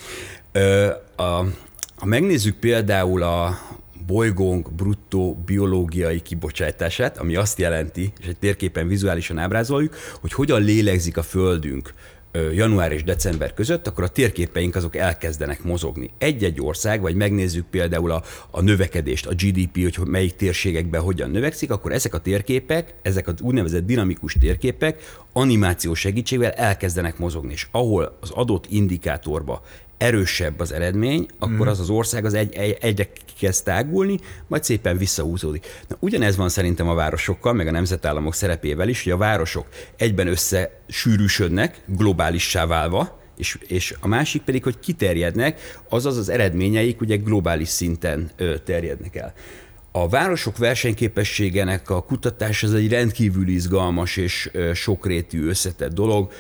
Ha 1.97 2.07
megnézzük 2.07 2.57
például 2.57 3.23
a 3.23 3.59
bolygónk 4.07 4.73
bruttó 4.73 5.43
biológiai 5.47 6.21
kibocsátását, 6.21 7.19
ami 7.19 7.37
azt 7.37 7.59
jelenti, 7.59 8.13
és 8.21 8.27
egy 8.27 8.39
térképen 8.39 8.89
vizuálisan 8.89 9.39
ábrázoljuk, 9.39 9.95
hogy 10.21 10.33
hogyan 10.33 10.63
lélegzik 10.63 11.17
a 11.17 11.23
Földünk 11.23 11.95
január 12.33 12.93
és 12.93 13.05
december 13.05 13.55
között, 13.55 13.87
akkor 13.87 14.05
a 14.05 14.09
térképeink 14.09 14.77
azok 14.77 14.97
elkezdenek 14.97 15.63
mozogni. 15.63 16.11
Egy-egy 16.19 16.61
ország, 16.61 17.01
vagy 17.01 17.15
megnézzük 17.15 17.67
például 17.67 18.11
a, 18.11 18.23
a 18.51 18.63
növekedést, 18.63 19.27
a 19.27 19.35
GDP, 19.35 19.97
hogy 19.97 20.07
melyik 20.07 20.37
térségekben 20.37 21.01
hogyan 21.01 21.31
növekszik, 21.31 21.71
akkor 21.71 21.93
ezek 21.93 22.15
a 22.15 22.19
térképek, 22.19 22.95
ezek 23.03 23.29
az 23.29 23.41
úgynevezett 23.41 23.87
dinamikus 23.87 24.37
térképek 24.41 25.17
animáció 25.33 25.95
segítségével 25.95 26.53
elkezdenek 26.53 27.19
mozogni, 27.19 27.53
és 27.53 27.69
ahol 27.71 28.19
az 28.21 28.31
adott 28.31 28.67
indikátorba 28.69 29.63
erősebb 29.99 30.61
az 30.61 30.73
eredmény, 30.73 31.27
akkor 31.39 31.67
mm. 31.67 31.71
az 31.71 31.81
az 31.81 31.91
ország 31.91 32.25
az 32.25 32.35
egy, 32.35 32.55
egy, 32.55 32.77
egyre 32.81 33.09
kezd 33.39 33.65
tágulni, 33.65 34.19
majd 34.47 34.65
szépen 34.65 34.99
visszahúzódik. 34.99 35.67
Na, 35.89 35.97
ugyanez 35.99 36.37
van 36.37 36.49
szerintem 36.49 36.89
a 36.89 36.95
városokkal, 36.95 37.53
meg 37.53 37.67
a 37.67 37.71
nemzetállamok 37.71 38.35
szerepével 38.35 38.89
is, 38.89 39.03
hogy 39.03 39.13
a 39.13 39.17
városok 39.17 39.67
egyben 39.97 40.27
összesűrűsödnek, 40.27 41.81
globálissá 41.87 42.67
válva, 42.67 43.19
és, 43.37 43.59
és 43.67 43.95
a 44.01 44.09
másik 44.09 44.43
pedig, 44.43 44.63
hogy 44.63 44.79
kiterjednek, 44.79 45.81
azaz 45.89 46.17
az 46.17 46.29
eredményeik 46.29 47.01
ugye 47.01 47.17
globális 47.17 47.69
szinten 47.69 48.31
ö, 48.37 48.59
terjednek 48.59 49.17
el. 49.17 49.35
A 49.93 50.09
városok 50.09 50.57
versenyképességenek 50.57 51.91
a 51.91 52.03
kutatás 52.03 52.63
az 52.63 52.75
egy 52.75 52.89
rendkívül 52.89 53.49
izgalmas 53.49 54.17
és 54.17 54.51
sokrétű 54.75 55.47
összetett 55.47 55.93
dolog 55.93 56.33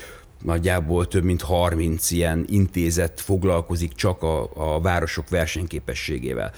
nagyjából 0.43 1.09
több 1.09 1.24
mint 1.24 1.43
30 1.43 2.11
ilyen 2.11 2.45
intézet 2.49 3.20
foglalkozik 3.20 3.93
csak 3.93 4.22
a, 4.22 4.51
a 4.55 4.80
városok 4.80 5.28
versenyképességével. 5.28 6.53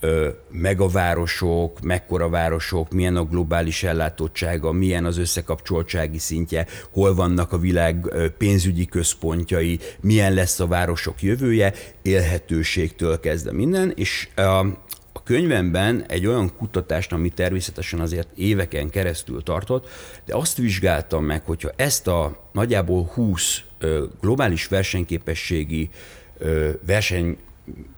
Ö, 0.00 0.28
megavárosok, 0.50 1.80
mekkora 1.80 2.28
városok, 2.28 2.90
milyen 2.90 3.16
a 3.16 3.24
globális 3.24 3.82
ellátottsága, 3.82 4.72
milyen 4.72 5.04
az 5.04 5.18
összekapcsoltsági 5.18 6.18
szintje, 6.18 6.66
hol 6.90 7.14
vannak 7.14 7.52
a 7.52 7.58
világ 7.58 8.14
pénzügyi 8.38 8.86
központjai, 8.86 9.78
milyen 10.00 10.34
lesz 10.34 10.60
a 10.60 10.66
városok 10.66 11.22
jövője, 11.22 11.74
élhetőségtől 12.02 13.20
kezdve 13.20 13.52
minden, 13.52 13.92
és 13.96 14.28
a 14.36 14.66
könyvemben 15.24 16.04
egy 16.08 16.26
olyan 16.26 16.56
kutatást, 16.56 17.12
ami 17.12 17.28
természetesen 17.28 18.00
azért 18.00 18.28
éveken 18.34 18.90
keresztül 18.90 19.42
tartott, 19.42 19.88
de 20.24 20.34
azt 20.36 20.56
vizsgáltam 20.56 21.24
meg, 21.24 21.44
hogyha 21.44 21.70
ezt 21.76 22.06
a 22.06 22.48
nagyjából 22.52 23.04
20 23.04 23.60
globális 24.20 24.66
versenyképességi 24.66 25.90
verseny 26.86 27.36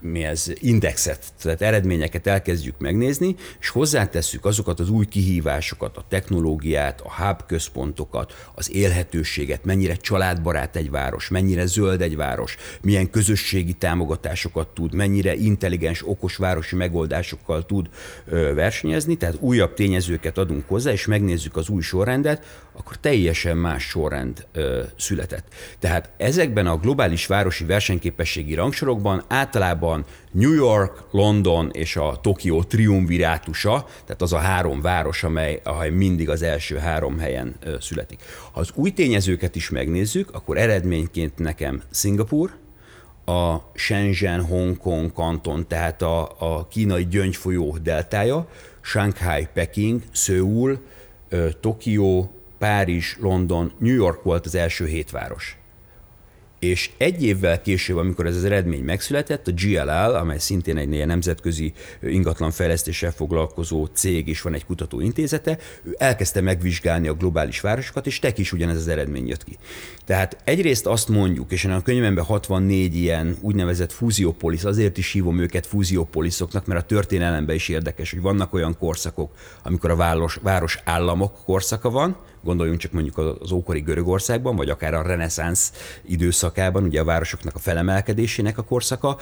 mi 0.01 0.25
ez, 0.25 0.53
indexet, 0.55 1.33
tehát 1.43 1.63
eredményeket 1.63 2.27
elkezdjük 2.27 2.79
megnézni, 2.79 3.35
és 3.61 3.69
hozzátesszük 3.69 4.45
azokat 4.45 4.81
az 4.81 4.91
új 4.91 5.07
kihívásokat, 5.07 5.97
a 5.97 6.05
technológiát, 6.09 7.01
a 7.01 7.25
hub 7.25 7.47
központokat, 7.47 8.51
az 8.55 8.75
élhetőséget, 8.75 9.65
mennyire 9.65 9.95
családbarát 9.95 10.77
egy 10.77 10.91
város, 10.91 11.29
mennyire 11.29 11.67
zöld 11.67 12.01
egy 12.01 12.17
város, 12.17 12.57
milyen 12.83 13.11
közösségi 13.11 13.73
támogatásokat 13.73 14.69
tud, 14.69 14.95
mennyire 14.95 15.35
intelligens, 15.35 16.09
okos 16.09 16.37
városi 16.37 16.77
megoldásokkal 16.77 17.67
tud 17.67 17.89
versenyezni, 18.55 19.17
tehát 19.17 19.37
újabb 19.41 19.75
tényezőket 19.75 20.39
adunk 20.39 20.69
hozzá, 20.69 20.91
és 20.91 21.07
megnézzük 21.07 21.57
az 21.57 21.69
új 21.69 21.83
sorrendet, 21.83 22.63
akkor 22.77 22.97
teljesen 22.97 23.57
más 23.57 23.85
sorrend 23.85 24.47
született. 24.97 25.55
Tehát 25.79 26.11
ezekben 26.17 26.67
a 26.67 26.77
globális 26.77 27.27
városi 27.27 27.65
versenyképességi 27.65 28.55
rangsorokban 28.55 29.25
át 29.29 29.54
általában 29.55 30.05
New 30.31 30.53
York, 30.53 31.03
London 31.11 31.71
és 31.73 31.97
a 31.97 32.19
Tokió 32.23 32.63
triumvirátusa, 32.63 33.87
tehát 34.05 34.23
az 34.23 34.33
a 34.33 34.39
három 34.39 34.81
város, 34.81 35.23
amely, 35.23 35.61
amely 35.65 35.91
mindig 35.91 36.31
az 36.31 36.43
első 36.43 36.77
három 36.77 37.19
helyen 37.19 37.55
születik. 37.81 38.23
Ha 38.53 38.61
az 38.61 38.71
új 38.75 38.91
tényezőket 38.91 39.57
is 39.57 39.71
megnézzük, 39.71 40.35
akkor 40.35 40.59
eredményként 40.59 41.39
nekem 41.39 41.83
Szingapur, 41.91 42.51
a 43.27 43.57
Shenzhen, 43.75 44.45
Hongkong 44.45 45.13
kanton, 45.13 45.67
tehát 45.69 46.03
a, 46.03 46.35
a 46.39 46.67
kínai 46.69 47.07
gyöngyfolyó 47.07 47.77
deltája, 47.83 48.49
Shanghai, 48.81 49.49
Peking, 49.55 50.03
Szöul, 50.13 50.79
Tokió, 51.61 52.33
Párizs, 52.59 53.17
London, 53.21 53.73
New 53.79 53.95
York 53.95 54.23
volt 54.23 54.47
az 54.47 54.55
első 54.55 54.87
hét 54.87 55.11
város 55.11 55.59
és 56.65 56.91
egy 56.97 57.25
évvel 57.25 57.61
később, 57.61 57.97
amikor 57.97 58.27
ez 58.27 58.37
az 58.37 58.45
eredmény 58.45 58.85
megszületett, 58.85 59.49
a 59.49 59.53
GLL, 59.53 60.15
amely 60.15 60.39
szintén 60.39 60.77
egy 60.77 60.93
ilyen 60.93 61.07
nemzetközi 61.07 61.73
ingatlanfejlesztéssel 62.03 63.11
foglalkozó 63.11 63.85
cég, 63.85 64.29
és 64.29 64.41
van 64.41 64.55
egy 64.55 64.67
kutatóintézete, 64.67 65.59
ő 65.83 65.95
elkezdte 65.99 66.41
megvizsgálni 66.41 67.09
a 67.09 67.15
globális 67.15 67.61
városokat, 67.61 68.07
és 68.07 68.19
tek 68.19 68.39
is 68.39 68.53
ugyanez 68.53 68.77
az 68.77 68.89
eredmény 68.89 69.27
jött 69.27 69.45
ki. 69.45 69.59
Tehát 70.05 70.37
egyrészt 70.45 70.87
azt 70.87 71.09
mondjuk, 71.09 71.53
és 71.53 71.65
én 71.65 71.71
a 71.71 71.83
könyvemben 71.83 72.25
64 72.25 72.97
ilyen 72.97 73.37
úgynevezett 73.41 73.93
fúziópolisz, 73.93 74.65
azért 74.65 74.99
is 74.99 75.13
hívom 75.13 75.39
őket 75.39 75.67
fúziópoliszoknak, 75.67 76.67
mert 76.67 76.81
a 76.83 76.87
történelemben 76.87 77.55
is 77.55 77.69
érdekes, 77.69 78.11
hogy 78.11 78.21
vannak 78.21 78.53
olyan 78.53 78.77
korszakok, 78.79 79.33
amikor 79.63 79.91
a 79.91 79.97
város, 79.97 80.39
város 80.43 80.79
államok 80.85 81.45
korszaka 81.45 81.91
van, 81.91 82.17
Gondoljunk 82.45 82.81
csak 82.81 82.93
mondjuk 82.93 83.19
az 83.19 83.53
ókori 83.53 83.81
Görögországban, 83.81 84.57
vagy 84.57 84.71
akár 84.71 84.95
a 84.95 85.03
reneszánsz 85.03 85.73
időszakában, 86.03 86.85
ugye 86.85 87.01
a 87.01 87.05
városoknak 87.05 87.55
a 87.55 87.59
felemelkedésének 87.59 88.59
a 88.59 88.63
korszaka, 88.63 89.17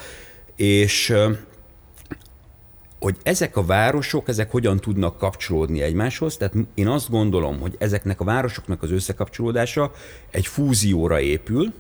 és 0.57 1.15
hogy 3.03 3.17
ezek 3.23 3.57
a 3.57 3.65
városok, 3.65 4.29
ezek 4.29 4.51
hogyan 4.51 4.81
tudnak 4.81 5.19
kapcsolódni 5.19 5.83
egymáshoz. 5.83 6.37
Tehát 6.37 6.55
én 6.75 6.89
azt 6.89 7.11
gondolom, 7.11 7.61
hogy 7.61 7.75
ezeknek 7.79 8.21
a 8.21 8.25
városoknak 8.25 8.83
az 8.83 8.91
összekapcsolódása 8.91 9.93
egy 10.31 10.47
fúzióra 10.47 11.21
épül, 11.21 11.73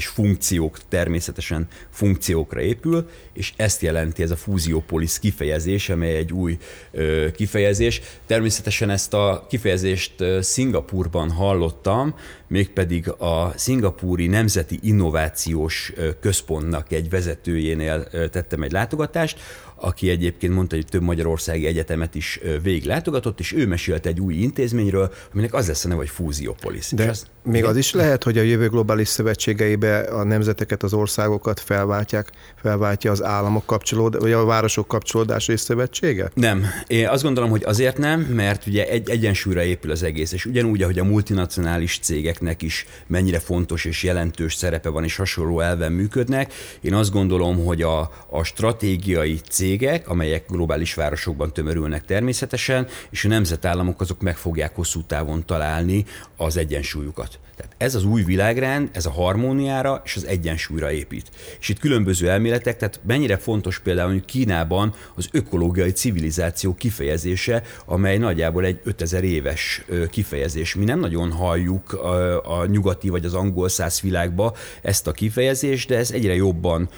és 0.00 0.06
funkciók 0.06 0.78
természetesen 0.88 1.66
funkciókra 1.90 2.60
épül, 2.60 3.08
és 3.32 3.52
ezt 3.56 3.82
jelenti 3.82 4.22
ez 4.22 4.30
a 4.30 4.36
fúziópolis 4.36 5.18
kifejezés, 5.18 5.88
amely 5.88 6.16
egy 6.16 6.32
új 6.32 6.58
ö, 6.90 7.26
kifejezés. 7.34 8.00
Természetesen 8.26 8.90
ezt 8.90 9.14
a 9.14 9.46
kifejezést 9.48 10.14
Szingapurban 10.40 11.30
hallottam, 11.30 12.14
mégpedig 12.46 13.08
a 13.08 13.52
Szingapúri 13.56 14.26
Nemzeti 14.26 14.78
Innovációs 14.82 15.92
Központnak 16.20 16.92
egy 16.92 17.10
vezetőjénél 17.10 18.08
tettem 18.30 18.62
egy 18.62 18.72
látogatást, 18.72 19.38
aki 19.80 20.10
egyébként 20.10 20.54
mondta, 20.54 20.74
hogy 20.74 20.86
több 20.86 21.02
magyarországi 21.02 21.66
egyetemet 21.66 22.14
is 22.14 22.40
végiglátogatott, 22.62 23.40
és 23.40 23.52
ő 23.52 23.66
mesélt 23.66 24.06
egy 24.06 24.20
új 24.20 24.34
intézményről, 24.34 25.12
aminek 25.32 25.54
az 25.54 25.66
lesz 25.66 25.84
a 25.84 25.88
neve, 25.88 26.00
hogy 26.00 26.08
Fúziópolis. 26.08 26.90
De 26.90 27.08
az, 27.08 27.26
még 27.42 27.64
az 27.64 27.76
is 27.76 27.92
lehet, 27.92 28.24
hogy 28.24 28.38
a 28.38 28.42
jövő 28.42 28.68
globális 28.68 29.08
szövetségeibe 29.08 29.98
a 29.98 30.24
nemzeteket, 30.24 30.82
az 30.82 30.92
országokat 30.92 31.60
felváltják, 31.60 32.30
felváltja 32.62 33.10
az 33.10 33.22
államok 33.22 33.66
kapcsolód, 33.66 34.20
vagy 34.20 34.32
a 34.32 34.44
városok 34.44 34.88
kapcsolódása 34.88 35.52
és 35.52 35.60
szövetsége? 35.60 36.30
Nem. 36.34 36.66
Én 36.86 37.08
azt 37.08 37.22
gondolom, 37.22 37.50
hogy 37.50 37.64
azért 37.64 37.98
nem, 37.98 38.20
mert 38.20 38.66
ugye 38.66 38.88
egy 38.88 39.10
egyensúlyra 39.10 39.62
épül 39.62 39.90
az 39.90 40.02
egész, 40.02 40.32
és 40.32 40.46
ugyanúgy, 40.46 40.82
ahogy 40.82 40.98
a 40.98 41.04
multinacionális 41.04 41.98
cégeknek 42.02 42.62
is 42.62 42.86
mennyire 43.06 43.38
fontos 43.38 43.84
és 43.84 44.02
jelentős 44.02 44.54
szerepe 44.54 44.88
van, 44.88 45.04
és 45.04 45.16
hasonló 45.16 45.60
elven 45.60 45.92
működnek, 45.92 46.52
én 46.80 46.94
azt 46.94 47.12
gondolom, 47.12 47.64
hogy 47.64 47.82
a, 47.82 48.00
a 48.30 48.42
stratégiai 48.42 49.40
cég 49.50 49.70
cégek, 49.70 50.08
amelyek 50.08 50.44
globális 50.48 50.94
városokban 50.94 51.52
tömörülnek 51.52 52.04
természetesen, 52.04 52.86
és 53.10 53.24
a 53.24 53.28
nemzetállamok 53.28 54.00
azok 54.00 54.20
meg 54.20 54.36
fogják 54.36 54.74
hosszú 54.74 55.02
távon 55.02 55.46
találni 55.46 56.04
az 56.36 56.56
egyensúlyukat. 56.56 57.29
gemacht 57.38 57.49
Tehát 57.60 57.74
ez 57.78 57.94
az 57.94 58.04
új 58.04 58.22
világrend, 58.22 58.88
ez 58.92 59.06
a 59.06 59.10
harmóniára 59.10 60.02
és 60.04 60.16
az 60.16 60.26
egyensúlyra 60.26 60.92
épít. 60.92 61.30
És 61.60 61.68
itt 61.68 61.78
különböző 61.78 62.30
elméletek, 62.30 62.76
tehát 62.76 63.00
mennyire 63.06 63.36
fontos 63.36 63.78
például, 63.78 64.10
hogy 64.10 64.24
Kínában 64.24 64.94
az 65.14 65.28
ökológiai 65.32 65.90
civilizáció 65.90 66.74
kifejezése, 66.74 67.62
amely 67.86 68.18
nagyjából 68.18 68.64
egy 68.64 68.80
5000 68.84 69.24
éves 69.24 69.84
kifejezés. 70.10 70.74
Mi 70.74 70.84
nem 70.84 71.00
nagyon 71.00 71.32
halljuk 71.32 71.92
a, 71.92 72.60
a 72.60 72.66
nyugati 72.66 73.08
vagy 73.08 73.24
az 73.24 73.34
angol 73.34 73.68
száz 73.68 74.00
világba 74.00 74.56
ezt 74.82 75.06
a 75.06 75.12
kifejezést, 75.12 75.88
de 75.88 75.96
ez 75.96 76.10
egyre 76.10 76.34
jobban 76.34 76.88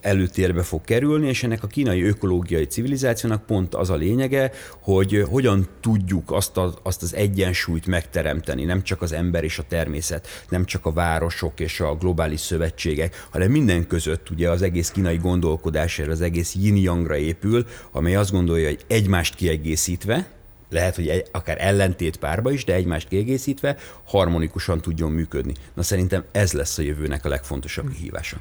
előtérbe 0.00 0.62
fog 0.62 0.84
kerülni, 0.84 1.28
és 1.28 1.42
ennek 1.42 1.62
a 1.62 1.66
kínai 1.66 2.02
ökológiai 2.02 2.64
civilizációnak 2.64 3.46
pont 3.46 3.74
az 3.74 3.90
a 3.90 3.94
lényege, 3.94 4.52
hogy 4.80 5.24
hogyan 5.28 5.68
tudjuk 5.80 6.30
azt, 6.30 6.56
a, 6.56 6.74
azt 6.82 7.02
az 7.02 7.14
egyensúlyt 7.14 7.86
megteremteni, 7.86 8.64
nem 8.64 8.82
csak 8.82 9.02
az 9.02 9.12
ember 9.12 9.44
és 9.44 9.58
a 9.60 9.68
természet, 9.68 10.28
nem 10.48 10.64
csak 10.64 10.86
a 10.86 10.92
városok 10.92 11.60
és 11.60 11.80
a 11.80 11.94
globális 11.94 12.40
szövetségek, 12.40 13.26
hanem 13.30 13.50
minden 13.50 13.86
között 13.86 14.30
ugye 14.30 14.50
az 14.50 14.62
egész 14.62 14.90
kínai 14.90 15.16
gondolkodás 15.16 15.98
erre 15.98 16.10
az 16.10 16.20
egész 16.20 16.54
yin-yangra 16.54 17.16
épül, 17.16 17.66
amely 17.90 18.16
azt 18.16 18.30
gondolja, 18.30 18.68
hogy 18.68 18.84
egymást 18.86 19.34
kiegészítve, 19.34 20.28
lehet, 20.70 20.94
hogy 20.94 21.08
egy, 21.08 21.26
akár 21.32 21.56
ellentét 21.60 22.16
párba 22.16 22.50
is, 22.50 22.64
de 22.64 22.74
egymást 22.74 23.08
kiegészítve 23.08 23.76
harmonikusan 24.04 24.80
tudjon 24.80 25.12
működni. 25.12 25.54
Na 25.74 25.82
szerintem 25.82 26.24
ez 26.32 26.52
lesz 26.52 26.78
a 26.78 26.82
jövőnek 26.82 27.24
a 27.24 27.28
legfontosabb 27.28 27.92
kihívása. 27.92 28.36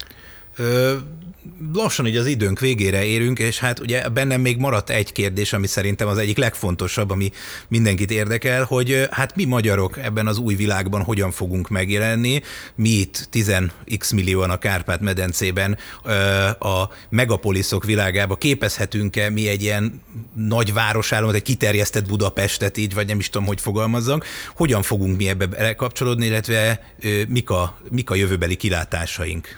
Lassan 1.73 2.07
így 2.07 2.15
az 2.15 2.25
időnk 2.25 2.59
végére 2.59 3.03
érünk, 3.03 3.39
és 3.39 3.59
hát 3.59 3.79
ugye 3.79 4.09
bennem 4.09 4.41
még 4.41 4.57
maradt 4.57 4.89
egy 4.89 5.11
kérdés, 5.11 5.53
ami 5.53 5.67
szerintem 5.67 6.07
az 6.07 6.17
egyik 6.17 6.37
legfontosabb, 6.37 7.09
ami 7.09 7.31
mindenkit 7.67 8.11
érdekel, 8.11 8.63
hogy 8.63 9.07
hát 9.11 9.35
mi 9.35 9.45
magyarok 9.45 9.97
ebben 9.97 10.27
az 10.27 10.37
új 10.37 10.55
világban 10.55 11.03
hogyan 11.03 11.31
fogunk 11.31 11.69
megjelenni. 11.69 12.41
Mi 12.75 12.89
itt 12.89 13.29
10x 13.31 14.13
millióan 14.13 14.49
a 14.49 14.57
Kárpát-medencében 14.57 15.77
a 16.59 16.83
megapoliszok 17.09 17.85
világába 17.85 18.35
képezhetünk-e 18.35 19.29
mi 19.29 19.47
egy 19.47 19.61
ilyen 19.61 20.01
nagy 20.33 20.73
városállamot, 20.73 21.35
egy 21.35 21.41
kiterjesztett 21.41 22.07
Budapestet 22.07 22.77
így, 22.77 22.93
vagy 22.93 23.07
nem 23.07 23.19
is 23.19 23.29
tudom, 23.29 23.47
hogy 23.47 23.61
fogalmazzak. 23.61 24.25
Hogyan 24.55 24.81
fogunk 24.81 25.17
mi 25.17 25.27
ebbe 25.27 25.75
kapcsolódni, 25.75 26.25
illetve 26.25 26.93
mik 27.27 27.49
a, 27.49 27.77
mik 27.89 28.09
a 28.09 28.15
jövőbeli 28.15 28.55
kilátásaink? 28.55 29.57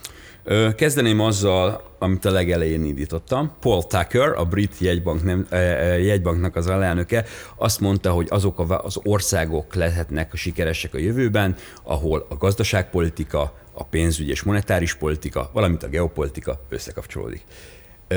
Kezdeném 0.76 1.20
azzal, 1.20 1.96
amit 2.00 2.26
a 2.26 2.32
legelején 2.32 2.86
indítottam. 2.86 3.52
Paul 3.60 3.84
Tucker, 3.84 4.34
a 4.38 4.46
brit 4.46 4.78
jegybank 4.80 5.24
nem, 5.24 5.48
jegybanknak 6.00 6.56
az 6.56 6.68
alelnöke, 6.68 7.26
azt 7.56 7.80
mondta, 7.80 8.12
hogy 8.12 8.28
azok 8.30 8.60
az 8.84 9.00
országok 9.04 9.76
lehetnek 9.76 10.34
a 10.34 10.36
sikeresek 10.36 10.94
a 10.94 10.98
jövőben, 10.98 11.56
ahol 11.84 12.26
a 12.30 12.36
gazdaságpolitika, 12.36 13.54
a 13.74 13.84
pénzügy 13.84 14.30
és 14.30 14.44
monetáris 14.44 14.96
politika, 14.96 15.50
valamint 15.54 15.84
a 15.84 15.88
geopolitika 15.88 16.60
összekapcsolódik. 16.70 17.44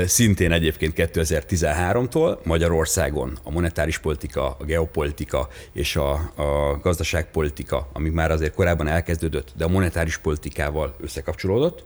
Szintén 0.05 0.51
egyébként 0.51 0.93
2013-tól 0.97 2.43
Magyarországon 2.43 3.37
a 3.43 3.51
monetáris 3.51 3.97
politika, 3.97 4.55
a 4.59 4.63
geopolitika 4.63 5.47
és 5.73 5.95
a, 5.95 6.11
a 6.35 6.79
gazdaságpolitika, 6.81 7.89
amik 7.93 8.11
már 8.11 8.31
azért 8.31 8.53
korábban 8.53 8.87
elkezdődött, 8.87 9.53
de 9.57 9.63
a 9.63 9.67
monetáris 9.67 10.17
politikával 10.17 10.95
összekapcsolódott. 11.01 11.83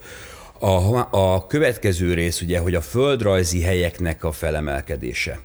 A, 0.59 1.07
a 1.11 1.47
következő 1.47 2.13
rész 2.13 2.41
ugye, 2.41 2.59
hogy 2.59 2.75
a 2.75 2.81
földrajzi 2.81 3.61
helyeknek 3.61 4.23
a 4.23 4.31
felemelkedése 4.31 5.39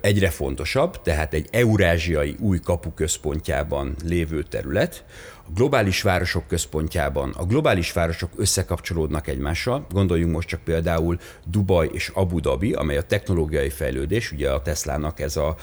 egyre 0.00 0.30
fontosabb, 0.30 1.02
tehát 1.02 1.34
egy 1.34 1.48
eurázsiai 1.50 2.36
új 2.40 2.58
kapuközpontjában 2.60 3.94
lévő 4.04 4.42
terület, 4.42 5.04
a 5.48 5.52
globális 5.54 6.02
városok 6.02 6.46
központjában 6.46 7.30
a 7.36 7.44
globális 7.44 7.92
városok 7.92 8.30
összekapcsolódnak 8.36 9.26
egymással. 9.26 9.86
Gondoljunk 9.90 10.32
most 10.32 10.48
csak 10.48 10.60
például 10.60 11.18
Dubaj 11.46 11.90
és 11.92 12.10
Abu 12.14 12.40
Dhabi, 12.40 12.72
amely 12.72 12.96
a 12.96 13.02
technológiai 13.02 13.70
fejlődés, 13.70 14.32
ugye 14.32 14.50
a 14.50 14.62
Teslának 14.62 15.20
ez 15.20 15.36
a 15.36 15.56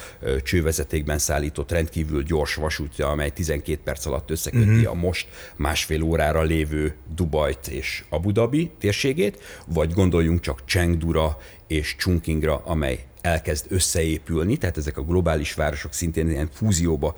csővezetékben 0.44 1.18
szállított 1.18 1.72
rendkívül 1.72 2.24
gyors 2.24 2.56
vasútja, 2.56 3.10
amely 3.10 3.30
12 3.30 3.80
perc 3.84 4.06
alatt 4.06 4.32
összeköti 4.32 4.66
uh-huh. 4.66 4.90
a 4.90 4.94
most 4.94 5.28
másfél 5.56 6.02
órára 6.02 6.42
lévő 6.42 6.96
Dubajt 7.16 7.68
és 7.68 8.04
Abu 8.10 8.32
Dhabi 8.32 8.72
térségét, 8.80 9.40
vagy 9.68 9.94
gondoljunk 9.94 10.40
csak 10.40 10.62
Chengdura 10.66 11.38
és 11.68 11.96
Chungkingra, 11.98 12.62
amely 12.66 13.06
elkezd 13.22 13.66
összeépülni, 13.70 14.58
tehát 14.58 14.78
ezek 14.78 14.98
a 14.98 15.02
globális 15.02 15.54
városok 15.54 15.94
szintén 15.94 16.30
ilyen 16.30 16.50
fúzióba 16.54 17.16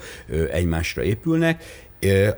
egymásra 0.52 1.04
épülnek, 1.04 1.64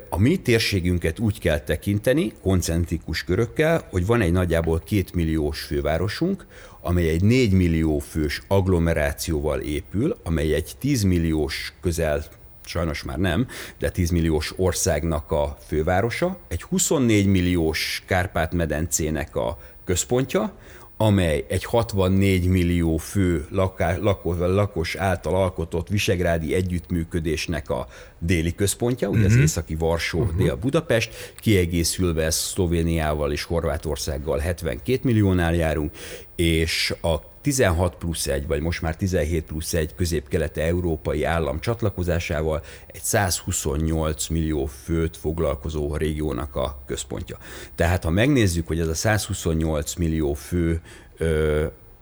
a 0.10 0.20
mi 0.20 0.38
térségünket 0.38 1.20
úgy 1.20 1.40
kell 1.40 1.60
tekinteni, 1.60 2.34
koncentrikus 2.42 3.24
körökkel, 3.24 3.88
hogy 3.90 4.06
van 4.06 4.22
egy 4.22 4.32
nagyjából 4.32 4.80
két 4.86 5.14
milliós 5.14 5.62
fővárosunk, 5.62 6.46
amely 6.82 7.10
egy 7.10 7.24
4 7.24 7.52
millió 7.52 8.00
fős 8.00 8.42
agglomerációval 8.48 9.60
épül, 9.60 10.18
amely 10.24 10.54
egy 10.54 10.72
10 10.80 11.04
milliós 11.04 11.74
közel 11.82 12.24
sajnos 12.66 13.04
már 13.04 13.18
nem, 13.18 13.48
de 13.80 13.90
10 13.90 14.10
milliós 14.10 14.54
országnak 14.56 15.32
a 15.32 15.58
fővárosa, 15.68 16.38
egy 16.48 16.62
24 16.62 17.26
milliós 17.26 18.04
Kárpát-medencének 18.06 19.36
a 19.36 19.58
központja, 19.86 20.54
amely 21.02 21.46
egy 21.50 21.64
64 21.64 22.48
millió 22.48 22.98
fő 22.98 23.48
laká, 23.50 23.98
lakos, 23.98 24.38
lakos 24.38 24.96
által 24.96 25.36
alkotott 25.36 25.88
visegrádi 25.88 26.54
együttműködésnek 26.54 27.70
a 27.70 27.88
déli 28.20 28.56
központja, 28.56 29.08
ugye 29.08 29.18
uh-huh. 29.18 29.32
az 29.32 29.36
mhm. 29.36 29.46
északi 29.46 29.76
Varsó, 29.76 30.20
uh-huh. 30.20 30.38
dél-Budapest, 30.38 31.34
kiegészülve 31.38 32.24
ezt 32.24 32.40
Szlovéniával 32.40 33.32
és 33.32 33.44
Horvátországgal 33.44 34.38
72 34.38 35.00
milliónál 35.04 35.56
járunk, 35.56 35.92
és 36.36 36.94
a 37.02 37.30
16 37.42 37.96
plusz 37.96 38.28
1, 38.28 38.48
vagy 38.48 38.62
most 38.62 38.82
már 38.82 38.96
17 38.96 39.44
plusz 39.44 39.74
1 39.74 39.96
közép-kelete 39.96 40.62
európai 40.62 41.24
állam 41.24 41.60
csatlakozásával 41.60 42.64
egy 42.88 43.02
128 43.02 44.28
millió 44.28 44.66
főt 44.66 45.18
foglalkozó 45.18 45.96
régiónak 45.96 46.56
a 46.56 46.84
központja. 46.86 47.38
Tehát 47.76 48.04
ha 48.04 48.10
megnézzük, 48.10 48.68
hogy 48.68 48.80
ez 48.80 48.88
a 48.88 48.94
128 48.94 49.94
millió 49.94 50.34
fő 50.34 50.82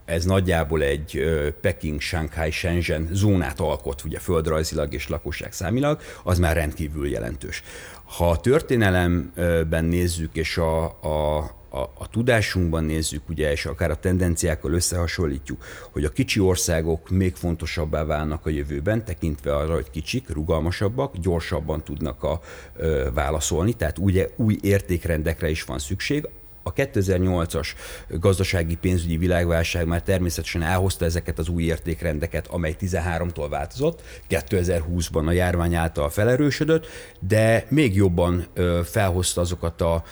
ez 0.08 0.26
nagyjából 0.26 0.82
egy 0.82 1.24
Peking, 1.62 2.02
Shanghai, 2.02 2.52
Shenzhen 2.52 3.10
zónát 3.12 3.60
alkot, 3.60 4.04
ugye 4.04 4.20
földrajzilag 4.20 4.94
és 4.94 5.08
lakosság 5.08 5.54
számilag, 5.54 6.00
az 6.24 6.40
már 6.40 6.56
rendkívül 6.56 7.10
jelentős. 7.10 7.64
Ha 8.04 8.30
a 8.30 8.40
történelemben 8.40 9.86
nézzük, 9.86 10.36
és 10.36 10.58
a, 10.58 10.84
a, 10.86 11.38
a, 11.70 11.80
a 11.80 12.10
tudásunkban 12.12 12.84
nézzük, 12.84 13.30
ugye, 13.30 13.52
és 13.52 13.66
akár 13.66 13.92
a 13.92 14.00
tendenciákkal 14.00 14.74
összehasonlítjuk, 14.74 15.64
hogy 15.92 16.04
a 16.04 16.10
kicsi 16.10 16.40
országok 16.40 17.10
még 17.10 17.36
fontosabbá 17.36 18.04
válnak 18.04 18.46
a 18.46 18.50
jövőben, 18.50 19.06
tekintve 19.06 19.56
arra, 19.56 19.74
hogy 19.74 19.90
kicsik, 19.90 20.30
rugalmasabbak, 20.30 21.18
gyorsabban 21.18 21.84
tudnak 21.84 22.24
a, 22.24 22.42
ö, 22.76 23.08
válaszolni, 23.14 23.74
tehát 23.74 23.98
ugye 23.98 24.28
új 24.36 24.58
értékrendekre 24.62 25.50
is 25.50 25.64
van 25.64 25.80
szükség, 25.80 26.28
a 26.68 26.74
2008-as 26.74 27.68
gazdasági 28.10 28.76
pénzügyi 28.76 29.18
világválság 29.18 29.86
már 29.86 30.02
természetesen 30.02 30.62
elhozta 30.62 31.06
ezeket 31.06 31.40
az 31.40 31.48
új 31.48 31.64
értékrendeket, 31.64 32.48
amely 32.48 32.76
13-tól 32.80 33.48
változott, 33.50 34.02
2020-ban 34.30 35.28
a 35.28 35.32
járvány 35.32 35.76
által 35.76 36.10
felerősödött, 36.10 36.88
de 37.20 37.66
még 37.70 37.96
jobban 37.96 38.48
felhozta 38.84 39.42
azokat 39.42 39.82
a 39.82 40.04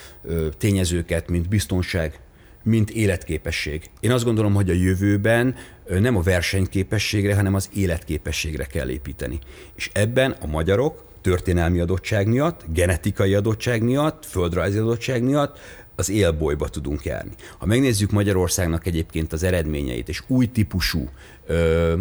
tényezőket, 0.57 1.29
mint 1.29 1.49
biztonság, 1.49 2.19
mint 2.63 2.89
életképesség. 2.89 3.89
Én 3.99 4.11
azt 4.11 4.23
gondolom, 4.23 4.53
hogy 4.53 4.69
a 4.69 4.73
jövőben 4.73 5.55
nem 5.89 6.17
a 6.17 6.21
versenyképességre, 6.21 7.35
hanem 7.35 7.53
az 7.53 7.69
életképességre 7.73 8.65
kell 8.65 8.89
építeni. 8.89 9.39
És 9.75 9.89
ebben 9.93 10.31
a 10.31 10.45
magyarok 10.45 11.03
történelmi 11.21 11.79
adottság 11.79 12.27
miatt, 12.27 12.65
genetikai 12.73 13.33
adottság 13.33 13.83
miatt, 13.83 14.25
földrajzi 14.25 14.77
adottság 14.77 15.23
miatt 15.23 15.59
az 15.95 16.09
élbolyba 16.09 16.67
tudunk 16.67 17.03
járni. 17.03 17.31
Ha 17.57 17.65
megnézzük 17.65 18.11
Magyarországnak 18.11 18.85
egyébként 18.85 19.33
az 19.33 19.43
eredményeit, 19.43 20.09
és 20.09 20.23
új 20.27 20.51
típusú 20.51 21.09
ö, 21.45 21.93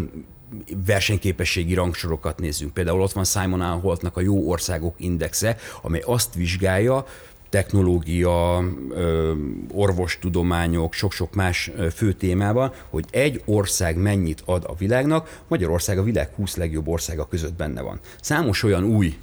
versenyképességi 0.86 1.74
rangsorokat 1.74 2.38
nézzünk. 2.38 2.72
Például 2.72 3.00
ott 3.00 3.12
van 3.12 3.24
Simon 3.24 3.60
Anholtnak 3.60 4.16
a 4.16 4.20
jó 4.20 4.48
országok 4.48 4.94
indexe, 4.98 5.56
amely 5.82 6.02
azt 6.04 6.34
vizsgálja, 6.34 7.06
technológia, 7.48 8.64
orvostudományok, 9.72 10.92
sok-sok 10.92 11.34
más 11.34 11.70
fő 11.94 12.12
témában, 12.12 12.72
hogy 12.90 13.04
egy 13.10 13.42
ország 13.44 13.96
mennyit 13.96 14.42
ad 14.44 14.64
a 14.66 14.74
világnak, 14.74 15.42
Magyarország 15.48 15.98
a 15.98 16.02
világ 16.02 16.28
20 16.34 16.56
legjobb 16.56 16.88
országa 16.88 17.26
között 17.26 17.54
benne 17.54 17.80
van. 17.80 18.00
Számos 18.20 18.62
olyan 18.62 18.84
új 18.84 19.16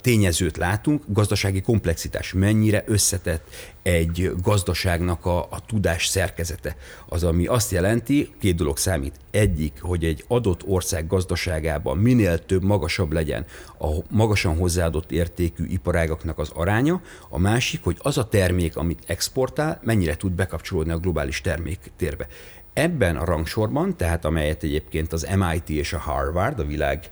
tényezőt 0.00 0.56
látunk, 0.56 1.02
gazdasági 1.06 1.60
komplexitás, 1.60 2.32
mennyire 2.32 2.82
összetett 2.86 3.48
egy 3.82 4.30
gazdaságnak 4.42 5.26
a, 5.26 5.38
a 5.38 5.64
tudás 5.66 6.06
szerkezete. 6.06 6.76
Az, 7.08 7.24
ami 7.24 7.46
azt 7.46 7.70
jelenti, 7.70 8.32
két 8.38 8.54
dolog 8.54 8.76
számít. 8.76 9.14
Egyik, 9.30 9.72
hogy 9.80 10.04
egy 10.04 10.24
adott 10.28 10.62
ország 10.66 11.06
gazdaságában 11.06 11.98
minél 11.98 12.44
több, 12.44 12.62
magasabb 12.62 13.12
legyen 13.12 13.46
a 13.78 13.88
magasan 14.08 14.56
hozzáadott 14.56 15.12
értékű 15.12 15.64
iparágaknak 15.64 16.38
az 16.38 16.50
aránya, 16.54 17.00
a 17.28 17.38
másik, 17.38 17.84
hogy 17.84 17.96
az 17.98 18.18
a 18.18 18.28
termék, 18.28 18.76
amit 18.76 19.02
exportál, 19.06 19.80
mennyire 19.84 20.16
tud 20.16 20.32
bekapcsolódni 20.32 20.92
a 20.92 20.98
globális 20.98 21.40
terméktérbe. 21.40 22.26
Ebben 22.72 23.16
a 23.16 23.24
rangsorban, 23.24 23.96
tehát 23.96 24.24
amelyet 24.24 24.62
egyébként 24.62 25.12
az 25.12 25.26
MIT 25.36 25.68
és 25.68 25.92
a 25.92 25.98
Harvard, 25.98 26.58
a 26.58 26.64
világ 26.64 27.08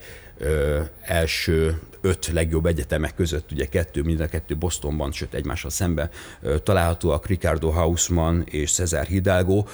első 1.03 1.80
öt 2.01 2.30
legjobb 2.32 2.66
egyetemek 2.66 3.14
között, 3.14 3.53
ugye 3.53 3.66
kettő, 3.66 4.03
mind 4.03 4.20
a 4.20 4.26
kettő 4.26 4.57
Bostonban, 4.57 5.12
sőt 5.12 5.34
egymással 5.34 5.70
szemben 5.70 6.11
találhatóak 6.62 7.26
Ricardo 7.26 7.70
Hausmann 7.70 8.43
és 8.45 8.72
Cesar 8.72 9.07
Hidalgo 9.07 9.64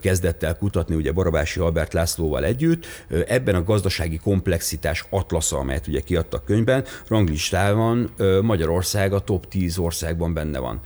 kezdett 0.00 0.42
el 0.42 0.56
kutatni 0.56 0.94
ugye 0.94 1.12
Barabási 1.12 1.60
Albert 1.60 1.92
Lászlóval 1.92 2.44
együtt. 2.44 2.86
Ebben 3.26 3.54
a 3.54 3.64
gazdasági 3.64 4.18
komplexitás 4.18 5.04
atlasza, 5.10 5.58
amelyet 5.58 5.86
ugye 5.86 6.00
kiadtak 6.00 6.44
könyvben, 6.44 6.84
ranglistában 7.08 8.14
Magyarország 8.42 9.12
a 9.12 9.20
top 9.20 9.48
10 9.48 9.78
országban 9.78 10.34
benne 10.34 10.58
van 10.58 10.80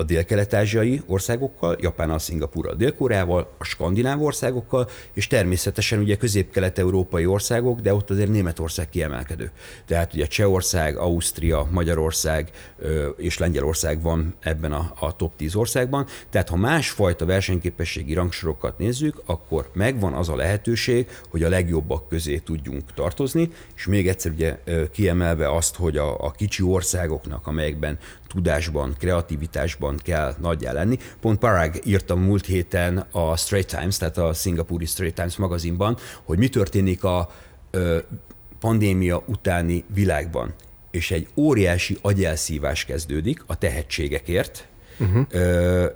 a 0.00 0.04
dél-kelet-ázsiai 0.04 1.02
országokkal, 1.06 1.76
Japánnal, 1.80 2.18
Szingapúrral, 2.18 2.74
Dél-Koreával, 2.74 3.50
a 3.58 3.64
skandináv 3.64 4.22
országokkal, 4.22 4.88
és 5.12 5.26
természetesen 5.26 5.98
ugye 5.98 6.16
közép-kelet-európai 6.16 7.26
országok, 7.26 7.80
de 7.80 7.94
ott 7.94 8.10
azért 8.10 8.30
Németország 8.30 8.88
kiemelkedő. 8.88 9.50
Tehát 9.86 10.14
ugye 10.14 10.26
Csehország, 10.26 10.96
Ausztria, 10.96 11.68
Magyarország 11.70 12.50
és 13.16 13.38
Lengyelország 13.38 14.02
van 14.02 14.34
ebben 14.40 14.72
a, 14.72 14.92
a 15.00 15.16
top 15.16 15.36
10 15.36 15.54
országban. 15.54 16.06
Tehát 16.30 16.48
ha 16.48 16.56
másfajta 16.56 17.26
versenyképességi 17.26 18.14
rangsorokat 18.14 18.78
nézzük, 18.78 19.22
akkor 19.26 19.70
megvan 19.72 20.12
az 20.12 20.28
a 20.28 20.36
lehetőség, 20.36 21.08
hogy 21.30 21.42
a 21.42 21.48
legjobbak 21.48 22.08
közé 22.08 22.38
tudjunk 22.38 22.94
tartozni, 22.94 23.50
és 23.76 23.86
még 23.86 24.08
egyszer 24.08 24.32
ugye 24.32 24.58
kiemelve 24.92 25.54
azt, 25.54 25.76
hogy 25.76 25.96
a, 25.96 26.24
a 26.24 26.30
kicsi 26.30 26.62
országoknak, 26.62 27.46
amelyekben 27.46 27.98
tudásban, 28.28 28.94
kreativitásban 28.98 29.96
kell 30.02 30.34
nagyjá 30.40 30.72
lenni. 30.72 30.98
Pont 31.20 31.38
Parag 31.38 31.80
írta 31.84 32.16
múlt 32.16 32.46
héten 32.46 33.06
a 33.10 33.36
Straight 33.36 33.76
Times, 33.76 33.96
tehát 33.96 34.18
a 34.18 34.34
szingapúri 34.34 34.84
Straight 34.84 35.14
Times 35.14 35.36
magazinban, 35.36 35.96
hogy 36.24 36.38
mi 36.38 36.48
történik 36.48 37.04
a 37.04 37.30
ö, 37.70 37.98
pandémia 38.60 39.22
utáni 39.26 39.84
világban. 39.94 40.54
És 40.90 41.10
egy 41.10 41.28
óriási 41.34 41.98
agyelszívás 42.00 42.84
kezdődik 42.84 43.42
a 43.46 43.58
tehetségekért, 43.58 44.68
Uh-huh. 45.00 45.26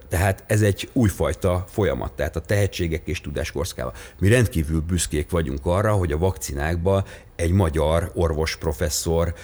Tehát 0.09 0.45
ez 0.47 0.63
egy 0.63 0.89
újfajta 0.93 1.65
folyamat, 1.69 2.13
tehát 2.13 2.37
a 2.37 2.41
tehetségek 2.41 3.03
és 3.05 3.21
tudáskorszkával. 3.21 3.93
Mi 4.19 4.29
rendkívül 4.29 4.81
büszkék 4.81 5.31
vagyunk 5.31 5.67
arra, 5.67 5.93
hogy 5.93 6.13
a 6.13 6.19
vakcinákban 6.19 7.05
egy 7.37 7.53
magyar 7.53 8.11
orvos 8.15 8.57
professzor 8.57 9.35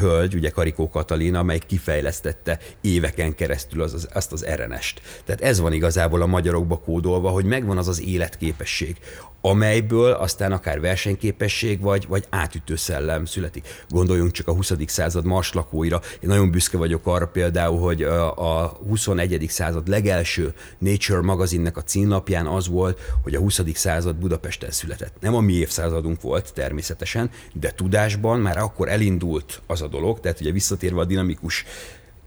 hölgy, 0.00 0.34
ugye 0.34 0.50
Karikó 0.50 0.88
Katalina, 0.88 1.38
amely 1.38 1.58
kifejlesztette 1.58 2.58
éveken 2.80 3.34
keresztül 3.34 3.82
az, 3.82 3.94
az, 3.94 4.08
azt 4.12 4.32
az 4.32 4.46
RNS-t. 4.54 5.00
Tehát 5.24 5.40
ez 5.40 5.60
van 5.60 5.72
igazából 5.72 6.22
a 6.22 6.26
magyarokba 6.26 6.78
kódolva, 6.78 7.30
hogy 7.30 7.44
megvan 7.44 7.78
az 7.78 7.88
az 7.88 8.02
életképesség, 8.02 8.96
amelyből 9.44 10.12
aztán 10.12 10.52
akár 10.52 10.80
versenyképesség 10.80 11.80
vagy, 11.80 12.06
vagy 12.08 12.24
átütő 12.30 12.76
szellem 12.76 13.24
születik. 13.24 13.84
Gondoljunk 13.88 14.30
csak 14.30 14.48
a 14.48 14.52
20. 14.52 14.72
század 14.86 15.24
mars 15.24 15.52
lakóira. 15.52 16.00
Én 16.20 16.28
nagyon 16.28 16.50
büszke 16.50 16.76
vagyok 16.76 17.06
arra 17.06 17.26
például, 17.26 17.78
hogy 17.78 18.02
a 18.02 18.78
21. 18.88 19.46
század 19.48 19.88
legelső 19.88 20.54
Nature 20.78 21.20
magazinnek 21.20 21.76
a 21.76 21.82
címlapján 21.82 22.46
az 22.46 22.68
volt, 22.68 23.00
hogy 23.22 23.34
a 23.34 23.38
20. 23.38 23.60
század 23.74 24.16
Budapesten 24.16 24.70
született. 24.70 25.16
Nem 25.20 25.34
a 25.34 25.40
mi 25.40 25.52
évszázadunk 25.52 26.20
volt 26.20 26.52
természetesen, 26.54 27.30
de 27.52 27.70
tudásban 27.70 28.40
már 28.40 28.58
akkor 28.58 28.88
elindult 28.88 29.62
az 29.66 29.82
a 29.82 29.88
dolog, 29.88 30.20
tehát 30.20 30.40
ugye 30.40 30.52
visszatérve 30.52 31.00
a 31.00 31.04
dinamikus 31.04 31.64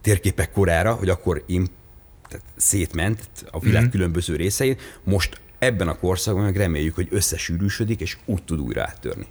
térképek 0.02 0.52
korára, 0.52 0.94
hogy 0.94 1.10
akkor 1.10 1.44
im, 1.46 1.68
tehát 2.28 2.46
szétment 2.56 3.20
a 3.52 3.60
világ 3.60 3.82
mm-hmm. 3.82 3.92
különböző 3.92 4.36
részein, 4.36 4.78
most 5.04 5.40
ebben 5.60 5.88
a 5.88 5.98
korszakban 5.98 6.44
meg 6.44 6.58
reméljük, 6.58 6.96
hogy 6.96 7.08
összesűrűsödik, 7.12 8.02
és 8.02 8.18
úgy 8.26 8.44
tud 8.44 8.60
újra 8.60 8.82
áttörni. 8.82 9.26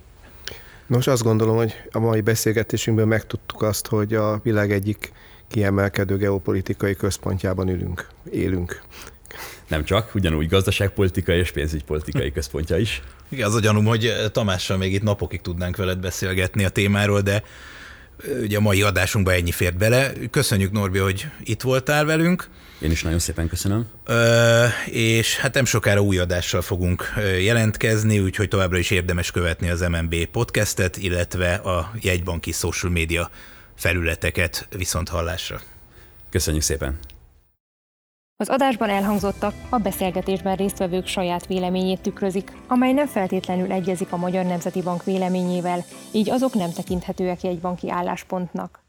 Nos, 0.87 1.07
azt 1.07 1.23
gondolom, 1.23 1.57
hogy 1.57 1.75
a 1.91 1.99
mai 1.99 2.21
beszélgetésünkből 2.21 3.07
megtudtuk 3.07 3.63
azt, 3.63 3.87
hogy 3.87 4.15
a 4.15 4.41
világ 4.43 4.73
egyik 4.73 5.13
kiemelkedő 5.49 6.17
geopolitikai 6.17 6.95
központjában 6.95 7.69
ülünk, 7.69 8.09
élünk. 8.31 8.83
Nem 9.69 9.85
csak, 9.85 10.15
ugyanúgy 10.15 10.49
gazdaságpolitikai 10.49 11.39
és 11.39 11.51
pénzügypolitikai 11.51 12.33
központja 12.33 12.77
is. 12.77 13.03
Igen, 13.29 13.47
az 13.47 13.55
a 13.55 13.61
gyanúm, 13.61 13.85
hogy 13.85 14.15
Tamással 14.33 14.77
még 14.77 14.93
itt 14.93 15.03
napokig 15.03 15.41
tudnánk 15.41 15.77
veled 15.77 15.99
beszélgetni 15.99 16.65
a 16.65 16.69
témáról, 16.69 17.21
de 17.21 17.43
ugye 18.41 18.57
a 18.57 18.61
mai 18.61 18.83
adásunkba 18.83 19.33
ennyi 19.33 19.51
fért 19.51 19.77
bele. 19.77 20.13
Köszönjük, 20.31 20.73
Norbi, 20.73 20.99
hogy 20.99 21.27
itt 21.45 21.63
voltál 21.63 22.05
velünk. 22.05 22.49
Én 22.81 22.91
is 22.91 23.03
nagyon 23.03 23.19
szépen 23.19 23.49
köszönöm. 23.49 23.87
Ö, 24.05 24.65
és 24.87 25.37
hát 25.37 25.55
nem 25.55 25.65
sokára 25.65 26.01
új 26.01 26.19
adással 26.19 26.63
fogunk 26.63 27.13
jelentkezni, 27.41 28.19
úgyhogy 28.19 28.49
továbbra 28.49 28.79
is 28.79 28.91
érdemes 28.91 29.31
követni 29.31 29.71
az 29.71 29.81
MNB 29.81 30.25
podcastet, 30.25 30.97
illetve 30.97 31.55
a 31.55 31.91
jegybanki 32.01 32.53
social 32.53 32.93
media 32.93 33.31
felületeket 33.77 34.69
viszont 34.77 35.09
hallásra. 35.09 35.61
Köszönjük 36.31 36.63
szépen! 36.63 37.14
Az 38.37 38.49
adásban 38.49 38.89
elhangzottak 38.89 39.55
a 39.71 39.79
beszélgetésben 39.79 40.57
résztvevők 40.57 41.07
saját 41.07 41.47
véleményét 41.47 42.01
tükrözik, 42.01 42.53
amely 42.69 42.93
nem 42.93 43.07
feltétlenül 43.07 43.73
egyezik 43.73 44.13
a 44.13 44.17
Magyar 44.17 44.45
Nemzeti 44.45 44.83
Bank 44.83 45.05
véleményével, 45.05 45.85
így 46.13 46.31
azok 46.31 46.55
nem 46.55 46.73
tekinthetőek 46.73 47.43
jegybanki 47.43 47.91
álláspontnak. 47.91 48.84